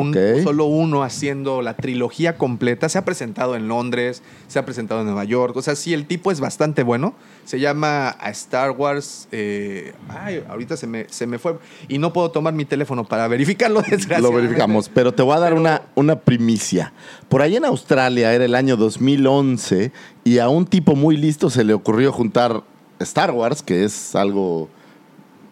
Un. 0.00 0.14
Solo 0.42 0.64
uno 0.64 1.02
haciendo 1.02 1.62
la 1.62 1.74
trilogía 1.76 2.36
completa. 2.36 2.88
Se 2.88 2.98
ha 2.98 3.04
presentado 3.04 3.56
en 3.56 3.68
Londres, 3.68 4.22
se 4.48 4.58
ha 4.58 4.64
presentado 4.64 5.00
en 5.00 5.06
Nueva 5.06 5.24
York. 5.24 5.56
O 5.56 5.62
sea, 5.62 5.76
sí, 5.76 5.92
el 5.94 6.06
tipo 6.06 6.30
es 6.30 6.40
bastante 6.40 6.82
bueno. 6.82 7.14
Se 7.44 7.60
llama 7.60 8.08
a 8.18 8.30
Star 8.30 8.72
Wars. 8.72 9.28
eh, 9.32 9.92
ay, 10.08 10.42
ahorita 10.48 10.76
se 10.76 10.86
me, 10.86 11.06
se 11.08 11.26
me 11.26 11.38
fue. 11.38 11.56
Y 11.88 11.98
no 11.98 12.12
puedo 12.12 12.30
tomar 12.30 12.54
mi 12.54 12.64
teléfono 12.64 13.04
para 13.04 13.28
verificarlo, 13.28 13.82
Lo 14.20 14.32
verificamos, 14.32 14.88
pero 14.88 15.12
te 15.12 15.22
voy 15.22 15.36
a 15.36 15.40
dar 15.40 15.50
Pero- 15.50 15.60
una, 15.60 15.82
una 15.94 16.18
primicia. 16.20 16.92
Por 17.28 17.42
ahí 17.42 17.56
en 17.56 17.64
Australia 17.64 18.32
era 18.32 18.44
el 18.44 18.54
año 18.54 18.76
2011 18.76 19.92
y 20.24 20.38
a 20.38 20.48
un 20.48 20.66
tipo 20.66 20.94
muy 20.96 21.16
listo 21.16 21.50
se 21.50 21.64
le 21.64 21.74
ocurrió 21.74 22.12
juntar 22.12 22.62
Star 23.00 23.30
Wars, 23.32 23.62
que 23.62 23.84
es 23.84 24.14
algo 24.14 24.68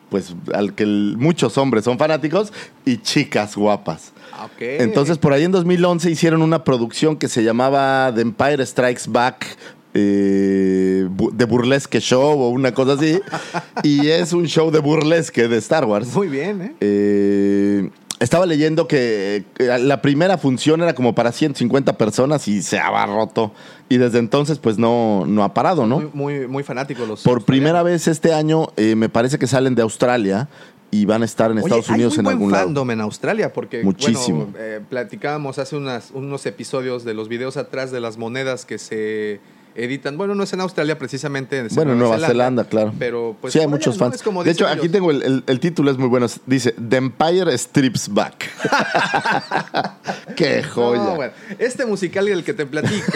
pues 0.09 0.35
al 0.53 0.75
que 0.75 0.85
muchos 0.85 1.57
hombres 1.57 1.85
son 1.85 1.97
fanáticos, 1.99 2.53
y 2.85 2.99
chicas 2.99 3.57
guapas. 3.57 4.13
Ah. 4.45 4.83
Entonces, 4.83 5.19
por 5.19 5.33
ahí 5.33 5.45
en 5.45 5.53
2011 5.53 6.11
hicieron 6.11 6.43
una 6.43 6.65
producción 6.65 7.17
que 7.17 7.29
se 7.29 7.43
llamaba 7.45 8.13
The 8.15 8.21
Empire 8.23 8.65
Strikes 8.67 9.03
Back. 9.09 9.57
eh, 9.95 11.07
bu- 11.15 11.31
de 11.33 11.45
burlesque 11.45 12.01
show 12.01 12.41
o 12.41 12.49
una 12.49 12.73
cosa 12.73 12.95
así 12.95 13.21
y 13.83 14.09
es 14.09 14.33
un 14.33 14.47
show 14.47 14.71
de 14.71 14.79
burlesque 14.79 15.49
de 15.49 15.59
Star 15.59 15.85
Wars 15.85 16.09
Muy 16.15 16.29
bien, 16.29 16.63
¿eh? 16.63 16.75
eh, 16.81 17.91
estaba 18.19 18.47
leyendo 18.47 18.87
que 18.89 19.45
eh, 19.59 19.79
la 19.81 20.01
primera 20.01 20.39
función 20.39 20.81
era 20.81 20.95
como 20.95 21.15
para 21.15 21.31
150 21.33 21.99
personas 21.99 22.47
y 22.49 22.63
se 22.63 22.79
abarrotó. 22.79 23.53
Y 23.89 23.99
desde 23.99 24.19
entonces, 24.21 24.59
pues 24.59 24.79
no, 24.79 25.25
no 25.27 25.43
ha 25.45 25.53
parado, 25.53 25.87
¿no? 25.87 25.99
Muy, 25.99 26.11
muy, 26.39 26.47
muy 26.47 26.63
fanáticos 26.63 27.07
los. 27.07 27.23
Por 27.23 27.45
primera 27.45 27.83
vez 27.83 28.07
este 28.09 28.33
año, 28.33 28.69
eh, 28.77 28.95
me 28.95 29.09
parece 29.09 29.39
que 29.39 29.47
salen 29.49 29.75
de 29.75 29.83
Australia 29.83 30.49
y 30.93 31.05
van 31.07 31.23
a 31.23 31.25
estar 31.25 31.51
en 31.51 31.57
Oye, 31.57 31.67
Estados 31.67 31.89
hay 31.89 31.95
Unidos 31.97 32.13
muy 32.15 32.19
en 32.21 32.25
buen 32.25 32.33
algún 32.37 32.53
lado. 32.53 32.65
fandom 32.67 32.91
en 32.93 33.01
Australia 33.01 33.53
porque 33.53 33.83
Muchísimo. 33.83 34.45
bueno, 34.47 34.55
eh, 34.59 34.81
platicábamos 34.89 35.59
hace 35.59 35.75
unas, 35.75 36.11
unos 36.13 36.47
episodios 36.47 37.03
de 37.05 37.15
los 37.15 37.29
videos 37.29 37.57
atrás 37.57 37.91
de 37.91 37.99
las 38.01 38.19
monedas 38.19 38.65
que 38.67 38.79
se 38.79 39.41
editan. 39.75 40.19
Bueno, 40.19 40.35
no 40.35 40.43
es 40.45 40.53
en 40.53 40.61
Australia 40.61 40.99
precisamente. 40.99 41.67
Bueno, 41.71 41.93
en 41.93 41.99
Nueva 41.99 42.19
Zelanda, 42.19 42.65
claro. 42.65 42.93
Pero 42.99 43.35
pues 43.41 43.55
sí, 43.55 43.59
hay 43.59 43.67
muchos 43.67 43.97
fans. 43.97 44.23
Como 44.23 44.45
de 44.45 44.51
hecho, 44.51 44.69
aquí 44.69 44.91
tengo 44.91 45.11
el, 45.11 45.23
el- 45.23 45.45
el 45.47 45.61
título, 45.61 45.91
es 45.91 45.97
muy 45.97 46.09
bueno. 46.09 46.27
Dice 46.45 46.73
The 46.73 46.97
Empire 46.97 47.57
Strips 47.57 48.13
Back. 48.13 48.51
¡Qué 50.37 50.63
joya! 50.63 51.03
No, 51.03 51.15
bueno, 51.17 51.33
este 51.59 51.87
musical 51.87 52.27
del 52.27 52.45
que 52.45 52.53
te 52.55 52.67
platico, 52.67 53.13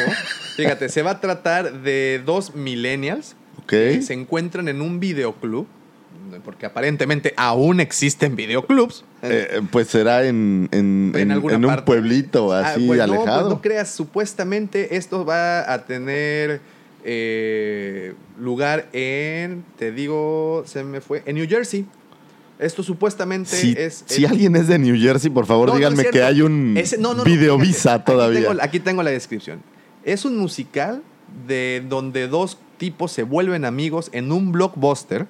fíjate, 0.57 0.89
se 0.89 1.03
va 1.03 1.12
a 1.12 1.21
tratar 1.21 1.83
de 1.83 2.23
dos 2.25 2.55
millennials 2.55 3.37
que 3.67 4.01
se 4.03 4.15
encuentran 4.15 4.69
en 4.69 4.81
un 4.81 5.01
videoclub, 5.01 5.67
porque 6.45 6.67
aparentemente 6.67 7.33
aún 7.37 7.81
existen 7.81 8.37
videoclubs. 8.37 9.05
Eh, 9.23 9.61
pues 9.71 9.89
será 9.89 10.25
en, 10.27 10.69
en, 10.73 11.12
En 11.15 11.21
en- 11.23 11.31
alguna 11.33 11.55
en 11.55 11.65
un 11.65 11.77
pueblito 11.85 12.53
Ah, 12.53 12.71
así 12.73 12.87
pues 12.87 12.99
no, 13.01 13.07
pues 13.07 13.19
alejado. 13.21 13.51
no 13.51 13.61
creas, 13.61 13.91
supuestamente 13.91 14.97
esto 14.97 15.25
va 15.25 15.73
a 15.73 15.85
tener 15.87 16.61
eh, 17.05 18.15
lugar 18.39 18.89
en, 18.93 19.65
te 19.79 19.93
digo, 19.93 20.65
se 20.67 20.83
me 20.85 21.01
fue, 21.01 21.23
en 21.27 21.37
New 21.37 21.48
Jersey. 21.48 21.87
Esto 22.59 22.83
supuestamente 22.83 23.50
si, 23.55 23.75
es... 23.77 24.03
si 24.07 24.25
es- 24.25 24.31
alguien 24.31 24.57
es 24.57 24.67
de 24.69 24.79
New 24.79 24.96
Jersey, 25.00 25.31
por 25.31 25.46
favor, 25.46 25.69
No, 25.69 25.75
no 25.75 25.79
es 25.79 25.90
díganme 25.90 26.11
que 26.11 26.23
hay 26.23 26.40
un 26.42 26.75
Ese- 26.77 26.98
no, 26.98 27.15
videovisa 27.23 28.03
todavía. 28.05 28.38
Aquí 28.40 28.48
tengo, 28.48 28.63
aquí 28.63 28.81
tengo 28.81 29.03
la 29.03 29.11
descripción. 29.11 29.61
Es 30.05 30.25
un 30.25 30.37
musical 30.38 31.03
de 31.46 31.83
donde 31.88 32.29
dos 32.29 32.59
tipos 32.79 33.13
se 33.13 33.23
vuelven 33.25 33.65
amigos 33.65 34.09
en 34.13 34.33
un 34.33 34.53
blockbuster 34.53 35.27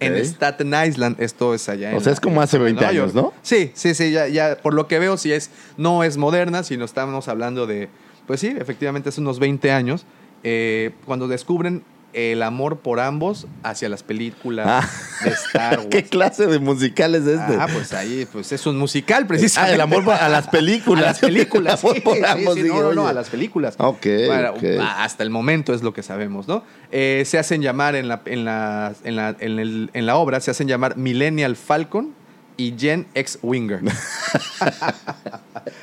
En 0.00 0.16
Staten 0.16 0.72
Island. 0.86 1.20
Esto 1.20 1.54
es 1.54 1.68
allá. 1.68 1.90
O 1.90 1.94
en 1.94 2.00
sea, 2.00 2.10
la- 2.10 2.14
es 2.14 2.20
como 2.20 2.40
hace 2.40 2.56
en 2.58 2.64
20 2.64 2.80
Nueva 2.84 2.90
años. 2.90 3.14
¿no? 3.14 3.32
Sí, 3.42 3.72
sí, 3.74 3.94
sí. 3.94 4.12
Ya, 4.12 4.28
ya 4.28 4.56
por 4.62 4.74
lo 4.74 4.86
que 4.86 4.98
veo, 4.98 5.16
sí 5.16 5.32
es, 5.32 5.50
no 5.76 6.04
es 6.04 6.16
moderna, 6.16 6.62
sino 6.62 6.84
estamos 6.84 7.28
hablando 7.28 7.66
de, 7.66 7.88
Pues 8.26 8.38
sí, 8.40 8.54
efectivamente, 8.56 9.08
hace 9.08 9.20
unos 9.20 9.40
20 9.40 9.72
años, 9.72 10.06
eh, 10.44 10.92
cuando 11.06 11.26
descubren 11.26 11.82
el 12.12 12.42
amor 12.42 12.78
por 12.78 13.00
ambos 13.00 13.46
hacia 13.62 13.88
las 13.88 14.02
películas 14.02 14.66
Ah. 14.68 14.88
de 15.24 15.30
Star 15.30 15.76
Wars. 15.78 15.88
¿Qué 15.90 16.04
clase 16.04 16.46
de 16.46 16.58
musical 16.58 17.14
es 17.14 17.22
este? 17.26 17.56
Ah, 17.58 17.66
pues 17.72 17.92
ahí, 17.92 18.26
pues 18.30 18.52
es 18.52 18.66
un 18.66 18.76
musical, 18.78 19.22
Ah, 19.24 19.28
precisamente. 19.28 19.74
el 19.74 19.80
amor 19.80 20.10
a 20.10 20.28
las 20.28 20.48
películas. 20.48 21.02
A 21.04 21.06
las 21.08 21.18
películas. 21.20 21.80
Sí, 21.92 22.00
por 22.00 22.16
sí, 22.16 22.22
ambos, 22.26 22.54
sí, 22.54 22.62
dije, 22.62 22.74
no, 22.74 22.82
no, 22.82 22.92
no, 22.92 23.06
a 23.08 23.12
las 23.12 23.28
películas. 23.30 23.74
Ok, 23.78 24.06
Bueno, 24.26 24.50
ok. 24.50 24.62
Hasta 24.98 25.22
el 25.22 25.30
momento 25.30 25.74
es 25.74 25.82
lo 25.82 25.92
que 25.92 26.02
sabemos, 26.02 26.48
¿no? 26.48 26.64
Eh, 26.90 27.22
se 27.26 27.38
hacen 27.38 27.62
llamar 27.62 27.94
en 27.96 28.08
la, 28.08 28.22
en, 28.26 28.44
la, 28.44 28.92
en, 29.04 29.16
la, 29.16 29.36
en, 29.38 29.58
el- 29.58 29.90
en 29.92 30.06
la 30.06 30.16
obra, 30.16 30.40
se 30.40 30.50
hacen 30.50 30.68
llamar 30.68 30.96
Millennial 30.96 31.56
Falcon 31.56 32.14
y 32.56 32.74
Gen 32.78 33.06
X 33.14 33.38
Winger. 33.42 33.80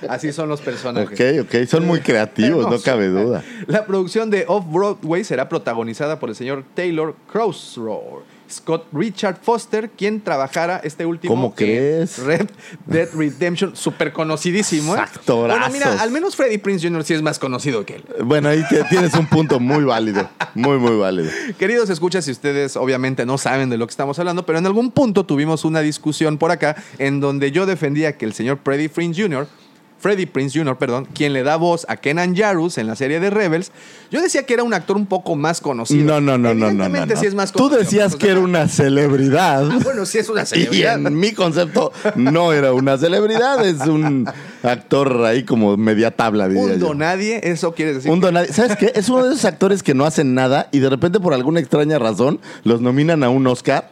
Así 0.09 0.31
son 0.31 0.49
los 0.49 0.61
personajes. 0.61 1.19
Ok, 1.19 1.47
ok. 1.47 1.67
Son 1.67 1.85
muy 1.85 1.99
creativos, 1.99 2.69
no 2.69 2.79
cabe 2.81 3.07
duda. 3.07 3.43
La 3.67 3.85
producción 3.85 4.29
de 4.29 4.45
Off-Broadway 4.47 5.23
será 5.23 5.49
protagonizada 5.49 6.19
por 6.19 6.29
el 6.29 6.35
señor 6.35 6.63
Taylor 6.73 7.15
Crossroad. 7.31 8.23
Scott 8.51 8.87
Richard 8.91 9.39
Foster, 9.41 9.89
quien 9.91 10.21
trabajara 10.21 10.81
este 10.83 11.05
último 11.05 11.33
¿Cómo 11.33 11.47
en 11.47 11.53
crees? 11.53 12.17
Red 12.19 12.49
Dead 12.85 13.09
Redemption, 13.13 13.75
súper 13.75 14.13
conocidísimo. 14.13 14.95
¿eh? 14.95 15.01
Bueno, 15.27 15.69
mira, 15.71 16.01
al 16.01 16.11
menos 16.11 16.35
Freddie 16.35 16.59
Prince 16.59 16.87
Jr. 16.87 17.03
sí 17.03 17.13
es 17.13 17.21
más 17.21 17.39
conocido 17.39 17.85
que 17.85 17.95
él. 17.95 18.05
Bueno, 18.23 18.49
ahí 18.49 18.63
tienes 18.89 19.13
un 19.13 19.27
punto 19.27 19.59
muy 19.59 19.83
válido. 19.83 20.29
Muy, 20.55 20.77
muy 20.77 20.97
válido. 20.97 21.29
Queridos 21.57 21.89
escuchas, 21.89 22.25
si 22.25 22.31
ustedes 22.31 22.75
obviamente 22.75 23.25
no 23.25 23.37
saben 23.37 23.69
de 23.69 23.77
lo 23.77 23.85
que 23.87 23.91
estamos 23.91 24.17
hablando, 24.19 24.45
pero 24.45 24.59
en 24.59 24.65
algún 24.65 24.91
punto 24.91 25.25
tuvimos 25.25 25.65
una 25.65 25.81
discusión 25.81 26.37
por 26.37 26.51
acá 26.51 26.75
en 26.97 27.19
donde 27.19 27.51
yo 27.51 27.65
defendía 27.65 28.17
que 28.17 28.25
el 28.25 28.33
señor 28.33 28.59
Freddie 28.63 28.89
Prince 28.89 29.21
Jr., 29.21 29.47
Freddie 29.99 30.27
Prince 30.27 30.57
Jr., 30.57 30.77
perdón, 30.77 31.07
quien 31.13 31.33
le 31.33 31.43
da 31.43 31.57
voz 31.57 31.85
a 31.89 31.97
Kenan 31.97 32.35
Jarrus 32.35 32.77
en 32.77 32.87
la 32.87 32.95
serie 32.95 33.19
de 33.19 33.29
Rebels, 33.29 33.71
yo 34.11 34.21
decía 34.21 34.43
que 34.43 34.53
era 34.53 34.63
un 34.63 34.73
actor 34.73 34.95
un 34.95 35.05
poco 35.05 35.35
más 35.35 35.61
conocido. 35.61 36.05
No, 36.05 36.21
no, 36.21 36.37
no, 36.37 36.53
no, 36.53 36.71
no. 36.71 36.87
no, 36.89 37.15
sí 37.15 37.25
es 37.25 37.35
más 37.35 37.51
Tú 37.51 37.69
decías 37.69 38.15
que 38.15 38.29
era 38.29 38.39
una 38.39 38.67
celebridad. 38.67 39.69
Ah, 39.69 39.79
bueno, 39.83 40.05
sí 40.05 40.17
es 40.19 40.29
una 40.29 40.41
Y 40.43 40.45
celebridad. 40.45 40.95
en 40.95 41.17
mi 41.19 41.33
concepto 41.33 41.91
no 42.15 42.53
era 42.53 42.73
una 42.73 42.97
celebridad, 42.97 43.65
es 43.65 43.81
un 43.81 44.29
actor 44.63 45.25
ahí 45.25 45.43
como 45.43 45.75
media 45.77 46.11
tabla, 46.11 46.47
diría 46.47 46.63
Un 46.63 46.79
donadie, 46.79 47.41
eso 47.43 47.73
quiere 47.73 47.93
decir. 47.93 48.09
Un 48.09 48.19
donadie. 48.19 48.53
¿Sabes 48.53 48.77
qué? 48.77 48.91
Es 48.95 49.09
uno 49.09 49.23
de 49.25 49.33
esos 49.33 49.45
actores 49.45 49.83
que 49.83 49.93
no 49.93 50.05
hacen 50.05 50.33
nada 50.33 50.69
y 50.71 50.79
de 50.79 50.89
repente 50.89 51.19
por 51.19 51.33
alguna 51.33 51.59
extraña 51.59 51.99
razón 51.99 52.39
los 52.63 52.81
nominan 52.81 53.23
a 53.23 53.29
un 53.29 53.45
Oscar 53.47 53.89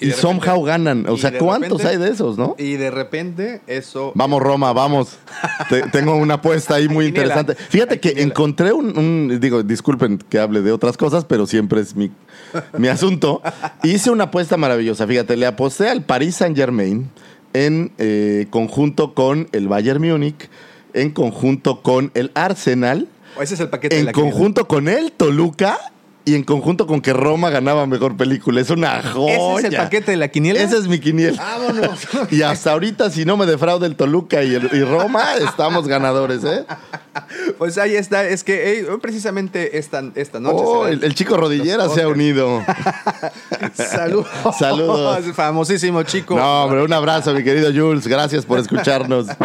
y, 0.00 0.06
Y 0.06 0.08
de 0.08 0.14
repente- 0.16 0.20
somehow 0.40 0.62
ganan. 0.64 1.06
O 1.08 1.16
sea, 1.16 1.30
de 1.30 1.38
¿cuántos 1.38 1.82
repente- 1.82 1.88
hay 1.88 1.96
de 1.98 2.10
esos, 2.10 2.36
no? 2.38 2.54
Y 2.58 2.72
de 2.76 2.90
repente 2.90 3.60
eso... 3.66 4.12
Vamos, 4.14 4.42
Roma, 4.42 4.72
vamos. 4.72 5.16
Te- 5.68 5.82
tengo 5.90 6.16
una 6.16 6.34
apuesta 6.34 6.74
ahí 6.74 6.88
muy 6.88 7.06
interesante. 7.08 7.54
Fíjate 7.54 8.00
que 8.00 8.22
encontré 8.22 8.72
un, 8.72 8.96
un- 8.98 9.38
Digo, 9.40 9.62
disculpen 9.62 10.18
que 10.28 10.38
hable 10.38 10.60
de 10.62 10.72
otras 10.72 10.96
cosas, 10.96 11.24
pero 11.24 11.46
siempre 11.46 11.80
es 11.80 11.94
mi, 11.94 12.10
mi 12.78 12.88
asunto. 12.88 13.42
Hice 13.82 14.10
una 14.10 14.24
apuesta 14.24 14.56
maravillosa. 14.56 15.06
Fíjate, 15.06 15.36
le 15.36 15.46
aposté 15.46 15.88
al 15.88 16.02
Paris 16.02 16.36
Saint 16.36 16.56
Germain 16.56 17.08
en 17.54 17.92
eh, 17.98 18.46
conjunto 18.50 19.14
con 19.14 19.48
el 19.52 19.68
Bayern 19.68 20.00
Múnich, 20.02 20.48
en 20.94 21.10
conjunto 21.10 21.82
con 21.82 22.10
el 22.14 22.30
Arsenal, 22.34 23.08
Ese 23.40 23.54
es 23.54 23.60
el 23.60 23.68
paquete 23.68 23.94
de 23.94 24.00
en 24.00 24.06
la 24.06 24.12
quiniela. 24.12 24.32
conjunto 24.32 24.66
con 24.68 24.88
el 24.88 25.12
Toluca. 25.12 25.78
Y 26.24 26.36
en 26.36 26.44
conjunto 26.44 26.86
con 26.86 27.00
que 27.00 27.12
Roma 27.12 27.50
ganaba 27.50 27.84
mejor 27.86 28.16
película. 28.16 28.60
Es 28.60 28.70
una 28.70 29.02
joya. 29.02 29.34
¿Ese 29.34 29.54
es 29.68 29.72
el 29.72 29.76
paquete 29.76 30.10
de 30.12 30.16
la 30.16 30.28
quiniela? 30.28 30.60
Ese 30.60 30.76
es 30.78 30.86
mi 30.86 31.00
quiniela. 31.00 31.36
Vámonos. 31.42 31.98
Y 32.30 32.42
hasta 32.42 32.70
ahorita, 32.72 33.10
si 33.10 33.24
no 33.24 33.36
me 33.36 33.44
defrauda 33.44 33.86
el 33.86 33.96
Toluca 33.96 34.42
y, 34.44 34.54
el- 34.54 34.70
y 34.72 34.84
Roma, 34.84 35.34
estamos 35.36 35.88
ganadores, 35.88 36.44
¿eh? 36.44 36.64
Pues 37.58 37.76
ahí 37.76 37.96
está, 37.96 38.24
es 38.24 38.44
que 38.44 38.78
eh, 38.80 38.86
precisamente 39.02 39.78
esta, 39.78 40.02
esta 40.14 40.38
noche... 40.38 40.62
Oh, 40.64 40.86
el, 40.86 41.02
el 41.02 41.14
chico 41.14 41.36
rodillera 41.36 41.88
se 41.88 42.02
ha 42.02 42.08
unido. 42.08 42.62
Saludos. 43.74 44.28
Saludos. 44.58 45.24
Famosísimo 45.34 46.02
chico. 46.04 46.36
No, 46.36 46.64
hombre, 46.64 46.82
un 46.82 46.92
abrazo, 46.92 47.34
mi 47.34 47.42
querido 47.42 47.70
Jules. 47.74 48.06
Gracias 48.06 48.46
por 48.46 48.58
escucharnos. 48.60 49.26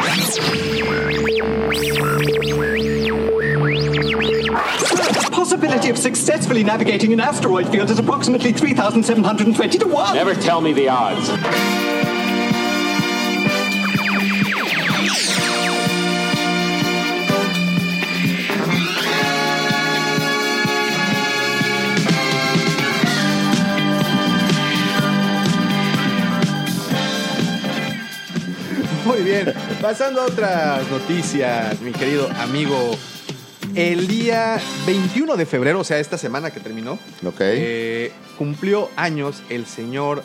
Possibility 5.58 5.90
of 5.90 5.98
successfully 5.98 6.64
navigating 6.64 7.14
an 7.14 7.20
asteroid 7.20 7.68
field 7.70 7.90
is 7.90 7.98
approximately 7.98 8.52
3,720 8.52 9.80
to 9.80 9.88
1. 9.88 10.16
Never 10.16 10.36
tell 10.36 10.62
me 10.62 10.72
the 10.72 10.88
odds. 10.88 11.30
Muy 29.04 29.24
bien. 29.24 29.56
Pasando 29.82 30.22
a 30.22 30.26
otras 30.26 30.88
noticias, 30.92 31.82
mi 31.82 31.94
querido 31.94 32.30
amigo. 32.44 32.96
El 33.76 34.08
día 34.08 34.60
21 34.86 35.36
de 35.36 35.46
febrero, 35.46 35.80
o 35.80 35.84
sea, 35.84 36.00
esta 36.00 36.18
semana 36.18 36.52
que 36.52 36.60
terminó, 36.60 36.98
eh, 37.40 38.12
cumplió 38.38 38.90
años 38.96 39.44
el 39.50 39.66
señor, 39.66 40.24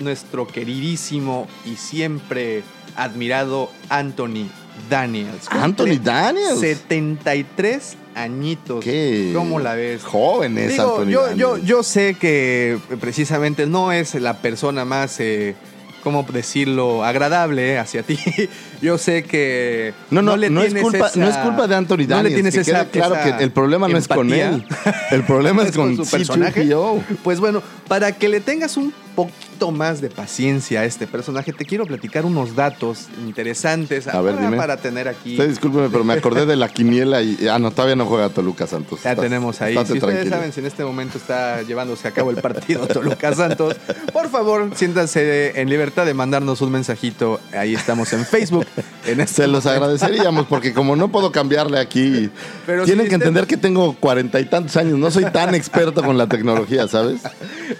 nuestro 0.00 0.46
queridísimo 0.46 1.46
y 1.64 1.76
siempre 1.76 2.62
admirado 2.96 3.70
Anthony 3.88 4.48
Daniels. 4.90 5.46
Anthony 5.50 5.98
Daniels. 6.02 6.60
73 6.60 7.96
añitos. 8.14 8.84
Qué 8.84 9.32
¿Cómo 9.34 9.60
la 9.60 9.74
ves? 9.74 10.02
joven 10.02 10.58
es 10.58 10.72
Digo, 10.72 10.96
Anthony 10.98 11.10
yo, 11.10 11.22
Daniels. 11.22 11.40
yo, 11.40 11.58
yo 11.58 11.82
sé 11.82 12.14
que 12.14 12.78
precisamente 13.00 13.66
no 13.66 13.92
es 13.92 14.14
la 14.14 14.38
persona 14.38 14.84
más, 14.84 15.20
eh, 15.20 15.54
¿cómo 16.02 16.24
decirlo?, 16.24 17.04
agradable 17.04 17.74
eh, 17.74 17.78
hacia 17.78 18.02
ti. 18.02 18.18
Yo 18.84 18.98
sé 18.98 19.22
que 19.24 19.94
No, 20.10 20.20
no, 20.20 20.36
le 20.36 20.50
no, 20.50 20.60
es 20.60 20.66
tienes 20.66 20.82
culpa, 20.82 21.06
esa- 21.06 21.18
no 21.18 21.26
es 21.28 21.36
culpa 21.38 21.66
de 21.66 21.74
Anthony 21.74 21.96
no 21.96 22.02
le 22.02 22.06
Daniels. 22.06 22.34
tienes 22.34 22.54
que 22.54 22.60
esa- 22.60 22.84
claro 22.90 23.14
esa 23.14 23.38
que 23.38 23.44
el 23.44 23.50
problema 23.50 23.88
no 23.88 23.96
es 23.96 24.06
con 24.06 24.30
él. 24.30 24.62
El 25.10 25.22
problema 25.24 25.62
es, 25.62 25.68
Es 25.70 25.76
con, 25.76 25.96
con 25.96 26.04
su 26.04 26.10
personaje. 26.10 26.64
C-3PO. 26.64 27.02
Pues 27.22 27.40
bueno, 27.40 27.62
para 27.88 28.12
que 28.12 28.28
le 28.28 28.40
tengas 28.40 28.76
un 28.76 28.92
poquito 29.16 29.34
más 29.70 30.00
de 30.00 30.10
paciencia 30.10 30.80
a 30.80 30.84
este 30.84 31.06
personaje, 31.06 31.52
te 31.52 31.64
quiero 31.64 31.86
platicar 31.86 32.24
unos 32.26 32.54
datos 32.54 33.06
interesantes 33.24 34.06
A 34.08 34.20
ver, 34.20 34.34
para, 34.34 34.46
dime. 34.46 34.56
para 34.56 34.76
tener 34.76 35.08
aquí. 35.08 35.32
Usted 35.32 35.48
discúlpeme, 35.48 35.88
pero 35.90 36.04
me 36.04 36.12
acordé 36.14 36.44
de 36.46 36.56
la 36.56 36.68
quiniela 36.68 37.22
y. 37.22 37.48
Ah, 37.48 37.58
no, 37.58 37.70
todavía 37.70 37.96
no 37.96 38.06
juega 38.06 38.28
Toluca 38.28 38.66
Santos. 38.66 39.00
Ya 39.02 39.10
Estás- 39.12 39.22
tenemos 39.24 39.60
ahí. 39.60 39.74
Si 39.74 39.80
ustedes 39.80 40.00
tranquilo. 40.02 40.30
saben 40.36 40.52
si 40.52 40.60
en 40.60 40.66
este 40.66 40.84
momento 40.84 41.18
está 41.18 41.62
llevándose 41.62 42.06
a 42.08 42.10
cabo 42.12 42.30
el 42.30 42.36
partido 42.36 42.86
Toluca 42.88 43.34
Santos, 43.34 43.76
por 44.12 44.28
favor, 44.30 44.70
siéntanse 44.74 45.58
en 45.60 45.68
libertad 45.70 46.06
de 46.06 46.14
mandarnos 46.14 46.60
un 46.60 46.72
mensajito. 46.72 47.40
Ahí 47.52 47.74
estamos 47.74 48.12
en 48.12 48.24
Facebook. 48.26 48.66
En 49.06 49.20
este 49.20 49.42
Se 49.42 49.48
los 49.48 49.64
momento. 49.64 49.84
agradeceríamos 49.84 50.46
porque 50.46 50.72
como 50.72 50.96
no 50.96 51.08
puedo 51.10 51.30
cambiarle 51.32 51.78
aquí, 51.78 52.30
Pero 52.66 52.84
tienen 52.84 53.04
si 53.06 53.10
que 53.10 53.14
entender 53.16 53.46
que 53.46 53.56
tengo 53.56 53.94
cuarenta 53.94 54.40
y 54.40 54.46
tantos 54.46 54.76
años, 54.76 54.98
no 54.98 55.10
soy 55.10 55.24
tan 55.26 55.54
experto 55.54 56.02
con 56.02 56.16
la 56.18 56.26
tecnología, 56.26 56.88
¿sabes? 56.88 57.20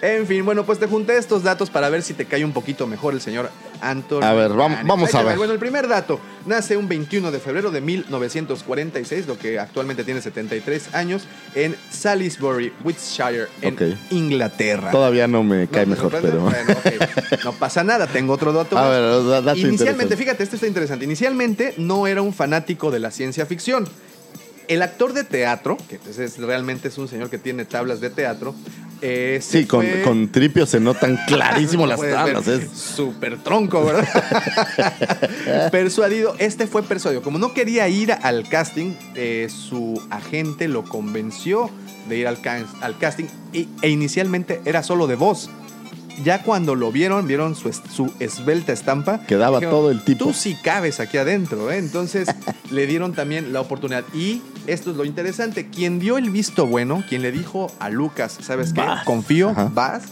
En 0.02 0.26
fin, 0.26 0.44
bueno, 0.44 0.64
pues 0.64 0.78
te 0.78 0.86
junté 0.86 1.16
estos 1.16 1.42
datos 1.42 1.70
para 1.74 1.90
ver 1.90 2.02
si 2.02 2.14
te 2.14 2.24
cae 2.24 2.44
un 2.44 2.52
poquito 2.52 2.86
mejor 2.86 3.14
el 3.14 3.20
señor 3.20 3.50
Anthony. 3.80 4.22
A 4.22 4.32
ver, 4.32 4.52
vamos 4.52 5.12
a 5.12 5.22
ver. 5.24 5.36
Bueno, 5.36 5.52
el 5.52 5.58
primer 5.58 5.88
dato. 5.88 6.20
Nace 6.46 6.76
un 6.76 6.86
21 6.86 7.32
de 7.32 7.40
febrero 7.40 7.72
de 7.72 7.80
1946, 7.80 9.26
lo 9.26 9.36
que 9.36 9.58
actualmente 9.58 10.04
tiene 10.04 10.20
73 10.20 10.94
años, 10.94 11.24
en 11.56 11.74
Salisbury, 11.90 12.72
Wiltshire, 12.84 13.48
en. 13.60 13.98
Inglaterra. 14.10 14.92
Todavía 14.92 15.26
no 15.26 15.42
me 15.42 15.64
¿No 15.64 15.70
cae 15.70 15.84
mejor, 15.84 16.12
pero. 16.22 16.42
Bueno. 16.42 16.54
No 17.44 17.52
pasa 17.54 17.82
nada, 17.82 18.06
tengo 18.06 18.34
otro 18.34 18.52
dato. 18.52 18.78
A 18.78 18.88
ver, 18.88 19.00
da- 19.24 19.40
dato 19.40 19.58
Inicialmente, 19.58 20.16
fíjate, 20.16 20.44
este 20.44 20.54
está 20.54 20.68
interesante. 20.68 21.04
Inicialmente 21.04 21.74
no 21.76 22.06
era 22.06 22.22
un 22.22 22.32
fanático 22.32 22.92
de 22.92 23.00
la 23.00 23.10
ciencia 23.10 23.46
ficción. 23.46 23.88
El 24.68 24.82
actor 24.82 25.12
de 25.12 25.24
teatro, 25.24 25.76
que 25.88 25.98
pues 25.98 26.18
es, 26.18 26.38
realmente 26.38 26.88
es 26.88 26.98
un 26.98 27.08
señor 27.08 27.30
que 27.30 27.38
tiene 27.38 27.64
tablas 27.64 28.00
de 28.00 28.10
teatro, 28.10 28.54
eh, 29.02 29.40
Sí, 29.42 29.66
con, 29.66 29.84
fue- 29.86 30.02
con 30.02 30.28
tripio 30.32 30.64
se 30.66 30.80
notan 30.80 31.18
clarísimo 31.26 31.86
las 31.86 32.00
tablas. 32.00 32.46
ver. 32.46 32.62
es- 32.62 32.70
Súper 32.70 33.42
tronco, 33.42 33.84
¿verdad? 33.84 34.08
persuadido, 35.70 36.34
este 36.38 36.66
fue 36.66 36.82
persuadido. 36.82 37.22
Como 37.22 37.38
no 37.38 37.52
quería 37.54 37.88
ir 37.88 38.12
al 38.12 38.48
casting, 38.48 38.92
eh, 39.14 39.48
su 39.50 40.00
agente 40.10 40.68
lo 40.68 40.84
convenció 40.84 41.70
de 42.08 42.18
ir 42.18 42.26
al, 42.28 42.38
casting 42.98 43.24
y- 43.52 43.68
e 43.82 43.88
inicialmente 43.90 44.60
era 44.64 44.82
solo 44.82 45.06
de 45.06 45.16
voz. 45.16 45.50
Ya 46.22 46.42
cuando 46.42 46.74
lo 46.74 46.92
vieron, 46.92 47.26
vieron 47.26 47.54
su, 47.56 47.68
es- 47.68 47.82
su 47.92 48.12
esbelta 48.20 48.72
estampa. 48.72 49.20
Quedaba 49.26 49.58
dijeron, 49.58 49.74
todo 49.74 49.90
el 49.90 50.02
tipo. 50.04 50.26
Tú 50.26 50.32
sí 50.32 50.56
cabes 50.62 51.00
aquí 51.00 51.18
adentro, 51.18 51.70
¿eh? 51.70 51.78
Entonces 51.78 52.28
le 52.70 52.86
dieron 52.86 53.12
también 53.14 53.52
la 53.52 53.60
oportunidad. 53.60 54.04
Y 54.14 54.42
esto 54.66 54.90
es 54.90 54.96
lo 54.96 55.04
interesante: 55.04 55.68
quien 55.68 55.98
dio 55.98 56.18
el 56.18 56.30
visto 56.30 56.66
bueno, 56.66 57.02
quien 57.08 57.22
le 57.22 57.32
dijo 57.32 57.72
a 57.80 57.90
Lucas, 57.90 58.38
¿sabes 58.40 58.72
qué? 58.72 58.80
Vas. 58.80 59.04
Confío, 59.04 59.50
Ajá. 59.50 59.70
vas, 59.74 60.02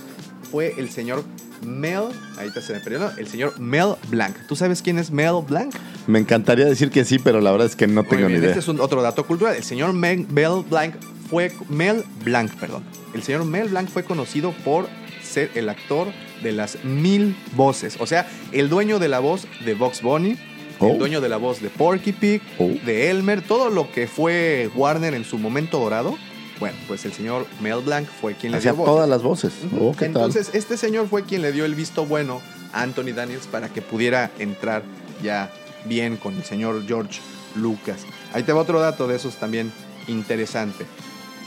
fue 0.50 0.74
el 0.78 0.90
señor 0.90 1.24
Mel. 1.64 2.04
Ahí 2.38 2.48
está 2.48 2.60
se 2.60 2.72
me 2.72 2.80
perdió, 2.80 2.98
¿no? 2.98 3.10
El 3.16 3.28
señor 3.28 3.58
Mel 3.60 3.94
Blanc. 4.08 4.34
¿Tú 4.48 4.56
sabes 4.56 4.82
quién 4.82 4.98
es 4.98 5.10
Mel 5.12 5.34
Blanc? 5.48 5.72
Me 6.08 6.18
encantaría 6.18 6.64
decir 6.64 6.90
que 6.90 7.04
sí, 7.04 7.18
pero 7.20 7.40
la 7.40 7.52
verdad 7.52 7.68
es 7.68 7.76
que 7.76 7.86
no 7.86 8.02
Muy 8.02 8.10
tengo 8.10 8.28
ni 8.28 8.34
idea. 8.34 8.48
Este 8.48 8.58
es 8.60 8.68
un 8.68 8.80
otro 8.80 9.00
dato 9.02 9.24
cultural. 9.26 9.54
El 9.54 9.62
señor 9.62 9.92
Mel, 9.92 10.26
Mel 10.30 10.64
Blanc 10.68 10.94
fue 11.30 11.52
Mel 11.68 12.02
Blanc, 12.24 12.50
perdón. 12.56 12.82
El 13.14 13.22
señor 13.22 13.44
Mel 13.44 13.68
Blanc 13.68 13.88
fue 13.88 14.02
conocido 14.02 14.52
por 14.64 14.88
ser 15.32 15.50
el 15.54 15.68
actor 15.68 16.08
de 16.42 16.52
las 16.52 16.84
mil 16.84 17.34
voces. 17.56 17.96
O 18.00 18.06
sea, 18.06 18.28
el 18.52 18.68
dueño 18.68 18.98
de 18.98 19.08
la 19.08 19.18
voz 19.20 19.46
de 19.64 19.74
Vox 19.74 20.02
Bunny, 20.02 20.36
Oh. 20.78 20.88
el 20.92 20.98
dueño 20.98 21.20
de 21.20 21.28
la 21.28 21.36
voz 21.36 21.60
de 21.60 21.68
Porky 21.68 22.12
Pig, 22.12 22.42
Oh. 22.58 22.66
de 22.84 23.10
Elmer, 23.10 23.40
todo 23.42 23.70
lo 23.70 23.90
que 23.92 24.08
fue 24.08 24.68
Warner 24.74 25.14
en 25.14 25.24
su 25.24 25.38
momento 25.38 25.78
dorado. 25.78 26.16
Bueno, 26.58 26.76
pues 26.88 27.04
el 27.04 27.12
señor 27.12 27.46
Mel 27.60 27.80
Blanc 27.84 28.08
fue 28.20 28.34
quien 28.34 28.52
le 28.52 28.60
dio 28.60 28.74
todas 28.74 29.08
las 29.08 29.22
voces. 29.22 29.52
Oh, 29.80 29.92
¿qué 29.92 30.06
tal? 30.06 30.08
Entonces, 30.24 30.50
este 30.54 30.76
señor 30.76 31.08
fue 31.08 31.24
quien 31.24 31.42
le 31.42 31.52
dio 31.52 31.64
el 31.64 31.74
visto 31.74 32.04
bueno 32.06 32.40
a 32.72 32.82
Anthony 32.82 33.12
Daniels 33.14 33.46
para 33.46 33.68
que 33.68 33.80
pudiera 33.82 34.30
entrar 34.38 34.82
ya 35.22 35.52
bien 35.84 36.16
con 36.16 36.36
el 36.36 36.44
señor 36.44 36.84
George 36.86 37.20
Lucas. 37.56 38.00
Ahí 38.32 38.42
te 38.42 38.52
va 38.52 38.60
otro 38.62 38.80
dato 38.80 39.06
de 39.06 39.16
esos 39.16 39.36
también 39.36 39.72
interesante. 40.08 40.84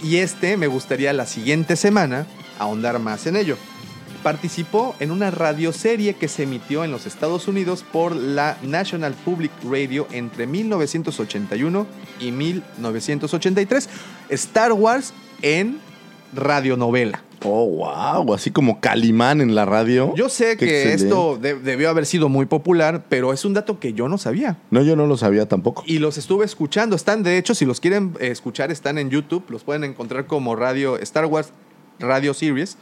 Y 0.04 0.18
este 0.18 0.58
me 0.58 0.68
gustaría 0.68 1.12
la 1.14 1.26
siguiente 1.26 1.76
semana 1.76 2.26
ahondar 2.60 3.00
más 3.00 3.26
en 3.28 3.36
ello. 3.38 3.58
Participó 4.26 4.96
en 5.00 5.12
una 5.12 5.30
radioserie 5.30 6.16
que 6.16 6.28
se 6.28 6.42
emitió 6.42 6.84
en 6.84 6.90
los 6.90 7.06
Estados 7.06 7.48
Unidos 7.48 7.86
por 7.94 8.16
la 8.16 8.58
National 8.64 9.14
Public 9.14 9.52
Radio 9.70 10.08
entre 10.12 10.48
1981 10.48 11.86
y 12.20 12.32
1983. 12.32 13.88
Star 14.30 14.74
Wars 14.74 15.14
en 15.44 15.78
radionovela. 16.34 17.22
Oh, 17.44 17.68
wow. 17.68 18.34
Así 18.34 18.50
como 18.50 18.80
Calimán 18.82 19.42
en 19.42 19.54
la 19.54 19.64
radio. 19.64 20.12
Yo 20.16 20.28
sé 20.30 20.58
Qué 20.58 20.66
que 20.66 20.78
excelente. 20.94 21.04
esto 21.06 21.38
de- 21.40 21.60
debió 21.60 21.92
haber 21.92 22.08
sido 22.08 22.28
muy 22.28 22.48
popular, 22.48 23.06
pero 23.08 23.32
es 23.32 23.46
un 23.46 23.54
dato 23.54 23.80
que 23.80 23.94
yo 23.94 24.10
no 24.10 24.18
sabía. 24.18 24.58
No, 24.72 24.82
yo 24.82 24.96
no 24.96 25.06
lo 25.06 25.18
sabía 25.18 25.48
tampoco. 25.48 25.84
Y 25.86 26.00
los 26.00 26.18
estuve 26.18 26.46
escuchando. 26.46 26.96
Están, 26.96 27.22
de 27.22 27.38
hecho, 27.38 27.54
si 27.54 27.66
los 27.66 27.80
quieren 27.80 28.16
eh, 28.20 28.30
escuchar, 28.32 28.72
están 28.72 28.98
en 28.98 29.12
YouTube. 29.12 29.44
Los 29.50 29.64
pueden 29.64 29.84
encontrar 29.84 30.26
como 30.26 30.56
radio 30.56 30.98
Star 30.98 31.28
Wars 31.28 31.50
Radio 32.00 32.34
Series. 32.34 32.76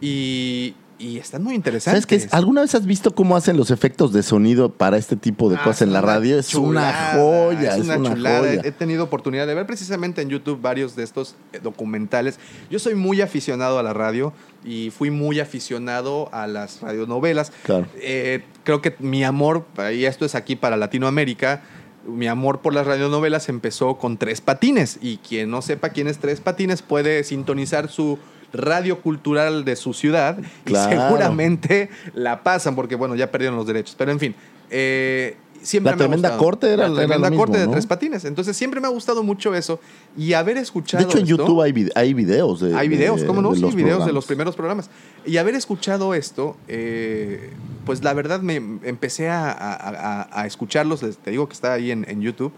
Y, 0.00 0.74
y 0.98 1.18
están 1.18 1.42
muy 1.44 1.54
interesantes. 1.54 2.04
¿Sabes 2.04 2.28
qué? 2.28 2.36
¿Alguna 2.36 2.62
vez 2.62 2.74
has 2.74 2.84
visto 2.86 3.14
cómo 3.14 3.36
hacen 3.36 3.56
los 3.56 3.70
efectos 3.70 4.12
de 4.12 4.22
sonido 4.22 4.70
para 4.70 4.96
este 4.96 5.16
tipo 5.16 5.48
de 5.48 5.56
Ah, 5.56 5.62
cosas 5.64 5.82
en 5.82 5.92
la 5.92 5.98
es 6.00 6.04
una 6.04 6.12
radio? 6.14 6.38
Es 6.38 6.54
una 6.54 6.92
joya, 7.14 7.76
es 7.76 7.84
una, 7.84 7.96
chulada. 7.96 8.38
joya. 8.40 8.60
He, 8.64 8.68
he 8.68 8.72
tenido 8.72 9.04
oportunidad 9.04 9.46
de 9.46 9.54
ver 9.54 9.66
precisamente 9.66 10.22
en 10.22 10.28
YouTube 10.28 10.60
varios 10.60 10.96
de 10.96 11.04
estos 11.04 11.36
eh, 11.52 11.60
documentales. 11.62 12.40
Yo 12.70 12.78
soy 12.78 12.94
muy 12.94 13.20
aficionado 13.20 13.78
a 13.78 13.82
la 13.82 13.92
radio 13.92 14.32
y 14.64 14.90
fui 14.90 15.10
muy 15.10 15.40
aficionado 15.40 16.28
a 16.32 16.46
las 16.46 16.80
radionovelas. 16.80 17.52
Claro. 17.62 17.86
Eh, 18.00 18.42
creo 18.64 18.82
que 18.82 18.96
mi 18.98 19.22
amor, 19.24 19.64
y 19.94 20.04
esto 20.04 20.24
es 20.24 20.34
aquí 20.34 20.56
para 20.56 20.76
Latinoamérica, 20.76 21.62
mi 22.06 22.26
amor 22.26 22.60
por 22.60 22.74
las 22.74 22.86
radionovelas 22.86 23.48
empezó 23.48 23.98
con 23.98 24.16
Tres 24.18 24.40
Patines. 24.40 24.98
Y 25.00 25.18
quien 25.18 25.50
no 25.50 25.62
sepa 25.62 25.90
quién 25.90 26.08
es 26.08 26.18
Tres 26.18 26.40
Patines 26.40 26.82
puede 26.82 27.22
sintonizar 27.22 27.88
su 27.88 28.18
radio 28.52 29.00
cultural 29.00 29.64
de 29.64 29.76
su 29.76 29.92
ciudad 29.92 30.38
Claro. 30.64 30.90
y 30.90 30.96
seguramente 30.98 31.90
la 32.14 32.42
pasan 32.42 32.74
porque, 32.74 32.94
bueno, 32.94 33.14
ya 33.14 33.30
perdieron 33.30 33.56
los 33.56 33.66
derechos. 33.66 33.94
Pero 33.98 34.10
en 34.12 34.18
fin, 34.18 34.34
eh, 34.70 35.36
siempre 35.62 35.90
La 35.90 35.96
me 35.96 36.02
ha 36.04 36.06
Tremenda 36.06 36.28
gustado. 36.30 36.44
Corte 36.44 36.66
era- 36.72 36.88
La 36.88 37.02
era 37.02 37.06
Tremenda 37.16 37.36
Corte 37.36 37.58
de 37.58 37.66
¿no? 37.66 37.72
Tres 37.72 37.86
Patines. 37.86 38.24
Entonces 38.24 38.56
siempre 38.56 38.80
me 38.80 38.86
ha 38.86 38.90
gustado 38.90 39.22
mucho 39.22 39.54
eso. 39.54 39.80
Y 40.16 40.32
haber 40.32 40.56
escuchado 40.56 41.02
De 41.04 41.08
hecho, 41.10 41.18
en 41.18 41.24
esto- 41.24 41.36
YouTube 41.36 41.62
hay, 41.62 41.72
vid- 41.72 41.90
hay 41.94 42.14
videos. 42.14 42.60
De, 42.60 42.74
hay 42.76 42.88
videos, 42.88 43.20
de- 43.20 43.26
¿cómo 43.26 43.42
no? 43.42 43.50
de 43.50 43.56
Sí, 43.56 43.60
videos 43.62 43.76
de 43.76 43.84
programas. 43.84 44.14
los 44.14 44.26
primeros 44.26 44.56
programas. 44.56 44.90
Y 45.26 45.36
haber 45.36 45.54
escuchado 45.54 46.14
esto, 46.14 46.56
eh, 46.68 47.50
pues 47.84 48.02
la 48.04 48.14
verdad 48.14 48.40
me 48.40 48.56
empecé 48.56 49.28
a, 49.28 49.50
a- 49.50 49.74
a- 50.22 50.40
a 50.42 50.46
escucharlos, 50.46 51.00
te 51.22 51.30
digo 51.30 51.48
que 51.48 51.54
está 51.54 51.72
ahí 51.74 51.90
en, 51.90 52.06
en 52.08 52.20
YouTube. 52.22 52.52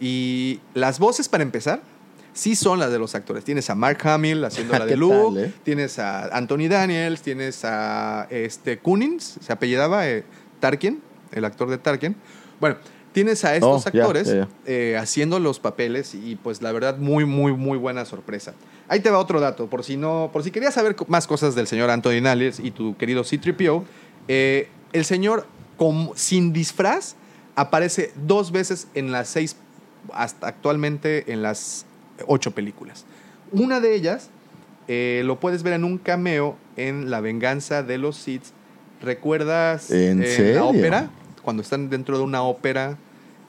Y 0.00 0.60
las 0.74 0.98
voces, 0.98 1.28
para 1.28 1.42
empezar, 1.42 1.82
sí 2.32 2.54
son 2.56 2.78
las 2.78 2.90
de 2.92 2.98
los 2.98 3.14
actores. 3.14 3.44
Tienes 3.44 3.68
a 3.70 3.74
Mark 3.74 3.98
Hamill 4.08 4.44
haciendo 4.44 4.72
la 4.78 4.84
de 4.86 4.92
¿Qué 4.92 4.96
Luke, 4.96 5.40
tal, 5.40 5.44
eh? 5.44 5.52
tienes 5.64 5.98
a 5.98 6.26
Anthony 6.36 6.68
Daniels, 6.68 7.22
tienes 7.22 7.64
a 7.64 8.26
este 8.30 8.78
Kunins, 8.78 9.38
se 9.40 9.52
apellidaba 9.52 10.08
eh, 10.08 10.24
Tarkin, 10.60 11.00
el 11.32 11.44
actor 11.44 11.68
de 11.70 11.78
Tarkin. 11.78 12.16
Bueno, 12.60 12.76
tienes 13.12 13.44
a 13.44 13.54
estos 13.54 13.86
Oh, 13.86 13.90
ya, 13.92 14.00
actores 14.02 14.34
eh, 14.66 14.96
haciendo 15.00 15.38
los 15.40 15.58
papeles 15.60 16.14
y 16.14 16.36
pues 16.36 16.62
la 16.62 16.70
verdad 16.72 16.98
muy, 16.98 17.24
muy, 17.24 17.52
muy 17.52 17.78
buena 17.78 18.04
sorpresa. 18.04 18.54
Ahí 18.88 19.00
te 19.00 19.10
va 19.10 19.18
otro 19.18 19.40
dato, 19.40 19.68
por 19.68 19.84
si 19.84 19.96
no, 19.96 20.30
por 20.32 20.42
si 20.42 20.50
querías 20.50 20.74
saber 20.74 20.96
más 21.08 21.26
cosas 21.26 21.54
del 21.54 21.66
señor 21.66 21.90
Anthony 21.90 22.20
Daniels 22.22 22.58
y 22.60 22.70
tu 22.72 22.96
querido 22.96 23.24
C-3PO, 23.24 23.82
eh, 24.28 24.68
el 24.92 25.04
señor 25.04 25.46
con- 25.76 26.10
sin 26.16 26.52
disfraz 26.52 27.14
aparece 27.56 28.12
dos 28.26 28.52
veces 28.52 28.88
en 28.94 29.12
las 29.12 29.28
seis, 29.28 29.56
hasta 30.12 30.48
actualmente 30.48 31.32
en 31.32 31.42
las 31.42 31.86
ocho 32.26 32.52
películas. 32.52 33.04
Una 33.52 33.80
de 33.80 33.94
ellas 33.94 34.30
eh, 34.88 35.22
lo 35.24 35.38
puedes 35.38 35.62
ver 35.62 35.74
en 35.74 35.84
un 35.84 35.98
cameo 35.98 36.56
en 36.76 37.10
La 37.10 37.20
venganza 37.20 37.82
de 37.82 37.98
los 37.98 38.16
Sith. 38.16 38.44
¿Recuerdas 39.02 39.90
¿En 39.90 40.22
la 40.54 40.64
ópera? 40.64 41.10
Cuando 41.42 41.62
están 41.62 41.88
dentro 41.90 42.18
de 42.18 42.24
una 42.24 42.42
ópera 42.42 42.98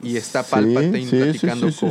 y 0.02 0.16
está 0.16 0.42
Palpatine 0.42 1.00
sí, 1.00 1.10
sí, 1.10 1.16
platicando 1.16 1.70
sí, 1.70 1.86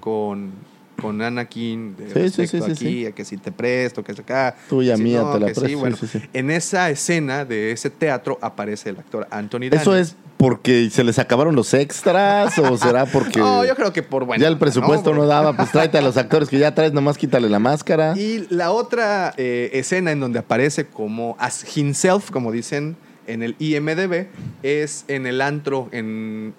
con, 0.00 0.52
con 1.00 1.20
Anakin 1.22 1.96
de 1.96 2.30
Sí, 2.30 2.46
sí, 2.46 2.60
sí, 2.60 2.70
aquí, 2.70 3.06
a 3.06 3.12
que 3.12 3.24
si 3.24 3.36
te 3.36 3.52
presto, 3.52 4.02
que 4.02 4.12
es 4.12 4.18
acá. 4.18 4.56
Tuya, 4.68 4.96
si 4.96 5.02
mía, 5.02 5.22
no, 5.22 5.32
te 5.32 5.40
la 5.40 5.46
presto, 5.46 5.78
bueno, 5.78 5.96
sí, 5.96 6.06
sí, 6.06 6.20
sí. 6.20 6.28
En 6.32 6.50
esa 6.50 6.90
escena 6.90 7.44
de 7.44 7.72
ese 7.72 7.90
teatro 7.90 8.38
aparece 8.40 8.90
el 8.90 8.98
actor 8.98 9.26
Anthony 9.30 9.70
Daniels. 9.70 9.82
¿Eso 9.82 9.96
es 9.96 10.16
porque 10.36 10.90
se 10.90 11.04
les 11.04 11.18
acabaron 11.18 11.54
los 11.54 11.72
extras 11.74 12.58
o 12.58 12.76
será 12.78 13.06
porque 13.06 13.38
No, 13.38 13.64
yo 13.64 13.74
creo 13.76 13.92
que 13.92 14.02
por 14.02 14.24
bueno. 14.24 14.42
ya 14.42 14.48
el 14.48 14.58
presupuesto 14.58 15.14
no, 15.14 15.26
daba? 15.26 15.56
Pues 15.56 15.70
tráete 15.72 15.98
a 15.98 16.02
los 16.02 16.16
actores 16.16 16.48
que 16.48 16.58
ya 16.58 16.74
traes, 16.74 16.92
nomás 16.92 17.18
quítale 17.18 17.48
la 17.48 17.58
máscara. 17.58 18.14
Y 18.16 18.46
la 18.50 18.70
otra 18.70 19.32
eh, 19.36 19.70
escena 19.72 20.12
en 20.12 20.20
donde 20.20 20.38
aparece 20.38 20.86
como 20.86 21.36
as 21.38 21.76
himself, 21.76 22.30
como 22.30 22.52
dicen 22.52 22.96
en 23.26 23.42
el 23.42 23.56
IMDB, 23.58 24.26
es 24.62 25.04
en 25.08 25.26
el 25.26 25.40
antro, 25.40 25.88
en 25.92 26.54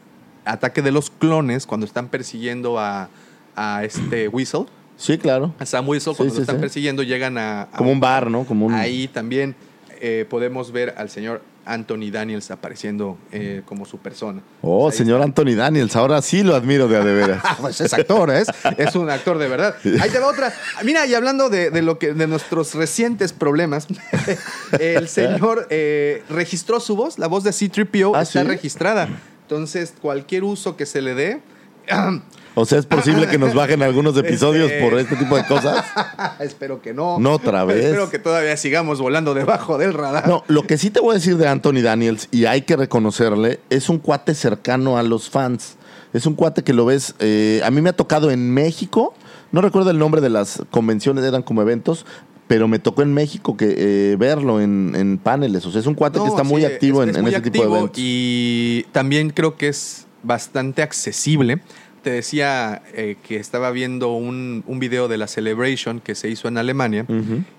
Ataque 0.46 0.82
de 0.82 0.92
los 0.92 1.10
Clones, 1.10 1.66
cuando 1.68 1.86
están 1.86 2.08
persiguiendo 2.08 2.80
a, 2.80 3.10
a 3.56 3.84
este 3.84 4.28
Whistle. 4.28 4.66
Sí, 4.98 5.18
claro. 5.18 5.54
A 5.60 5.66
Sam 5.66 5.88
Whistle, 5.90 6.14
cuando 6.16 6.34
sí, 6.34 6.38
lo 6.40 6.44
están 6.44 6.56
sí. 6.58 6.62
persiguiendo, 6.62 7.04
llegan 7.04 7.38
a, 7.38 7.64
a- 7.64 7.72
Como 7.78 7.92
un 7.92 8.00
bar, 8.00 8.30
¿no? 8.32 8.46
Como 8.46 8.66
un... 8.68 8.74
Ahí 8.74 9.08
también 9.10 9.56
eh, 10.00 10.26
podemos 10.30 10.72
ver 10.72 10.94
al 10.98 11.10
señor 11.10 11.42
Anthony 11.66 12.12
Daniels 12.12 12.52
apareciendo 12.52 13.18
eh, 13.32 13.64
como 13.66 13.86
su 13.86 13.98
persona. 13.98 14.42
Oh, 14.62 14.88
Ahí 14.90 14.96
señor 14.96 15.22
Anthony 15.22 15.56
Daniels, 15.56 15.96
ahora 15.96 16.22
sí 16.22 16.44
lo 16.44 16.56
admiro 16.56 16.88
de 16.88 16.96
a 16.96 17.04
de 17.04 17.14
veras. 17.14 17.44
Pues 17.60 17.82
es 17.82 17.92
actor, 17.94 18.30
¿es? 18.30 18.48
Es 18.78 18.96
un 18.96 19.10
actor 19.10 19.38
de 19.40 19.48
verdad. 19.48 19.76
Ahí 20.00 20.10
te 20.12 20.20
va 20.20 20.28
otra. 20.28 20.54
Mira, 20.84 21.06
y 21.08 21.14
hablando 21.16 21.50
de, 21.50 21.72
de 21.72 21.82
lo 21.82 21.98
que, 21.98 22.14
de 22.14 22.28
nuestros 22.28 22.76
recientes 22.76 23.34
problemas, 23.34 23.88
el 24.80 25.08
señor 25.10 25.68
eh, 25.72 26.24
registró 26.30 26.80
su 26.80 26.96
voz, 26.96 27.18
la 27.20 27.28
voz 27.28 27.44
de 27.44 27.52
C-3PO 27.52 28.12
¿Ah, 28.16 28.22
está 28.22 28.42
sí? 28.44 28.48
registrada. 28.48 29.10
Entonces, 29.42 29.94
cualquier 30.02 30.44
uso 30.44 30.78
que 30.78 30.86
se 30.86 31.02
le 31.02 31.16
dé. 31.16 31.42
O 32.56 32.66
sea, 32.66 32.80
es 32.80 32.86
posible 32.86 33.28
que 33.28 33.38
nos 33.38 33.54
bajen 33.54 33.84
algunos 33.84 34.18
episodios 34.18 34.72
Este- 34.72 34.84
por 34.90 34.98
este 35.00 35.16
tipo 35.18 35.36
de 35.36 35.46
cosas. 35.46 35.86
espero 36.40 36.82
que 36.82 36.94
no. 36.94 37.20
No 37.20 37.34
otra 37.34 37.64
vez. 37.66 37.86
Espero 37.86 38.10
que 38.10 38.18
todavía 38.20 38.56
sigamos 38.58 39.00
volando 39.00 39.34
debajo 39.34 39.78
del 39.78 39.94
radar. 39.94 40.28
No, 40.28 40.44
lo 40.48 40.64
que 40.64 40.78
sí 40.78 40.90
te 40.90 41.00
voy 41.02 41.12
a 41.12 41.14
decir 41.16 41.38
de 41.38 41.48
Anthony 41.48 41.82
Daniels, 41.84 42.28
y 42.32 42.46
hay 42.46 42.62
que 42.64 42.76
reconocerle, 42.76 43.60
es 43.70 43.90
un 43.90 44.00
cuate 44.00 44.34
cercano 44.34 44.98
a 44.98 45.04
los 45.04 45.30
fans. 45.30 45.76
Es 46.14 46.26
un 46.26 46.36
cuate 46.36 46.64
que 46.64 46.72
lo 46.74 46.86
ves. 46.86 47.14
eh, 47.20 47.62
a 47.66 47.72
mí 47.72 47.82
me 47.82 47.90
ha 47.90 47.94
tocado 47.94 48.32
en 48.32 48.54
México, 48.54 49.14
no 49.52 49.60
recuerdo 49.62 49.92
el 49.92 50.00
nombre 50.00 50.22
de 50.22 50.30
las 50.30 50.62
convenciones, 50.72 51.26
eran 51.26 51.44
como 51.44 51.62
eventos, 51.62 52.06
pero 52.48 52.68
me 52.70 52.80
tocó 52.80 53.02
en 53.02 53.14
México 53.14 53.58
que 53.58 53.74
eh, 53.78 54.16
verlo 54.18 54.62
en, 54.62 54.94
en 54.96 55.18
paneles. 55.18 55.66
O 55.66 55.72
sea, 55.72 55.82
es 55.82 55.88
un 55.88 55.96
cuate 55.96 56.20
que 56.20 56.28
está 56.28 56.44
muy 56.44 56.64
activo 56.64 57.02
es- 57.02 57.06
en, 57.06 57.10
es 57.10 57.16
en 57.18 57.22
muy 57.24 57.32
ese 57.34 57.42
tipo 57.42 57.64
de 57.64 57.70
eventos. 57.70 57.92
Y 57.98 58.86
también 58.94 59.32
creo 59.32 59.58
que 59.58 59.68
es 59.68 60.06
bastante 60.24 60.82
accesible. 60.84 61.60
Te 62.06 62.12
decía 62.12 62.84
eh, 62.94 63.16
que 63.28 63.38
estaba 63.38 63.72
viendo 63.72 64.14
un, 64.14 64.64
un 64.68 64.78
video 64.78 65.08
de 65.08 65.18
la 65.18 65.26
Celebration 65.26 66.00
que 66.00 66.14
se 66.14 66.30
hizo 66.30 66.48
en 66.48 66.60
Alemania 66.60 67.04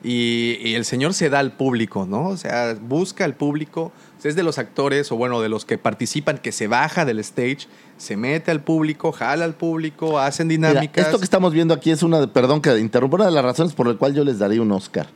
y, 0.05 0.57
y 0.63 0.75
el 0.77 0.85
señor 0.85 1.15
se 1.15 1.31
da 1.31 1.41
al 1.41 1.51
público, 1.57 2.07
¿no? 2.09 2.29
O 2.29 2.37
sea, 2.37 2.77
busca 2.81 3.25
al 3.25 3.35
público. 3.35 3.91
Es 4.23 4.37
de 4.37 4.45
los 4.45 4.59
actores 4.59 5.11
o 5.11 5.17
bueno, 5.17 5.41
de 5.41 5.49
los 5.49 5.65
que 5.65 5.79
participan, 5.79 6.39
que 6.39 6.53
se 6.53 6.69
baja 6.69 7.05
del 7.05 7.19
stage, 7.21 7.69
se 7.97 8.17
mete 8.17 8.53
al 8.53 8.61
público, 8.61 9.11
jala 9.13 9.45
al 9.45 9.55
público, 9.55 10.19
hacen 10.21 10.47
Mira, 10.47 10.71
dinámicas. 10.71 11.07
esto 11.07 11.19
que 11.19 11.25
estamos 11.25 11.53
viendo 11.53 11.75
aquí 11.75 11.91
es 11.91 12.03
una, 12.05 12.33
perdón 12.33 12.61
que 12.61 12.77
interrumpa, 12.79 13.17
una 13.17 13.27
de 13.27 13.33
las 13.33 13.45
razones 13.45 13.73
por 13.73 13.89
las 13.89 13.97
cuales 13.97 14.17
yo 14.17 14.25
les 14.25 14.39
daría 14.39 14.63
un 14.63 14.71
Oscar. 14.71 15.09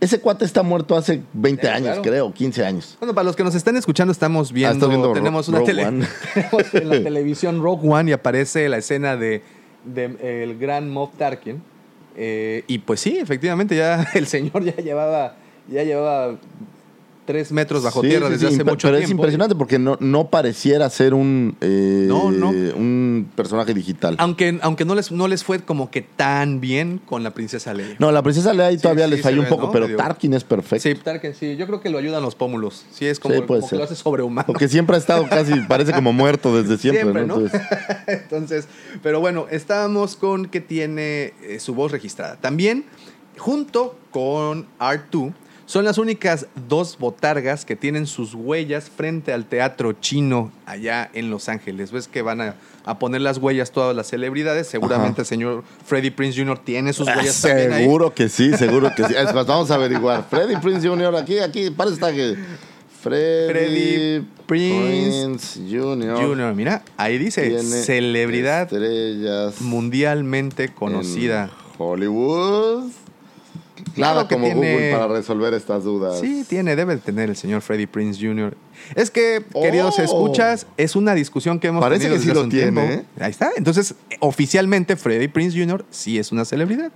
Ese 0.00 0.20
cuate 0.20 0.44
está 0.44 0.62
muerto 0.62 0.96
hace 0.96 1.22
20 1.32 1.62
Sí, 1.62 1.68
años, 1.68 1.86
claro. 1.86 2.02
creo, 2.02 2.32
15 2.34 2.64
años. 2.64 2.96
Bueno, 3.00 3.14
para 3.14 3.24
los 3.24 3.34
que 3.34 3.42
nos 3.42 3.54
están 3.56 3.76
escuchando, 3.76 4.12
estamos 4.12 4.52
viendo, 4.52 4.86
Ah, 4.86 4.88
viendo 4.88 5.12
tenemos, 5.12 5.46
Ro- 5.48 5.50
una 5.50 5.58
Rogue 5.60 5.72
tele- 5.72 5.86
One. 5.86 6.06
tenemos 6.34 6.74
en 6.74 6.88
la 6.88 7.02
televisión 7.02 7.62
Rogue 7.62 7.88
One 7.88 8.10
y 8.10 8.12
aparece 8.12 8.68
la 8.68 8.78
escena 8.78 9.16
de, 9.16 9.42
de 9.84 10.42
el 10.44 10.56
gran 10.58 10.88
Moff 10.88 11.10
Tarkin. 11.18 11.60
Eh, 12.16 12.62
y 12.68 12.78
pues 12.78 13.00
sí, 13.00 13.18
efectivamente, 13.18 13.74
ya 13.76 14.06
el 14.14 14.26
señor 14.28 14.62
ya 14.64 14.76
llevaba, 14.76 15.34
ya 15.68 15.82
llevaba 15.82 16.36
tres 17.28 17.52
metros 17.52 17.82
bajo 17.82 18.00
Sí, 18.00 18.08
tierra 18.08 18.28
sí, 18.28 18.32
desde 18.32 18.48
sí, 18.48 18.54
hace 18.54 18.64
mucho 18.64 18.88
pero 18.88 18.96
tiempo. 18.96 19.04
es 19.04 19.10
impresionante 19.10 19.54
porque 19.54 19.78
no, 19.78 19.98
no 20.00 20.30
pareciera 20.30 20.88
ser 20.88 21.12
un, 21.12 21.58
eh, 21.60 22.06
No, 22.08 22.30
no. 22.30 22.48
un 22.48 23.30
personaje 23.36 23.74
digital. 23.74 24.14
Aunque, 24.18 24.58
aunque 24.62 24.86
no, 24.86 24.94
les, 24.94 25.12
no 25.12 25.28
les 25.28 25.44
fue 25.44 25.60
como 25.60 25.90
que 25.90 26.00
tan 26.00 26.58
bien 26.58 27.02
con 27.04 27.22
la 27.22 27.34
princesa 27.34 27.74
Leia. 27.74 27.96
No, 27.98 28.10
la 28.12 28.22
princesa 28.22 28.54
Leia 28.54 28.68
ahí 28.68 28.78
todavía 28.78 29.04
sí, 29.04 29.10
les 29.10 29.20
falló 29.20 29.42
un 29.42 29.48
poco, 29.48 29.70
pero 29.70 29.94
Tarkin 29.94 30.32
es 30.32 30.42
perfecto. 30.42 30.88
Sí, 30.88 30.94
Tarkin, 30.94 31.34
sí. 31.34 31.56
Yo 31.56 31.66
creo 31.66 31.82
que 31.82 31.90
lo 31.90 31.98
ayudan 31.98 32.22
los 32.22 32.34
pómulos. 32.34 32.86
Sí, 32.90 33.04
es 33.04 33.20
como, 33.20 33.34
Sí, 33.34 33.42
que 33.68 33.76
lo 33.76 33.84
hace 33.84 33.94
sobrehumano. 33.94 34.46
Porque 34.46 34.66
siempre 34.66 34.96
ha 34.96 34.98
estado 34.98 35.28
casi, 35.28 35.52
parece 35.68 35.92
como 35.92 36.14
muerto 36.14 36.56
desde 36.56 36.78
siempre, 36.78 37.02
Siempre, 37.02 37.26
¿no? 37.26 37.40
¿no? 37.40 37.46
Entonces, 37.46 37.68
Entonces, 38.06 38.68
pero 39.02 39.20
bueno, 39.20 39.46
estábamos 39.50 40.16
con 40.16 40.46
que 40.46 40.62
tiene 40.62 41.34
eh, 41.42 41.58
su 41.60 41.74
voz 41.74 41.92
registrada. 41.92 42.36
También, 42.36 42.86
junto 43.36 43.98
con 44.10 44.66
R2, 44.80 45.34
son 45.68 45.84
las 45.84 45.98
únicas 45.98 46.46
dos 46.66 46.96
botargas 46.98 47.66
que 47.66 47.76
tienen 47.76 48.06
sus 48.06 48.32
huellas 48.32 48.88
frente 48.88 49.34
al 49.34 49.44
teatro 49.44 49.92
chino 49.92 50.50
allá 50.64 51.10
en 51.12 51.28
Los 51.28 51.50
Ángeles. 51.50 51.92
¿Ves 51.92 52.08
que 52.08 52.22
van 52.22 52.40
a, 52.40 52.54
a 52.86 52.98
poner 52.98 53.20
las 53.20 53.36
huellas 53.36 53.70
todas 53.70 53.94
las 53.94 54.06
celebridades? 54.06 54.66
Seguramente 54.66 55.20
Ajá. 55.20 55.20
el 55.20 55.26
señor 55.26 55.64
Freddie 55.84 56.10
Prince 56.10 56.40
Jr. 56.40 56.58
tiene 56.58 56.94
sus 56.94 57.06
ah, 57.06 57.16
huellas 57.18 57.44
ahí. 57.44 57.82
seguro 57.82 58.14
que 58.14 58.30
sí, 58.30 58.56
seguro 58.56 58.90
que 58.96 59.04
sí. 59.04 59.14
Es 59.18 59.34
más, 59.34 59.46
vamos 59.46 59.70
a 59.70 59.74
averiguar. 59.74 60.24
Freddy 60.30 60.56
Prince 60.56 60.88
Jr. 60.88 61.14
aquí, 61.16 61.38
aquí, 61.38 61.68
parece 61.68 62.00
que 62.14 62.38
Freddy, 63.02 63.52
Freddy 63.52 64.26
Prince 64.46 65.26
Prince 65.26 65.60
Jr. 65.70 66.16
Jr., 66.16 66.54
mira, 66.54 66.82
ahí 66.96 67.18
dice 67.18 67.62
celebridad 67.62 68.70
mundialmente 69.60 70.70
conocida. 70.70 71.44
en 71.44 71.50
Hollywood. 71.76 72.90
Claro 73.98 74.26
que 74.28 74.34
como 74.34 74.46
tiene- 74.46 74.72
Google 74.72 74.92
para 74.92 75.08
resolver 75.08 75.54
estas 75.54 75.84
dudas. 75.84 76.18
Sí, 76.20 76.44
tiene, 76.48 76.74
debe 76.76 76.96
de 76.96 77.00
tener 77.02 77.28
el 77.28 77.36
señor 77.36 77.60
Freddie 77.62 77.86
Prince 77.86 78.24
Jr. 78.24 78.56
Es 78.94 79.10
que, 79.10 79.44
queridos 79.62 79.98
Oh. 79.98 80.02
escuchas, 80.02 80.66
es 80.76 80.96
una 80.96 81.14
discusión 81.14 81.58
que 81.60 81.68
hemos 81.68 81.80
Parece 81.82 82.04
tenido 82.08 82.20
que 82.20 82.28
sí 82.28 82.34
lo 82.34 82.48
tiene, 82.48 82.80
tiempo. 82.82 83.04
Ahí 83.20 83.30
está. 83.30 83.50
Entonces, 83.56 83.94
oficialmente, 84.20 84.96
Freddie 84.96 85.28
Prince 85.28 85.58
Jr. 85.58 85.84
sí 85.90 86.18
es 86.18 86.32
una 86.32 86.44
celebridad. 86.44 86.90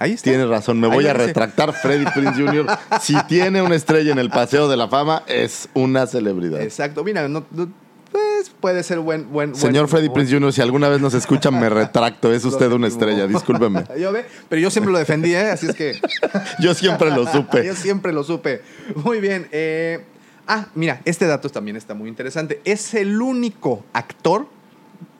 Ahí 0.00 0.12
está. 0.12 0.30
Tienes 0.30 0.48
razón, 0.48 0.78
me 0.78 0.86
voy 0.86 1.06
a 1.08 1.12
retractar. 1.12 1.72
Freddy 1.72 2.04
Prince 2.14 2.40
Jr. 2.40 2.66
si 3.02 3.16
tiene 3.26 3.60
una 3.62 3.74
estrella 3.74 4.12
en 4.12 4.18
el 4.20 4.30
Paseo 4.30 4.68
de 4.68 4.76
la 4.76 4.86
Fama, 4.86 5.24
es 5.26 5.68
una 5.74 6.06
celebridad. 6.06 6.60
Exacto. 6.62 7.02
Mira, 7.02 7.26
no- 7.28 7.44
no- 7.50 7.68
pues 8.12 8.50
puede 8.60 8.82
ser 8.82 9.00
buen. 9.00 9.30
buen 9.32 9.54
Señor 9.54 9.84
buen- 9.86 9.88
Freddy 9.88 10.08
Prince 10.08 10.32
Jr., 10.34 10.52
si 10.52 10.60
alguna 10.62 10.88
vez 10.88 11.00
nos 11.00 11.14
escuchan, 11.14 11.58
me 11.58 11.68
retracto. 11.70 12.32
Es 12.32 12.44
usted 12.44 12.70
una 12.72 12.86
estrella, 12.88 13.26
discúlpeme. 13.26 13.84
Yo 13.98 14.12
ve, 14.12 14.24
pero 14.48 14.60
yo 14.60 14.70
siempre 14.70 14.92
lo 14.92 14.98
defendí, 14.98 15.34
¿eh? 15.34 15.50
así 15.50 15.66
es 15.66 15.74
que. 15.74 16.00
Yo 16.60 16.74
siempre 16.74 17.10
lo 17.10 17.26
supe. 17.30 17.64
Yo 17.66 17.74
siempre 17.74 18.12
lo 18.12 18.24
supe. 18.24 18.62
Muy 19.04 19.20
bien. 19.20 19.48
eh, 19.52 20.04
ah, 20.46 20.66
mira, 20.74 21.00
este 21.04 21.26
dato 21.26 21.48
también 21.50 21.76
está 21.76 21.94
muy 21.94 22.08
interesante. 22.08 22.60
Es 22.64 22.94
el 22.94 23.20
único 23.20 23.84
actor, 23.92 24.46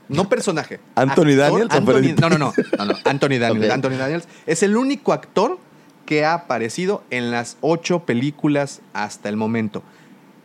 no 0.08 0.28
personaje. 0.28 0.80
¿Anthony 0.94 1.32
actor, 1.32 1.36
Daniels 1.36 1.70
o 1.70 1.76
Anthony- 1.76 2.14
no, 2.20 2.28
no, 2.30 2.38
no, 2.38 2.52
no, 2.78 2.84
no, 2.86 2.94
Anthony 3.04 3.38
Daniels. 3.38 3.70
Anthony 3.72 3.96
Daniels 3.98 4.28
es 4.46 4.62
el 4.62 4.76
único 4.76 5.12
actor 5.12 5.58
que 6.06 6.24
ha 6.24 6.32
aparecido 6.32 7.02
en 7.10 7.30
las 7.30 7.58
ocho 7.60 8.00
películas 8.06 8.80
hasta 8.94 9.28
el 9.28 9.36
momento. 9.36 9.82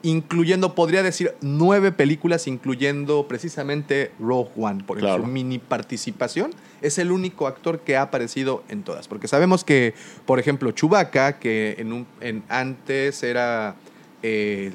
Incluyendo, 0.05 0.75
podría 0.75 1.01
decir, 1.01 1.33
nueve 1.41 1.93
películas, 1.93 2.45
incluyendo 2.47 3.25
precisamente 3.27 4.11
Rogue 4.19 4.51
One, 4.57 4.83
por 4.83 4.99
Claro. 4.99 5.23
su 5.23 5.29
mini 5.29 5.59
participación. 5.59 6.51
Es 6.81 6.97
el 6.97 7.09
único 7.11 7.47
actor 7.47 7.79
que 7.79 7.95
ha 7.95 8.01
aparecido 8.01 8.63
en 8.67 8.83
todas. 8.83 9.07
Porque 9.07 9.29
sabemos 9.29 9.63
que, 9.63 9.93
por 10.25 10.39
ejemplo, 10.39 10.71
Chewbacca, 10.71 11.39
que 11.39 11.75
en 11.77 11.93
un, 11.93 12.05
en, 12.19 12.43
antes 12.49 13.23
era. 13.23 13.75
eh, 14.21 14.73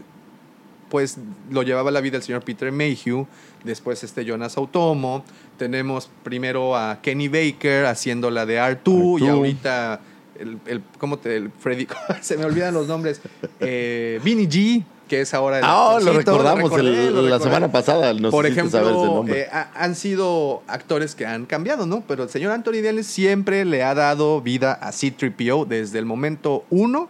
pues 0.89 1.19
lo 1.51 1.63
llevaba 1.63 1.91
la 1.91 2.01
vida 2.01 2.17
el 2.17 2.23
señor 2.23 2.43
Peter 2.43 2.73
Mayhew, 2.73 3.27
después 3.63 4.03
este 4.05 4.25
Jonas 4.25 4.57
Automo, 4.57 5.23
tenemos 5.59 6.09
primero 6.23 6.75
a 6.75 7.01
Kenny 7.03 7.29
Baker 7.29 7.85
haciendo 7.85 8.31
la 8.31 8.47
de 8.47 8.59
R2 8.59 9.21
y 9.21 9.25
R2. 9.25 9.29
ahorita 9.29 10.01
el, 10.41 10.59
el- 10.65 10.83
¿cómo 10.97 11.19
te, 11.19 11.37
el 11.37 11.51
Freddy, 11.51 11.87
se 12.23 12.39
me 12.39 12.47
olvidan 12.47 12.73
los 12.73 12.87
nombres, 12.87 13.21
eh, 13.61 14.19
Vinny 14.25 14.47
G, 14.47 14.83
que 15.09 15.21
es 15.23 15.35
ahora 15.35 15.59
el 15.59 15.65
Ah, 15.65 15.93
lo 15.93 15.97
actorcito, 15.97 16.19
recordamos 16.19 16.63
recordé, 16.71 17.09
el- 17.09 17.15
lo 17.15 17.23
la 17.23 17.41
semana 17.41 17.73
pasada. 17.73 18.13
Nos 18.15 18.31
Por 18.31 18.47
ejemplo, 18.47 19.25
eh, 19.29 19.49
ha- 19.51 19.71
han 19.75 19.95
sido 19.97 20.63
actores 20.69 21.15
que 21.15 21.27
han 21.27 21.47
cambiado, 21.47 21.87
¿no? 21.87 22.03
Pero 22.07 22.23
el 22.23 22.29
señor 22.29 22.53
Anthony 22.53 22.83
Daniels 22.83 23.07
siempre 23.07 23.65
le 23.65 23.83
ha 23.83 23.95
dado 23.95 24.41
vida 24.41 24.73
a 24.75 24.93
C-3PO 24.93 25.65
desde 25.67 25.99
el 25.99 26.05
momento 26.05 26.65
uno 26.71 27.09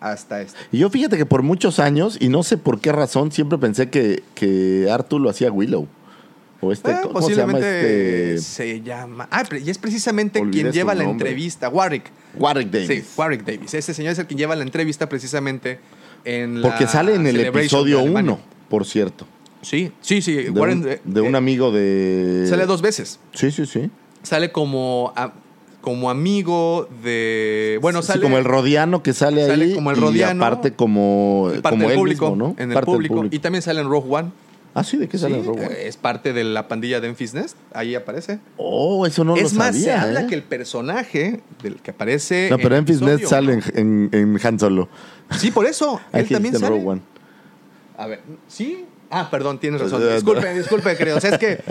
hasta 0.00 0.40
este. 0.42 0.58
Y 0.72 0.78
yo 0.78 0.88
fíjate 0.90 1.16
que 1.16 1.26
por 1.26 1.42
muchos 1.42 1.78
años, 1.78 2.16
y 2.20 2.28
no 2.28 2.42
sé 2.42 2.56
por 2.56 2.80
qué 2.80 2.90
razón, 2.92 3.30
siempre 3.32 3.58
pensé 3.58 3.90
que, 3.90 4.22
que 4.34 4.88
Arthur 4.90 5.20
lo 5.20 5.30
hacía 5.30 5.50
Willow. 5.52 5.86
O 6.64 6.70
este, 6.70 6.92
Eh, 6.92 6.96
¿cómo 7.02 7.20
se 7.22 7.34
llama 7.34 7.54
posiblemente 7.54 8.34
este? 8.34 8.44
se 8.44 8.80
llama. 8.82 9.26
Ah, 9.32 9.42
y 9.64 9.68
es 9.68 9.78
precisamente 9.78 10.38
Olvidé 10.40 10.62
quien 10.62 10.72
lleva 10.72 10.94
la 10.94 11.02
nombre. 11.02 11.28
entrevista, 11.28 11.68
Warwick. 11.68 12.04
Warwick 12.38 12.70
Davis. 12.70 12.86
Sí, 12.88 13.04
Warwick 13.16 13.44
Davis. 13.44 13.74
Ese 13.74 13.92
señor 13.92 14.12
es 14.12 14.18
el 14.20 14.26
quien 14.28 14.38
lleva 14.38 14.54
la 14.54 14.62
entrevista 14.62 15.08
precisamente 15.08 15.80
en 16.24 16.62
la 16.62 16.68
Porque 16.68 16.86
sale 16.86 17.14
en 17.14 17.26
el 17.26 17.38
episodio 17.40 17.96
de 17.98 18.02
Alemania. 18.04 18.32
1, 18.32 18.40
por 18.68 18.84
cierto. 18.86 19.26
Sí, 19.62 19.92
sí, 20.00 20.22
sí. 20.22 20.34
De, 20.34 20.50
Warren, 20.50 20.82
un, 21.04 21.16
eh, 21.16 21.20
un 21.20 21.34
amigo 21.36 21.70
de. 21.70 22.46
Sale 22.48 22.66
dos 22.66 22.82
veces. 22.82 23.20
Sí, 23.32 23.50
sí, 23.50 23.64
sí. 23.66 23.90
Sale 24.22 24.50
como, 24.50 25.12
a- 25.16 25.32
como 25.80 26.10
amigo 26.10 26.88
de. 27.04 27.78
Bueno, 27.80 28.02
Sí, 28.02 28.08
sale. 28.08 28.22
como 28.22 28.38
el 28.38 28.44
rodiano 28.44 29.02
que 29.02 29.12
sale, 29.12 29.46
sale 29.46 29.64
ahí. 29.66 29.74
como 29.74 29.90
el 29.92 29.98
y 29.98 30.00
rodiano, 30.00 30.44
aparte 30.44 30.72
como, 30.72 31.50
parte 31.62 31.70
como 31.70 31.82
del 31.82 31.90
él 31.92 31.96
público. 31.98 32.30
mismo, 32.30 32.48
¿no? 32.48 32.54
En 32.58 32.70
el 32.70 32.74
del 32.76 32.84
público, 32.84 33.24
Y 33.30 33.38
también 33.38 33.62
sale 33.62 33.80
en 33.80 33.88
Rogue 33.88 34.08
One. 34.10 34.30
Ah, 34.74 34.84
sí, 34.84 34.96
¿de 34.96 35.08
qué 35.08 35.18
sale 35.18 35.40
Sí, 35.40 35.46
Rogue 35.46 35.66
One? 35.66 35.86
Es 35.86 35.96
parte 35.96 36.32
de 36.32 36.44
la 36.44 36.68
pandilla 36.68 37.00
de 37.00 37.08
Enfys 37.08 37.34
Nest. 37.34 37.56
Ahí 37.72 37.94
aparece. 37.94 38.38
Oh, 38.56 39.06
eso 39.06 39.22
no 39.24 39.36
es 39.36 39.52
lo 39.52 39.58
más, 39.58 39.76
se 39.76 39.82
sabía. 39.82 40.02
habla 40.02 40.22
¿eh? 40.22 40.26
que 40.28 40.34
el 40.34 40.42
personaje 40.42 41.40
del 41.62 41.76
que 41.76 41.90
aparece. 41.90 42.48
No, 42.50 42.56
pero 42.56 42.74
en 42.74 42.80
Enfys 42.80 43.02
Nest 43.02 43.26
sale 43.26 43.54
en, 43.54 43.62
en, 43.74 44.10
en 44.12 44.46
Han 44.46 44.58
Solo. 44.58 44.88
Sí, 45.38 45.50
por 45.50 45.66
eso. 45.66 46.00
él 46.12 46.28
también 46.28 46.54
sale. 46.54 46.68
Rogue 46.68 46.86
One. 46.86 47.02
A 47.98 48.06
ver, 48.06 48.20
¿sí? 48.48 48.86
Ah, 49.14 49.28
perdón, 49.30 49.58
tienes 49.58 49.78
razón. 49.78 50.02
Disculpe, 50.14 50.54
disculpe, 50.54 50.96
queridos. 50.96 51.22
Es 51.22 51.36
que 51.36 51.62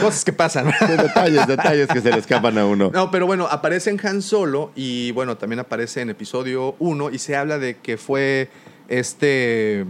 cosas 0.00 0.24
que 0.24 0.32
pasan. 0.32 0.66
Detalles, 0.80 1.48
detalles 1.48 1.88
que 1.88 2.00
se 2.00 2.12
le 2.12 2.18
escapan 2.18 2.56
a 2.58 2.64
uno. 2.64 2.92
No, 2.94 3.10
pero 3.10 3.26
bueno, 3.26 3.48
aparece 3.50 3.90
en 3.90 4.00
Han 4.06 4.22
Solo 4.22 4.70
y 4.76 5.10
bueno, 5.10 5.36
también 5.36 5.58
aparece 5.58 6.00
en 6.00 6.10
episodio 6.10 6.76
1 6.78 7.10
y 7.10 7.18
se 7.18 7.34
habla 7.34 7.58
de 7.58 7.78
que 7.78 7.96
fue 7.96 8.48
este, 8.88 9.84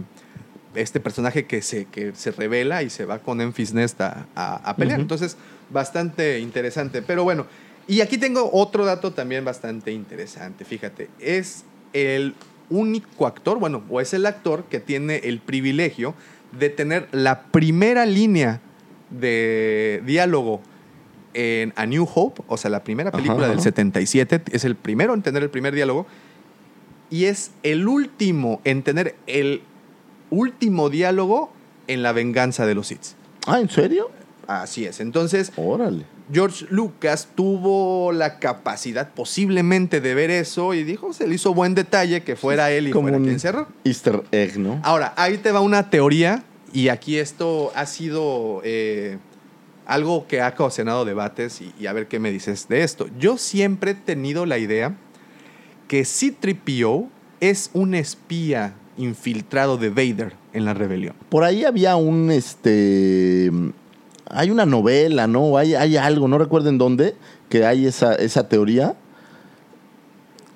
este 0.75 0.99
personaje 0.99 1.45
que 1.45 1.61
se, 1.61 1.85
que 1.85 2.13
se 2.15 2.31
revela 2.31 2.83
y 2.83 2.89
se 2.89 3.05
va 3.05 3.19
con 3.19 3.41
Enfys 3.41 3.73
Nest 3.73 3.99
a, 4.01 4.25
a- 4.35 4.55
a 4.69 4.75
pelear. 4.75 4.99
Entonces, 4.99 5.37
bastante 5.69 6.39
interesante. 6.39 7.01
Pero 7.01 7.23
bueno, 7.23 7.45
y 7.87 8.01
aquí 8.01 8.17
tengo 8.17 8.49
otro 8.53 8.85
dato 8.85 9.11
también 9.13 9.43
bastante 9.45 9.91
interesante. 9.91 10.65
Fíjate, 10.65 11.09
es 11.19 11.63
el 11.93 12.33
único 12.69 13.27
actor, 13.27 13.59
bueno, 13.59 13.83
o 13.89 13.99
es 14.01 14.13
el 14.13 14.25
actor 14.25 14.63
que 14.65 14.79
tiene 14.79 15.17
el 15.25 15.39
privilegio 15.39 16.15
de 16.57 16.69
tener 16.69 17.07
la 17.11 17.43
primera 17.43 18.05
línea 18.05 18.61
de 19.09 20.01
diálogo 20.05 20.61
en 21.33 21.73
A 21.75 21.85
New 21.85 22.07
Hope, 22.13 22.43
o 22.47 22.57
sea, 22.57 22.69
la 22.69 22.83
primera 22.83 23.11
película 23.11 23.37
Ajá, 23.45 23.47
del 23.47 23.57
ajá. 23.57 23.63
77, 23.63 24.41
es 24.51 24.63
el 24.65 24.75
primero 24.75 25.13
en 25.13 25.21
tener 25.21 25.43
el 25.43 25.49
primer 25.49 25.73
diálogo 25.73 26.05
y 27.09 27.25
es 27.25 27.51
el 27.63 27.87
último 27.87 28.61
en 28.63 28.83
tener 28.83 29.15
el 29.27 29.61
último 30.33 30.89
diálogo 30.89 31.51
en 31.87 32.03
La 32.03 32.11
venganza 32.11 32.65
de 32.65 32.75
los 32.75 32.87
Sith. 32.87 33.15
Ah, 33.47 33.59
¿en 33.59 33.69
serio? 33.69 34.09
Así 34.47 34.85
es. 34.85 34.99
Entonces, 34.99 35.51
Órale. 35.55 36.05
George 36.31 36.65
Lucas 36.69 37.29
tuvo 37.35 38.11
la 38.11 38.39
capacidad 38.39 39.13
posiblemente 39.13 40.01
de 40.01 40.15
ver 40.15 40.31
eso 40.31 40.73
y 40.73 40.83
dijo, 40.83 41.13
se 41.13 41.27
le 41.27 41.35
hizo 41.35 41.53
buen 41.53 41.75
detalle 41.75 42.23
que 42.23 42.35
fuera 42.35 42.71
él 42.71 42.87
y 42.87 42.91
Como 42.91 43.03
fuera 43.03 43.17
un 43.17 43.25
quien 43.25 43.39
cerró. 43.39 43.67
Easter 43.83 44.23
egg, 44.31 44.57
¿no? 44.57 44.79
Ahora, 44.83 45.13
ahí 45.17 45.37
te 45.37 45.51
va 45.51 45.59
una 45.59 45.89
teoría 45.89 46.43
y 46.73 46.87
aquí 46.87 47.17
esto 47.17 47.71
ha 47.75 47.85
sido 47.85 48.61
eh, 48.63 49.17
algo 49.85 50.27
que 50.27 50.41
ha 50.41 50.49
ocasionado 50.49 51.05
debates 51.05 51.61
y, 51.61 51.73
y 51.79 51.87
a 51.87 51.93
ver 51.93 52.07
qué 52.07 52.19
me 52.19 52.31
dices 52.31 52.67
de 52.67 52.83
esto. 52.83 53.07
Yo 53.19 53.37
siempre 53.37 53.91
he 53.91 53.95
tenido 53.95 54.45
la 54.45 54.57
idea 54.57 54.95
que 55.87 56.05
C-3PO 56.05 57.09
es 57.41 57.69
un 57.73 57.93
espía 57.93 58.75
infiltrado 58.97 59.77
de 59.77 59.89
Vader 59.89 60.33
en 60.53 60.65
la 60.65 60.73
rebelión. 60.73 61.15
Por 61.29 61.43
ahí 61.43 61.65
había 61.65 61.95
un, 61.95 62.31
este... 62.31 63.51
Hay 64.29 64.49
una 64.51 64.65
novela, 64.65 65.27
¿no? 65.27 65.57
Hay, 65.57 65.75
hay 65.75 65.97
algo, 65.97 66.27
no 66.27 66.37
recuerdo 66.37 66.69
en 66.69 66.77
dónde, 66.77 67.15
que 67.49 67.65
hay 67.65 67.85
esa, 67.85 68.15
esa 68.15 68.47
teoría. 68.47 68.95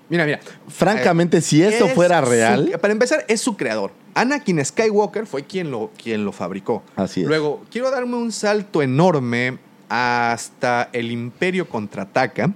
Mira, 0.09 0.25
mira. 0.25 0.39
Francamente, 0.67 1.41
si 1.41 1.61
esto 1.61 1.85
Es 1.85 1.93
fuera 1.93 2.23
su- 2.23 2.29
real... 2.31 2.71
para 2.81 2.93
empezar, 2.93 3.25
es 3.27 3.41
su 3.41 3.57
creador. 3.57 3.91
Anakin 4.15 4.63
Skywalker 4.65 5.27
fue 5.27 5.43
quien 5.43 5.69
lo, 5.69 5.91
quien 6.01 6.25
lo 6.25 6.31
fabricó. 6.31 6.81
Así 6.95 7.21
es. 7.21 7.27
Luego, 7.27 7.63
quiero 7.69 7.91
darme 7.91 8.15
un 8.15 8.31
salto 8.31 8.81
enorme 8.81 9.57
hasta 9.89 10.89
el 10.93 11.11
Imperio 11.11 11.67
contraataca, 11.69 12.51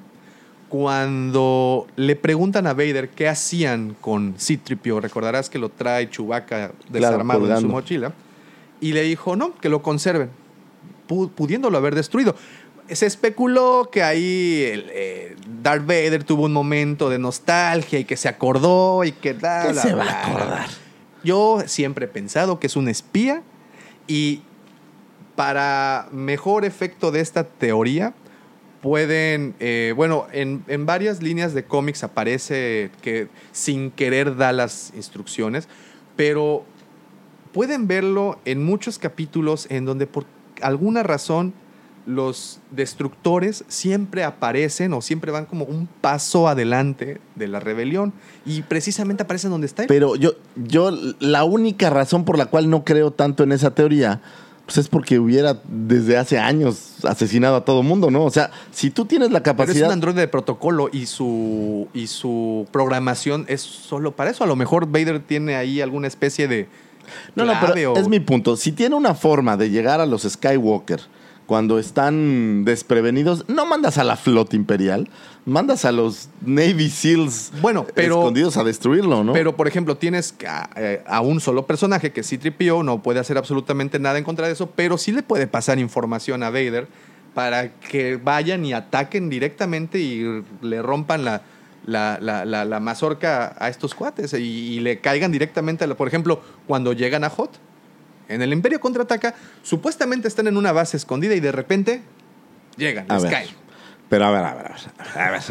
cuando 0.72 1.86
le 1.98 2.16
preguntan 2.16 2.66
a 2.66 2.74
Vader 2.74 3.10
qué 3.10 3.28
hacían 3.28 3.94
con 4.00 4.36
C-3PO, 4.38 5.02
recordarás 5.02 5.50
que 5.50 5.60
lo 5.60 5.68
trae 5.68 6.10
Chewbacca 6.10 6.72
desarmado 6.90 7.46
en 7.52 7.60
su 7.60 7.68
mochila, 7.68 8.14
y 8.80 8.94
le 8.94 9.02
dijo, 9.04 9.36
no, 9.36 9.54
que 9.58 9.68
lo 9.68 9.82
conserven, 9.82 10.30
pu- 11.10 11.30
pudiéndolo 11.30 11.78
haber 11.78 11.94
destruido. 11.94 12.36
Se 12.88 13.06
especuló 13.06 13.90
que 13.92 14.02
ahí 14.02 14.64
el, 14.72 14.86
eh, 14.94 15.36
Darth 15.62 15.86
Vader 15.86 16.24
tuvo 16.24 16.46
un 16.46 16.54
momento 16.54 17.10
de 17.10 17.20
nostalgia 17.20 18.00
y 18.00 18.06
que 18.06 18.16
se 18.16 18.30
acordó 18.30 19.04
y 19.04 19.12
que... 19.12 19.34
bla, 19.34 19.64
¿Qué 19.68 19.74
bla, 19.74 19.82
se 19.82 19.94
va 19.94 20.04
a 20.06 20.26
acordar? 20.26 20.70
Yo 21.22 21.64
siempre 21.68 22.06
he 22.06 22.08
pensado 22.08 22.60
que 22.62 22.68
es 22.68 22.78
un 22.78 22.88
espía 22.88 23.44
y 24.08 24.42
para 25.36 26.08
mejor 26.14 26.64
efecto 26.64 27.12
de 27.12 27.20
esta 27.20 27.44
teoría 27.44 28.14
pueden, 28.82 29.56
eh, 29.60 29.94
bueno, 29.96 30.28
en, 30.32 30.64
en 30.68 30.86
varias 30.86 31.22
líneas 31.22 31.54
de 31.54 31.64
cómics 31.64 32.04
aparece 32.04 32.92
que 33.02 33.28
sin 33.52 33.92
querer 33.92 34.36
da 34.36 34.52
las 34.52 34.92
instrucciones, 34.96 35.68
pero 36.16 36.66
pueden 37.54 37.88
verlo 37.88 38.40
en 38.46 38.64
muchos 38.64 38.98
capítulos 38.98 39.68
en 39.70 39.86
donde 39.86 40.08
por 40.08 40.26
alguna 40.62 41.04
razón 41.04 41.54
los 42.06 42.60
destructores 42.72 43.64
siempre 43.68 44.24
aparecen 44.24 44.94
o 44.94 45.02
siempre 45.02 45.32
van 45.32 45.46
como 45.46 45.66
un 45.66 45.88
paso 45.88 46.48
adelante 46.48 47.22
de 47.36 47.48
la 47.48 47.60
rebelión 47.60 48.14
y 48.46 48.64
precisamente 48.64 49.24
aparecen 49.24 49.52
donde 49.52 49.68
está. 49.68 49.86
Pero 49.88 50.16
yo, 50.16 50.32
yo, 50.56 50.92
la 51.20 51.44
única 51.44 51.90
razón 51.90 52.26
por 52.26 52.38
la 52.38 52.48
cual 52.48 52.70
no 52.70 52.84
creo 52.84 53.12
tanto 53.12 53.44
en 53.44 53.52
esa 53.52 53.76
teoría, 53.76 54.22
pues 54.74 54.86
es 54.86 54.88
porque 54.90 55.20
hubiera 55.20 55.58
desde 55.68 56.18
hace 56.18 56.40
años 56.40 57.04
asesinado 57.04 57.58
a 57.58 57.66
todo 57.66 57.84
mundo, 57.84 58.10
¿no? 58.10 58.24
O 58.24 58.32
sea, 58.32 58.52
si 58.72 58.90
tú 58.90 59.06
tienes 59.06 59.32
la 59.32 59.44
Pero 59.44 59.52
es 59.54 59.58
capacidad. 59.66 59.88
un 59.88 59.94
androide 59.94 60.22
de 60.22 60.28
protocolo 60.30 60.90
y 60.94 61.08
su, 61.08 61.90
y 61.94 62.08
su 62.08 62.66
programación 62.72 63.46
es 63.50 63.62
solo 63.62 64.16
para 64.16 64.30
eso. 64.32 64.44
A 64.44 64.48
lo 64.48 64.56
mejor 64.56 64.88
Vader 64.88 65.20
tiene 65.20 65.56
ahí 65.56 65.82
alguna 65.82 66.08
especie 66.08 66.48
de. 66.48 66.70
No, 67.36 67.44
no, 67.44 67.54
pero 67.60 67.92
o- 67.94 67.98
es 67.98 68.08
mi 68.08 68.22
punto. 68.22 68.56
Si 68.56 68.72
tiene 68.72 68.96
una 68.96 69.14
forma 69.14 69.58
de 69.58 69.70
llegar 69.70 70.00
a 70.00 70.06
los 70.06 70.22
Skywalker 70.24 71.02
cuando 71.52 71.80
están 71.80 72.64
desprevenidos, 72.64 73.44
no 73.50 73.66
mandas 73.66 73.98
a 73.98 74.06
la 74.06 74.16
flota 74.16 74.56
imperial, 74.56 75.10
mandas 75.46 75.84
a 75.84 75.92
los 75.92 76.30
Navy 76.46 76.90
SEALs 76.90 77.52
Bueno, 77.62 77.86
pero- 77.94 78.20
escondidos 78.20 78.56
a 78.56 78.64
destruirlo, 78.64 79.26
¿no? 79.26 79.34
Pero, 79.34 79.58
por 79.58 79.68
ejemplo, 79.68 79.98
tienes 79.98 80.34
a, 80.48 80.70
eh, 80.78 81.04
a 81.06 81.20
un 81.20 81.42
solo 81.42 81.68
personaje 81.68 82.14
que 82.14 82.22
es 82.22 82.28
C-3PO, 82.28 82.86
no 82.86 83.04
puede 83.04 83.20
hacer 83.20 83.38
absolutamente 83.38 84.00
nada 84.00 84.18
en 84.18 84.24
contra 84.24 84.48
de 84.48 84.54
eso, 84.54 84.70
pero 84.78 84.98
sí 84.98 85.12
le 85.12 85.24
puede 85.24 85.46
pasar 85.46 85.78
información 85.78 86.42
a 86.42 86.52
Vader 86.52 86.88
para 87.34 87.74
que 87.74 88.16
vayan 88.16 88.64
y 88.64 88.72
ataquen 88.72 89.30
directamente 89.30 90.00
y 90.00 90.42
le 90.62 90.82
rompan 90.82 91.26
la, 91.26 91.42
la, 91.86 92.18
la- 92.22 92.46
la- 92.46 92.64
la 92.64 92.80
mazorca 92.80 93.58
a 93.60 93.68
estos 93.68 93.94
cuates 93.94 94.32
y, 94.36 94.38
y 94.38 94.80
le 94.80 95.00
caigan 95.02 95.34
directamente, 95.34 95.84
a 95.84 95.88
la- 95.88 95.96
por 95.98 96.08
ejemplo, 96.08 96.42
cuando 96.66 96.94
llegan 96.94 97.26
a 97.26 97.30
Hot. 97.30 97.50
En 98.32 98.42
el 98.42 98.54
Imperio 98.54 98.80
contraataca, 98.80 99.36
supuestamente 99.64 100.28
están 100.28 100.48
en 100.48 100.58
una 100.58 100.72
base 100.72 100.98
escondida 100.98 101.36
y 101.36 101.40
de 101.40 101.52
repente 101.52 102.02
llegan, 102.78 103.06
A 103.10 103.16
les 103.16 103.24
ver. 103.24 103.32
caen. 103.32 103.50
Pero 104.10 104.26
a 104.26 104.32
ver, 104.32 104.44
a 104.44 104.54
ver, 104.56 104.72
a 105.16 105.32
ver. 105.32 105.42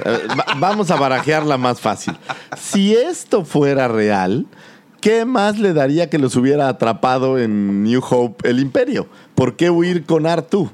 a 0.47 0.55
vamos 0.59 0.91
a 0.91 0.97
barajearla 0.97 1.57
más 1.57 1.81
fácil. 1.81 2.15
Si 2.59 2.95
esto 2.95 3.45
fuera 3.47 3.89
real, 3.89 4.47
¿qué 5.01 5.25
más 5.25 5.59
le 5.59 5.73
daría 5.73 6.11
que 6.11 6.19
los 6.19 6.37
hubiera 6.37 6.69
atrapado 6.69 7.39
en 7.39 7.83
New 7.85 8.03
Hope 8.07 8.49
el 8.49 8.61
Imperio? 8.61 9.09
¿Por 9.35 9.57
qué 9.57 9.71
huir 9.71 10.05
con 10.05 10.27
Artu? 10.27 10.71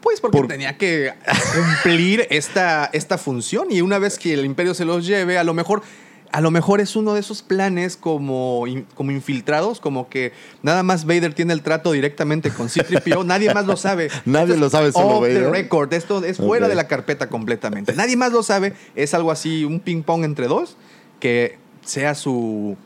Pues 0.00 0.20
porque 0.20 0.38
Por- 0.38 0.46
tenía 0.46 0.78
que 0.78 1.12
cumplir 1.54 2.28
esta, 2.30 2.88
esta 2.92 3.18
función 3.18 3.66
y 3.70 3.80
una 3.80 3.98
vez 3.98 4.16
que 4.16 4.32
el 4.34 4.44
imperio 4.44 4.72
se 4.72 4.84
los 4.84 5.04
lleve, 5.04 5.36
a 5.36 5.42
lo 5.44 5.54
mejor, 5.54 5.82
a 6.30 6.40
lo 6.40 6.50
mejor 6.50 6.80
es 6.80 6.96
uno 6.96 7.14
de 7.14 7.20
esos 7.20 7.42
planes 7.42 7.96
como, 7.96 8.64
como 8.94 9.10
infiltrados, 9.10 9.80
como 9.80 10.08
que 10.08 10.32
nada 10.62 10.82
más 10.82 11.04
Vader 11.04 11.34
tiene 11.34 11.52
el 11.52 11.62
trato 11.62 11.92
directamente 11.92 12.50
con 12.50 12.68
C-3PO, 12.68 13.24
nadie 13.26 13.52
más 13.54 13.66
lo 13.66 13.76
sabe. 13.76 14.10
Nadie 14.24 14.56
lo 14.56 14.68
sabe, 14.70 14.92
solo 14.92 15.18
off 15.18 15.24
the 15.26 15.34
Vader. 15.34 15.50
record, 15.50 15.92
esto 15.92 16.24
es 16.24 16.36
fuera 16.36 16.68
de 16.68 16.74
la 16.74 16.86
carpeta 16.86 17.28
completamente. 17.28 17.94
Nadie 17.94 18.16
más 18.16 18.32
lo 18.32 18.42
sabe, 18.42 18.74
es 18.94 19.14
algo 19.14 19.30
así, 19.30 19.64
un 19.64 19.80
ping 19.80 20.02
pong 20.02 20.24
entre 20.24 20.46
dos, 20.48 20.76
que 21.20 21.58
sea 21.84 22.14
su, 22.14 22.76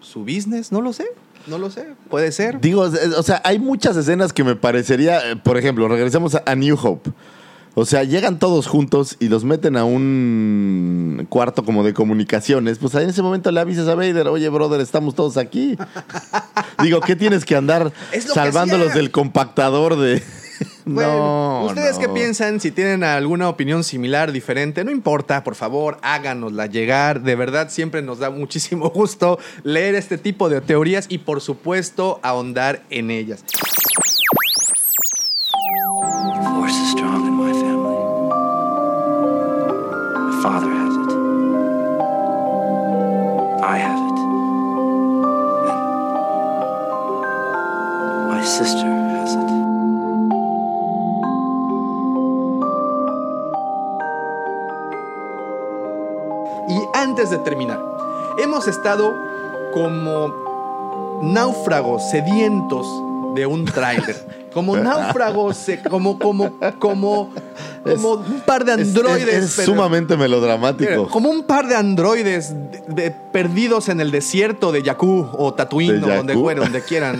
su 0.00 0.20
business, 0.20 0.72
no 0.72 0.80
lo 0.80 0.92
sé, 0.92 1.06
no 1.46 1.58
lo 1.58 1.70
sé, 1.70 1.86
puede 2.08 2.32
ser. 2.32 2.60
Digo, 2.60 2.82
o 2.82 3.22
sea, 3.22 3.40
hay 3.44 3.58
muchas 3.58 3.96
escenas 3.96 4.32
que 4.32 4.42
me 4.42 4.56
parecería, 4.56 5.30
eh, 5.30 5.36
por 5.36 5.56
ejemplo, 5.58 5.86
regresemos 5.88 6.34
a, 6.34 6.42
a 6.46 6.54
New 6.54 6.76
Hope. 6.80 7.10
O 7.78 7.84
sea, 7.84 8.04
llegan 8.04 8.38
todos 8.38 8.66
juntos 8.66 9.16
y 9.20 9.28
los 9.28 9.44
meten 9.44 9.76
a 9.76 9.84
un 9.84 11.26
cuarto 11.28 11.62
como 11.62 11.84
de 11.84 11.92
comunicaciones. 11.92 12.78
Pues 12.78 12.94
en 12.94 13.10
ese 13.10 13.20
momento 13.20 13.50
le 13.52 13.60
avisas 13.60 13.86
a 13.86 13.94
Vader, 13.94 14.28
oye, 14.28 14.48
brother, 14.48 14.80
estamos 14.80 15.14
todos 15.14 15.36
aquí. 15.36 15.76
Digo, 16.82 17.02
¿qué 17.02 17.16
tienes 17.16 17.44
que 17.44 17.54
andar 17.54 17.92
que 18.10 18.22
salvándolos 18.22 18.94
del 18.94 19.10
compactador 19.10 19.96
de... 19.96 20.22
Bueno, 20.88 21.18
no, 21.18 21.64
¿ustedes 21.66 21.98
qué 21.98 22.06
no. 22.06 22.14
piensan? 22.14 22.60
Si 22.60 22.70
tienen 22.70 23.02
alguna 23.02 23.48
opinión 23.48 23.82
similar, 23.82 24.30
diferente, 24.30 24.84
no 24.84 24.92
importa, 24.92 25.42
por 25.42 25.56
favor, 25.56 25.98
háganosla 26.00 26.66
llegar. 26.66 27.22
De 27.22 27.34
verdad, 27.34 27.70
siempre 27.70 28.02
nos 28.02 28.20
da 28.20 28.30
muchísimo 28.30 28.88
gusto 28.94 29.38
leer 29.64 29.96
este 29.96 30.16
tipo 30.16 30.48
de 30.48 30.60
teorías 30.60 31.06
y, 31.08 31.18
por 31.18 31.40
supuesto, 31.40 32.20
ahondar 32.22 32.84
en 32.88 33.10
ellas. 33.10 33.44
Force 36.54 36.85
terminar, 57.46 57.80
hemos 58.42 58.66
estado 58.66 59.14
como 59.72 60.34
náufragos 61.22 62.02
sedientos 62.10 62.86
de 63.36 63.46
un 63.46 63.64
tráiler. 63.64 64.16
Como 64.56 64.74
náufragos, 64.74 65.54
se- 65.54 65.82
como, 65.82 66.18
como, 66.18 66.50
como, 66.78 67.28
como 67.84 68.12
un 68.14 68.40
par 68.46 68.64
de 68.64 68.72
Es- 68.72 68.78
es- 68.88 68.96
androides. 68.96 69.58
Es, 69.58 69.64
sumamente 69.66 70.16
melodramático. 70.16 71.08
Como 71.08 71.28
un 71.28 71.42
par 71.42 71.68
de 71.68 71.76
androides 71.76 72.54
de- 72.54 72.82
de- 72.88 73.10
perdidos 73.10 73.90
en 73.90 74.00
el 74.00 74.10
desierto 74.10 74.72
de 74.72 74.82
Jakku 74.82 75.26
o 75.36 75.52
Tatooine 75.52 76.00
¿De 76.00 76.10
o 76.10 76.16
donde 76.16 76.32
fuera, 76.32 76.62
donde 76.62 76.80
quieran. 76.82 77.18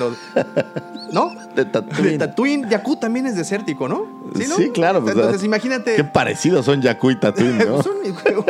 ¿No? 1.13 1.35
De 1.55 1.65
De 1.67 1.71
Tatooine. 1.71 2.17
Tatooine, 2.19 2.69
Jakku 2.71 2.97
también 2.97 3.27
es 3.27 3.37
desértico, 3.37 3.87
¿no? 3.87 4.07
No? 4.35 4.57
Sí, 4.57 4.71
claro. 4.71 5.03
pues, 5.03 5.15
Entonces, 5.15 5.43
ah, 5.43 5.47
imagínate. 5.47 5.97
Qué 5.97 6.05
parecidos 6.05 6.65
son 6.67 6.83
Jakku 6.83 7.11
y 7.11 7.17
Tatooine, 7.21 7.59
¿no? 7.59 7.83
son, 7.83 7.97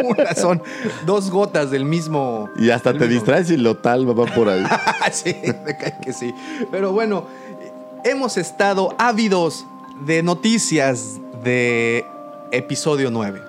una- 0.04 0.34
son 0.34 0.62
dos 1.04 1.30
gotas 1.30 1.70
del 1.70 1.84
mismo. 1.84 2.50
Y 2.56 2.70
hasta 2.70 2.92
te 2.92 3.00
mismo- 3.00 3.08
distraes 3.12 3.50
y 3.50 3.56
lo 3.56 3.76
tal 3.76 4.08
va 4.08 4.26
por 4.26 4.48
ahí. 4.48 4.64
sí, 5.12 5.34
me 5.64 5.76
cae 5.76 5.96
que 6.02 6.12
sí. 6.12 6.34
Pero 6.70 6.92
bueno, 6.92 7.24
hemos 8.04 8.36
estado 8.36 8.94
ávidos 8.98 9.66
de 10.04 10.22
noticias 10.22 11.18
de 11.42 12.04
episodio 12.52 13.10
9. 13.10 13.40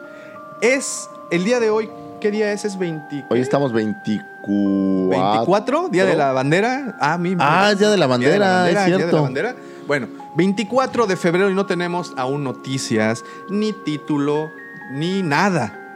Es 0.61 1.09
el 1.31 1.43
día 1.43 1.59
de 1.59 1.69
hoy, 1.69 1.89
¿qué 2.19 2.31
día 2.31 2.51
es? 2.51 2.65
Es 2.65 2.77
20, 2.79 3.25
Hoy 3.29 3.39
estamos 3.39 3.71
24. 3.73 5.09
24, 5.09 5.89
Día 5.89 6.05
de 6.05 6.15
la 6.15 6.31
Bandera. 6.31 6.95
Ah, 6.99 7.17
mi, 7.17 7.35
Ah, 7.39 7.69
es 7.73 7.79
Día 7.79 7.89
de 7.89 7.97
la 7.97 8.07
Bandera, 8.07 8.67
es 8.69 8.71
Día 8.71 8.83
de 8.83 8.89
la 8.91 8.97
cierto. 8.97 9.21
Bandera. 9.23 9.55
Bueno, 9.87 10.07
24 10.35 11.07
de 11.07 11.15
febrero 11.15 11.49
y 11.49 11.53
no 11.53 11.65
tenemos 11.65 12.13
aún 12.17 12.43
noticias, 12.43 13.23
ni 13.49 13.71
título, 13.71 14.51
ni 14.91 15.23
nada. 15.23 15.87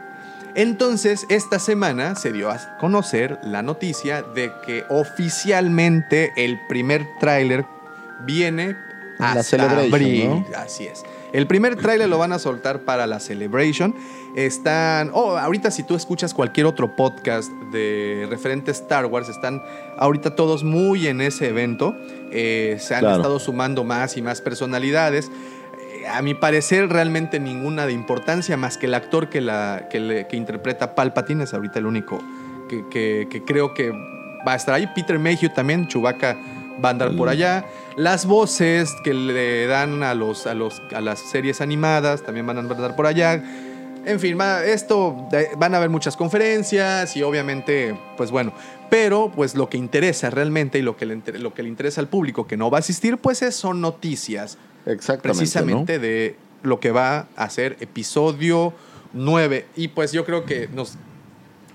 Entonces, 0.54 1.26
esta 1.28 1.58
semana 1.58 2.14
se 2.14 2.32
dio 2.32 2.50
a 2.50 2.58
conocer 2.78 3.38
la 3.42 3.62
noticia 3.62 4.22
de 4.22 4.52
que 4.66 4.84
oficialmente 4.88 6.32
el 6.36 6.58
primer 6.68 7.06
tráiler 7.20 7.64
viene 8.24 8.76
La 9.18 9.32
hasta 9.32 9.42
Celebration, 9.42 9.92
abril. 9.92 10.28
¿no? 10.28 10.46
Así 10.56 10.86
es. 10.86 11.04
El 11.32 11.46
primer 11.46 11.76
tráiler 11.76 12.08
lo 12.08 12.18
van 12.18 12.32
a 12.32 12.38
soltar 12.38 12.80
para 12.80 13.06
la 13.06 13.18
Celebration. 13.18 13.94
Están, 14.36 15.10
oh, 15.14 15.36
ahorita 15.38 15.70
si 15.70 15.82
tú 15.82 15.94
escuchas 15.94 16.34
cualquier 16.34 16.66
otro 16.66 16.94
podcast 16.94 17.50
de 17.72 18.26
referente 18.28 18.70
a 18.70 18.72
Star 18.74 19.06
Wars, 19.06 19.28
están 19.28 19.62
ahorita 19.98 20.34
todos 20.36 20.62
muy 20.62 21.06
en 21.06 21.20
ese 21.20 21.48
evento. 21.48 21.94
Eh, 22.30 22.76
se 22.80 22.94
han 22.94 23.00
Claro. 23.00 23.16
estado 23.16 23.38
sumando 23.38 23.82
más 23.84 24.16
y 24.16 24.22
más 24.22 24.40
personalidades. 24.42 25.30
A 26.12 26.20
mi 26.20 26.34
parecer, 26.34 26.88
realmente 26.88 27.38
ninguna 27.40 27.86
de 27.86 27.92
importancia 27.92 28.56
más 28.56 28.76
que 28.76 28.86
el 28.86 28.94
actor 28.94 29.28
que, 29.28 29.40
la, 29.40 29.86
que, 29.90 30.00
le- 30.00 30.26
que 30.26 30.36
interpreta 30.36 30.94
Palpatine 30.94 31.44
es 31.44 31.54
ahorita 31.54 31.78
el 31.78 31.86
único 31.86 32.18
que, 32.68 32.84
que- 32.90 33.28
que 33.30 33.42
creo 33.44 33.72
que 33.72 33.90
va 34.46 34.52
a 34.52 34.56
estar 34.56 34.74
ahí. 34.74 34.86
Peter 34.94 35.18
Mayhew 35.18 35.50
también, 35.54 35.86
Chewbacca 35.86 36.36
va 36.84 36.88
a 36.88 36.92
andar 36.92 37.16
por 37.16 37.28
allá. 37.28 37.64
Las 37.96 38.26
voces 38.26 38.94
que 39.04 39.12
le 39.14 39.66
dan 39.66 40.02
a, 40.02 40.14
los, 40.14 40.46
a, 40.46 40.54
los, 40.54 40.80
a 40.94 41.00
las 41.00 41.18
series 41.20 41.60
animadas 41.60 42.22
también 42.22 42.46
van 42.46 42.56
a 42.58 42.60
andar 42.60 42.96
por 42.96 43.06
allá. 43.06 43.42
En 44.04 44.18
fin, 44.18 44.36
va- 44.38 44.64
esto 44.64 45.28
de- 45.30 45.48
van 45.56 45.74
a 45.74 45.76
haber 45.76 45.90
muchas 45.90 46.16
conferencias 46.16 47.16
y 47.16 47.22
obviamente, 47.22 47.96
pues 48.16 48.30
bueno, 48.30 48.52
pero 48.90 49.30
pues 49.34 49.54
lo 49.54 49.68
que 49.68 49.76
interesa 49.78 50.28
realmente 50.30 50.78
y 50.78 50.82
lo 50.82 50.96
que 50.96 51.06
le, 51.06 51.20
lo 51.38 51.54
que 51.54 51.62
le 51.62 51.68
interesa 51.68 52.00
al 52.00 52.08
público 52.08 52.46
que 52.46 52.56
no 52.56 52.68
va 52.70 52.78
a 52.78 52.80
asistir, 52.80 53.18
pues 53.18 53.42
es- 53.42 53.54
son 53.54 53.80
noticias 53.80 54.58
Exactamente. 54.86 55.22
precisamente 55.38 55.98
de 56.00 56.36
lo 56.64 56.80
que 56.80 56.90
va 56.90 57.28
a 57.36 57.48
ser 57.50 57.76
episodio 57.80 58.72
9. 59.12 59.66
Y 59.76 59.88
pues 59.88 60.10
yo 60.12 60.24
creo 60.24 60.46
que 60.46 60.68
nos 60.74 60.94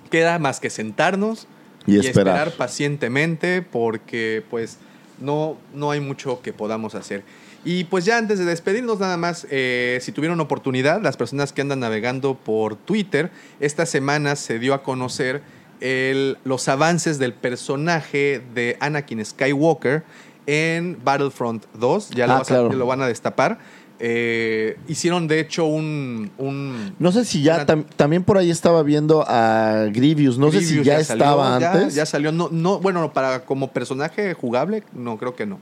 queda 0.10 0.38
más 0.40 0.60
que 0.60 0.70
sentarnos 0.70 1.48
Y 1.86 1.98
esperar. 2.00 2.52
pacientemente 2.52 3.62
porque 3.62 4.44
pues 4.50 4.78
no, 5.20 5.58
no 5.74 5.92
hay 5.92 6.00
mucho 6.00 6.42
que 6.42 6.54
podamos 6.54 6.96
hacer. 6.96 7.24
Y 7.66 7.84
pues 7.86 8.06
ya 8.06 8.18
antes 8.18 8.40
de 8.40 8.46
despedirnos 8.46 9.00
nada 9.00 9.18
más, 9.18 9.46
eh, 9.50 9.98
si 10.02 10.12
tuvieron 10.12 10.40
oportunidad, 10.40 11.02
las 11.02 11.18
personas 11.18 11.52
que 11.54 11.62
andan 11.62 11.80
navegando 11.82 12.36
por 12.36 12.76
Twitter, 12.76 13.32
esta 13.60 13.86
semana 13.86 14.36
se 14.36 14.60
dio 14.60 14.74
a 14.74 14.84
conocer 14.84 15.42
el- 15.82 16.38
los 16.44 16.68
avances 16.70 17.20
del 17.20 17.34
personaje 17.34 18.42
de 18.56 18.78
Anakin 18.80 19.24
Skywalker 19.26 20.04
en 20.46 20.98
Battlefront 21.04 21.66
2. 21.74 22.12
Ya 22.12 22.26
lo, 22.26 22.34
Ah, 22.34 22.38
vas 22.40 22.52
a- 22.52 22.62
lo 22.64 22.86
van 22.86 23.02
a 23.02 23.08
destapar. 23.08 23.60
Eh, 24.00 24.78
hicieron 24.88 25.28
de 25.28 25.40
hecho 25.40 25.66
un... 25.66 26.30
un 26.38 26.94
No 27.00 27.12
sé 27.12 27.26
si 27.26 27.42
ya 27.42 27.56
una- 27.56 27.66
tam- 27.66 27.86
también 27.96 28.24
por 28.24 28.38
ahí 28.38 28.52
estaba 28.52 28.84
viendo 28.84 29.24
a 29.28 29.86
Grievous. 29.92 30.38
No 30.38 30.52
sé 30.52 30.62
si 30.62 30.84
ya, 30.84 31.04
salió, 31.04 31.24
estaba 31.26 31.60
ya- 31.60 31.72
antes. 31.74 31.96
Ya 31.96 32.06
salió. 32.06 32.32
No, 32.32 32.50
no, 32.52 32.80
bueno, 32.80 33.12
para 33.14 33.46
como 33.46 33.72
personaje 33.72 34.34
jugable, 34.34 34.84
no, 34.94 35.18
creo 35.18 35.36
que 35.36 35.46
no. 35.46 35.60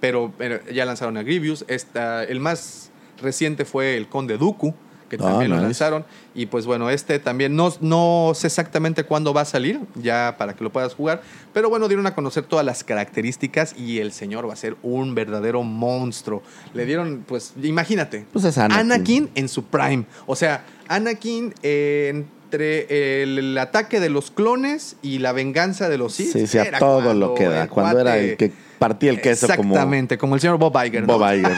Pero, 0.00 0.32
pero 0.36 0.60
ya 0.70 0.84
lanzaron 0.84 1.16
a 1.16 1.22
Grievous. 1.22 1.64
Esta, 1.68 2.24
el 2.24 2.40
más 2.40 2.90
reciente 3.22 3.64
fue 3.64 3.96
el 3.96 4.08
Conde 4.08 4.36
Dooku, 4.38 4.74
que 5.10 5.16
Ah, 5.16 5.28
también 5.32 5.50
lo 5.50 5.56
lanzaron. 5.58 6.06
Y 6.34 6.46
pues 6.46 6.64
bueno, 6.64 6.88
este 6.88 7.18
también 7.18 7.54
no, 7.56 7.74
no 7.80 8.32
sé 8.34 8.46
exactamente 8.46 9.04
cuándo 9.04 9.34
va 9.34 9.42
a 9.42 9.44
salir, 9.44 9.80
ya 9.96 10.36
para 10.38 10.54
que 10.54 10.64
lo 10.64 10.70
puedas 10.70 10.94
jugar. 10.94 11.20
Pero 11.52 11.68
bueno, 11.68 11.88
dieron 11.88 12.06
a 12.06 12.14
conocer 12.14 12.44
todas 12.44 12.64
las 12.64 12.84
características 12.84 13.74
y 13.76 13.98
el 13.98 14.12
señor 14.12 14.48
va 14.48 14.54
a 14.54 14.56
ser 14.56 14.76
un 14.82 15.14
verdadero 15.14 15.62
monstruo. 15.62 16.42
Le 16.72 16.86
dieron, 16.86 17.24
pues, 17.26 17.52
imagínate. 17.62 18.24
Pues 18.32 18.44
es 18.46 18.56
Anakin. 18.56 19.28
en 19.34 19.48
su 19.48 19.64
prime. 19.64 20.04
O 20.26 20.36
sea, 20.36 20.64
Anakin 20.88 21.52
eh, 21.62 22.24
entre 22.44 23.22
el, 23.22 23.38
el 23.38 23.58
ataque 23.58 24.00
de 24.00 24.10
los 24.10 24.30
clones 24.30 24.96
y 25.02 25.18
la 25.18 25.32
venganza 25.32 25.88
de 25.88 25.98
los 25.98 26.14
Sith. 26.14 26.32
Sí, 26.32 26.46
sí, 26.46 26.58
a 26.58 26.78
todo 26.78 27.02
cuando 27.02 27.14
lo 27.14 27.34
que 27.34 27.44
da. 27.44 27.68
Cuando 27.68 28.00
era 28.00 28.16
el 28.18 28.36
que 28.36 28.52
partía 28.80 29.10
el 29.10 29.20
queso 29.20 29.46
como 29.56 29.74
Exactamente, 29.74 30.16
como, 30.16 30.34
el 30.34 30.40
señor 30.40 30.56
Bob 30.56 30.74
Iger. 30.82 31.06
¿no? 31.06 31.18
Bob 31.18 31.34
Iger. 31.34 31.52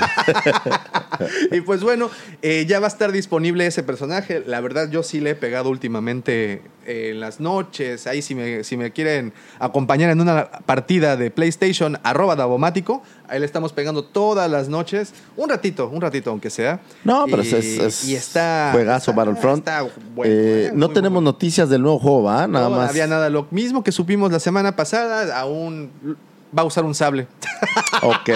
y 1.52 1.60
pues 1.60 1.82
bueno, 1.84 2.10
eh, 2.42 2.66
ya 2.68 2.80
va 2.80 2.86
a 2.86 2.88
estar 2.88 3.12
disponible 3.12 3.64
ese 3.64 3.84
personaje. 3.84 4.42
La 4.44 4.60
verdad, 4.60 4.90
yo 4.90 5.04
sí 5.04 5.20
le 5.20 5.30
he 5.30 5.34
pegado 5.36 5.70
últimamente 5.70 6.62
eh, 6.84 7.10
en 7.12 7.20
las 7.20 7.38
noches. 7.38 8.08
Ahí, 8.08 8.22
si 8.22 8.34
me, 8.34 8.64
si 8.64 8.76
me 8.76 8.90
quieren 8.90 9.32
acompañar 9.60 10.10
en 10.10 10.20
una 10.20 10.50
partida 10.66 11.16
de 11.16 11.30
PlayStation, 11.30 11.96
arroba 12.02 12.34
Davomático. 12.34 13.04
Ahí 13.28 13.38
le 13.38 13.46
estamos 13.46 13.72
pegando 13.72 14.04
todas 14.04 14.50
las 14.50 14.68
noches. 14.68 15.14
Un 15.36 15.48
ratito, 15.48 15.88
un 15.90 16.00
ratito, 16.00 16.30
aunque 16.30 16.50
sea. 16.50 16.80
No, 17.04 17.26
pero 17.30 17.44
y, 17.44 17.54
es, 17.54 18.04
y 18.04 18.16
está. 18.16 18.70
juegazo 18.72 19.12
Battlefront. 19.12 19.58
está 19.60 19.86
bueno, 20.12 20.34
Eh, 20.36 20.70
no 20.74 20.88
muy, 20.88 20.94
tenemos 20.94 21.22
noticias 21.22 21.70
del 21.70 21.82
nuevo 21.82 22.00
juego, 22.00 22.24
¿va? 22.24 22.48
Nada 22.48 22.68
no 22.68 22.78
más. 22.78 22.90
había 22.90 23.06
nada. 23.06 23.30
Lo 23.30 23.46
mismo 23.52 23.84
que 23.84 23.92
supimos 23.92 24.32
la 24.32 24.40
semana 24.40 24.74
pasada, 24.74 25.38
aún 25.38 25.92
va 26.57 26.62
a 26.62 26.64
usar 26.64 26.84
un 26.84 26.94
sable. 26.94 27.26
Ok. 28.03 28.30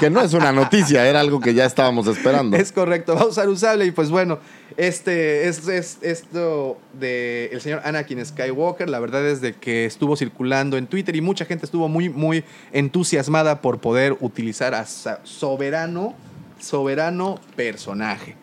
Que 0.00 0.10
no 0.10 0.20
es 0.20 0.32
una 0.34 0.52
noticia, 0.52 1.06
era 1.08 1.20
algo 1.20 1.40
que 1.40 1.54
ya 1.54 1.64
estábamos 1.64 2.06
esperando. 2.06 2.56
Es 2.56 2.72
correcto, 2.72 3.14
va 3.14 3.22
a 3.22 3.26
usar 3.26 3.48
un 3.48 3.56
sable 3.58 3.86
y 3.86 3.90
pues 3.90 4.10
bueno, 4.10 4.38
este 4.76 5.48
es, 5.48 5.66
es- 5.68 5.98
esto 6.02 6.78
de 6.98 7.46
el 7.52 7.60
señor 7.60 7.80
Anakin 7.84 8.24
Skywalker, 8.24 8.88
la 8.88 8.98
verdad 9.00 9.26
es 9.26 9.40
de 9.40 9.54
que 9.54 9.84
estuvo 9.86 10.16
circulando 10.16 10.76
en 10.76 10.86
Twitter 10.86 11.14
y 11.16 11.20
mucha 11.20 11.44
gente 11.44 11.64
estuvo 11.66 11.88
muy 11.88 12.08
muy 12.08 12.44
entusiasmada 12.72 13.60
por 13.60 13.78
poder 13.78 14.16
utilizar 14.20 14.74
a 14.74 14.84
soberano 14.86 16.14
soberano 16.58 17.38
personaje. 17.56 18.36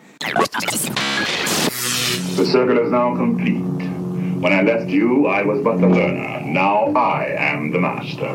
The 2.36 2.44
circle 2.46 2.80
is 2.84 2.90
now 2.90 3.14
complete. 3.16 3.60
When 4.40 4.52
I 4.52 4.62
left 4.62 4.88
you, 4.88 5.26
I 5.26 5.42
was 5.42 5.60
but 5.62 5.80
the 5.80 5.86
learner. 5.88 6.40
Now 6.46 6.92
I 6.96 7.26
am 7.38 7.72
the 7.72 7.78
master. 7.78 8.34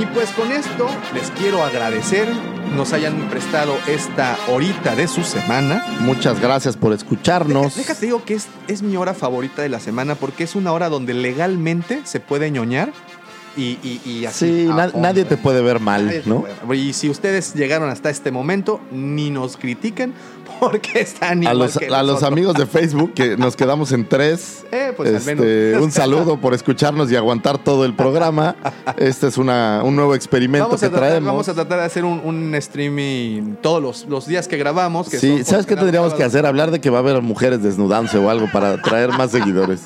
Y 0.00 0.06
pues 0.06 0.30
con 0.30 0.52
esto 0.52 0.88
les 1.14 1.30
quiero 1.32 1.62
agradecer 1.64 2.28
nos 2.76 2.92
hayan 2.92 3.28
prestado 3.30 3.76
esta 3.88 4.36
horita 4.48 4.94
de 4.94 5.08
su 5.08 5.24
semana. 5.24 5.84
Muchas 6.00 6.38
gracias 6.40 6.76
por 6.76 6.92
escucharnos. 6.92 7.74
Déjate 7.76 8.06
digo 8.06 8.22
que 8.24 8.34
es, 8.34 8.46
es 8.68 8.82
mi 8.82 8.96
hora 8.96 9.14
favorita 9.14 9.62
de 9.62 9.68
la 9.70 9.80
semana 9.80 10.14
porque 10.14 10.44
es 10.44 10.54
una 10.54 10.72
hora 10.72 10.88
donde 10.88 11.14
legalmente 11.14 12.02
se 12.04 12.20
puede 12.20 12.50
ñoñar 12.50 12.92
y, 13.56 13.78
y, 13.82 14.00
y 14.04 14.26
así. 14.26 14.64
Sí, 14.64 14.68
na- 14.68 14.92
nadie 14.94 15.24
te 15.24 15.36
puede 15.36 15.62
ver 15.62 15.80
mal, 15.80 16.06
Nadie 16.06 16.22
¿no? 16.26 16.44
puede. 16.62 16.78
Y 16.80 16.92
si 16.92 17.08
ustedes 17.08 17.54
llegaron 17.54 17.88
hasta 17.90 18.10
este 18.10 18.30
momento, 18.30 18.80
ni 18.92 19.30
nos 19.30 19.56
critiquen 19.56 20.12
porque 20.60 21.00
están 21.00 21.38
A 21.40 21.52
igual 21.52 21.58
los, 21.58 21.78
que 21.78 21.86
a 21.86 22.02
los 22.02 22.22
amigos 22.22 22.54
de 22.54 22.66
Facebook, 22.66 23.14
que 23.14 23.36
nos 23.36 23.56
quedamos 23.56 23.92
en 23.92 24.08
tres. 24.08 24.56
Eh, 24.70 24.92
pues 24.94 25.08
al 25.08 25.16
este, 25.16 25.34
menos. 25.34 25.82
un 25.82 25.90
saludo 25.90 26.38
por 26.38 26.52
escucharnos 26.52 27.10
y 27.10 27.16
aguantar 27.16 27.56
todo 27.56 27.86
el 27.86 27.94
programa. 27.94 28.54
Este 28.98 29.26
es 29.28 29.38
una, 29.38 29.80
un 29.82 29.96
nuevo 29.96 30.14
experimento 30.14 30.66
Vamos 30.66 30.80
que 30.80 30.86
a, 30.86 30.90
tratar, 30.90 31.08
traemos. 31.08 31.26
vamos 31.26 31.48
a 31.48 31.54
tratar 31.54 31.78
de 31.78 31.84
hacer 31.86 32.04
un, 32.04 32.20
un 32.22 32.54
streaming 32.54 33.54
todos 33.62 33.82
los, 33.82 34.06
los 34.06 34.26
días 34.26 34.46
que 34.46 34.58
grabamos. 34.58 35.08
Que 35.08 35.18
Sí, 35.18 35.42
¿sabes 35.44 35.64
qué 35.64 35.74
tendríamos 35.74 36.12
que 36.12 36.22
hacer? 36.22 36.44
Hablar 36.44 36.70
de 36.70 36.80
que 36.80 36.90
va 36.90 36.98
a 36.98 37.00
haber 37.00 37.22
mujeres 37.22 37.62
desnudándose 37.62 38.18
o 38.18 38.28
algo 38.28 38.46
para 38.52 38.80
traer 38.82 39.10
más 39.10 39.30
seguidores. 39.32 39.80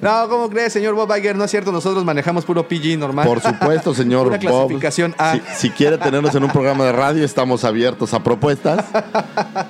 No, 0.00 0.28
¿cómo 0.28 0.48
crees, 0.50 0.72
señor 0.72 0.94
Bob 0.94 1.14
Iger? 1.16 1.36
No 1.36 1.44
es 1.44 1.50
cierto, 1.50 1.72
nosotros 1.72 2.04
manejamos 2.04 2.44
puro 2.44 2.66
PG 2.66 2.98
normal. 2.98 3.26
Por 3.26 3.40
supuesto, 3.40 3.94
señor 3.94 4.28
Bob. 4.30 4.38
clasificación 4.38 5.14
A. 5.18 5.34
Si, 5.34 5.42
si 5.56 5.70
quiere 5.70 5.98
tenernos 5.98 6.34
en 6.34 6.44
un 6.44 6.50
programa 6.50 6.84
de 6.84 6.92
radio, 6.92 7.24
estamos 7.24 7.64
abiertos 7.64 8.14
a 8.14 8.22
propuestas. 8.22 8.84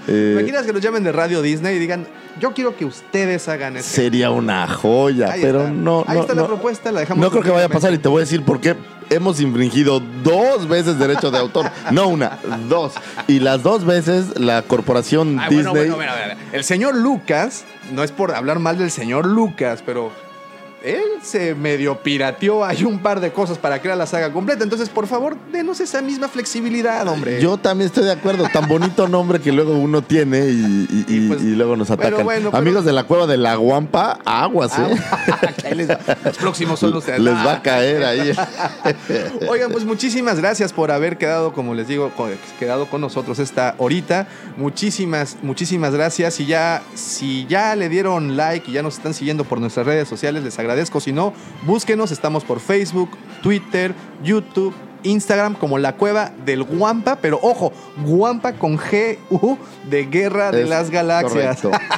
Eh, 0.08 0.36
Imaginas 0.38 0.64
que 0.66 0.72
nos 0.72 0.82
llamen 0.82 1.04
de 1.04 1.12
Radio 1.12 1.42
Disney 1.42 1.76
y 1.76 1.78
digan, 1.78 2.06
yo 2.40 2.52
quiero 2.52 2.76
que 2.76 2.84
ustedes 2.84 3.46
hagan 3.48 3.76
eso. 3.76 3.88
sería 3.88 4.30
una 4.30 4.66
joya, 4.66 5.30
Ahí 5.32 5.40
pero 5.42 5.60
está. 5.60 5.70
no, 5.72 6.04
Ahí 6.06 6.16
no, 6.16 6.20
está 6.22 6.34
la 6.34 6.46
propuesta, 6.46 6.90
la 6.90 7.00
dejamos. 7.00 7.22
No 7.22 7.30
creo 7.30 7.42
que 7.42 7.50
vaya 7.50 7.66
a 7.66 7.68
pasar 7.68 7.92
y 7.94 7.98
te 7.98 8.08
voy 8.08 8.18
a 8.22 8.24
decir 8.24 8.44
por 8.44 8.60
qué 8.60 8.74
hemos 9.10 9.40
infringido 9.40 10.00
dos 10.22 10.68
veces 10.68 10.98
derecho 10.98 11.30
de 11.30 11.38
autor. 11.38 11.70
No 11.92 12.08
una, 12.08 12.38
dos. 12.68 12.94
Y 13.28 13.40
las 13.40 13.62
dos 13.62 13.84
veces 13.84 14.38
la 14.38 14.62
corporación 14.62 15.38
Ah, 15.38 15.48
Disney. 15.48 15.70
bueno, 15.70 15.96
bueno, 15.96 16.12
bueno, 16.14 16.26
bueno. 16.36 16.40
El 16.52 16.64
señor 16.64 16.94
Lucas, 16.96 17.64
no 17.92 18.02
es 18.02 18.12
por 18.12 18.32
hablar 18.34 18.58
mal 18.58 18.78
del 18.78 18.90
señor 18.90 19.26
Lucas, 19.26 19.82
pero 19.84 20.10
él 20.82 21.02
se 21.22 21.54
medio 21.54 22.02
pirateó 22.02 22.64
hay 22.64 22.84
un 22.84 22.98
par 23.00 23.20
de 23.20 23.32
cosas 23.32 23.58
para 23.58 23.80
crear 23.80 23.96
la 23.96 24.06
saga 24.06 24.32
completa. 24.32 24.64
Entonces, 24.64 24.88
por 24.88 25.06
favor, 25.06 25.36
denos 25.52 25.80
esa 25.80 26.00
misma 26.02 26.28
flexibilidad, 26.28 27.06
hombre. 27.06 27.40
Yo 27.40 27.56
también 27.58 27.86
estoy 27.88 28.04
de 28.04 28.12
acuerdo. 28.12 28.46
Tan 28.52 28.66
bonito 28.68 29.06
nombre 29.06 29.40
que 29.40 29.52
luego 29.52 29.74
uno 29.76 30.02
tiene 30.02 30.46
y, 30.46 30.86
y- 30.90 31.04
y- 31.08 31.28
pues, 31.28 31.42
y 31.42 31.54
luego 31.54 31.76
nos 31.76 31.90
atacan. 31.90 32.24
bueno, 32.24 32.50
pero- 32.50 32.56
Amigos 32.62 32.84
de 32.84 32.92
la 32.92 33.04
cueva 33.04 33.26
de 33.26 33.36
la 33.36 33.54
Guampa, 33.56 34.18
aguas, 34.24 34.72
¿eh? 34.78 35.86
Los 36.24 36.38
próximos 36.38 36.80
son 36.80 36.94
ustedes. 36.94 37.20
Les 37.20 37.34
va 37.34 37.54
a 37.54 37.62
caer 37.62 38.04
ahí. 38.04 38.32
Oigan, 39.48 39.70
pues 39.70 39.84
muchísimas 39.84 40.38
gracias 40.38 40.72
por 40.72 40.90
haber 40.90 41.18
quedado, 41.18 41.52
como 41.52 41.74
les 41.74 41.88
digo, 41.88 42.10
quedado 42.58 42.86
con 42.86 43.00
nosotros 43.00 43.38
esta 43.38 43.74
horita. 43.78 44.26
Muchísimas, 44.56 45.36
muchísimas 45.42 45.92
gracias. 45.94 46.40
Y 46.40 46.46
ya, 46.46 46.82
si 46.94 47.46
ya 47.46 47.76
le 47.76 47.88
dieron 47.88 48.36
like 48.36 48.70
y 48.70 48.74
ya 48.74 48.82
nos 48.82 48.96
están 48.96 49.14
siguiendo 49.14 49.44
por 49.44 49.60
nuestras 49.60 49.86
redes 49.86 50.08
sociales, 50.08 50.42
les 50.42 50.58
agradezco. 50.58 50.69
Si 51.00 51.12
no, 51.12 51.32
búsquenos. 51.62 52.10
Estamos 52.10 52.44
por 52.44 52.60
Facebook, 52.60 53.10
Twitter, 53.42 53.94
YouTube. 54.22 54.74
Instagram 55.02 55.54
como 55.54 55.78
la 55.78 55.96
cueva 55.96 56.30
del 56.44 56.62
Guampa, 56.62 57.16
pero 57.16 57.38
ojo, 57.42 57.72
Guampa 58.04 58.52
con 58.54 58.78
G 58.78 59.18
U 59.30 59.56
de 59.88 60.04
Guerra 60.06 60.50
de 60.50 60.64
las 60.66 60.90
Galaxias. 60.90 61.60
correcto. 61.62 61.70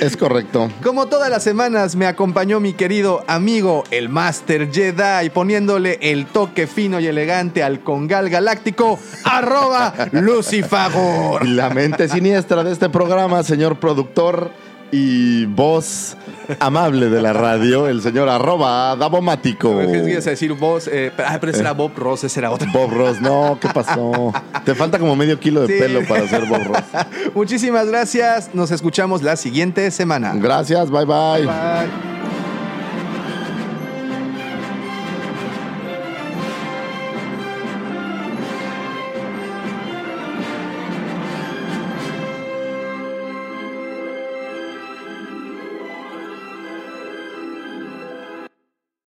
Es 0.00 0.16
correcto. 0.16 0.70
Como 0.82 1.06
todas 1.06 1.30
las 1.30 1.42
semanas 1.42 1.94
me 1.94 2.06
acompañó 2.06 2.58
mi 2.58 2.72
querido 2.72 3.22
amigo 3.26 3.84
el 3.90 4.08
Master 4.08 4.72
Jedi 4.72 5.30
poniéndole 5.30 5.98
el 6.00 6.26
toque 6.26 6.66
fino 6.66 6.98
y 7.00 7.06
elegante 7.06 7.62
al 7.62 7.80
congal 7.84 8.28
galáctico 8.30 8.98
arroba 9.24 9.94
Lucifagor. 10.12 11.46
La 11.46 11.70
mente 11.70 12.08
siniestra 12.08 12.64
de 12.64 12.72
este 12.72 12.88
programa, 12.88 13.42
señor 13.42 13.78
productor, 13.78 14.50
y 14.90 15.44
voz 15.46 16.16
amable 16.60 17.10
de 17.10 17.20
la 17.20 17.32
radio, 17.32 17.88
el 17.88 18.00
señor 18.02 18.28
arroba 18.28 18.96
Davomático. 18.96 19.80
Es 19.80 20.24
decir 20.24 20.52
vos, 20.54 20.88
eh, 20.90 21.12
pero- 21.16 21.28
ah, 21.30 21.36
pero 21.40 21.52
ese 21.52 21.60
era 21.60 21.72
Bob 21.72 21.92
Ross, 21.96 22.24
ese 22.24 22.40
era 22.40 22.50
otro. 22.50 22.66
Bob 22.72 22.90
Ross, 22.92 23.20
no, 23.20 23.58
¿qué 23.60 23.68
pasó? 23.68 24.32
Te 24.64 24.74
falta 24.74 24.98
como 24.98 25.14
medio 25.16 25.38
kilo 25.38 25.66
de 25.66 25.74
Sí. 25.74 25.80
pelo 25.80 26.06
para 26.08 26.26
ser 26.26 26.46
Bob 26.46 26.62
Ross. 26.64 26.82
Muchísimas 27.34 27.86
gracias. 27.88 28.50
Nos 28.54 28.70
escuchamos 28.70 29.22
la 29.22 29.36
siguiente 29.36 29.90
semana. 29.90 30.32
Gracias, 30.36 30.90
bye 30.90 31.04
bye. 31.04 31.44
Bye. 31.46 32.27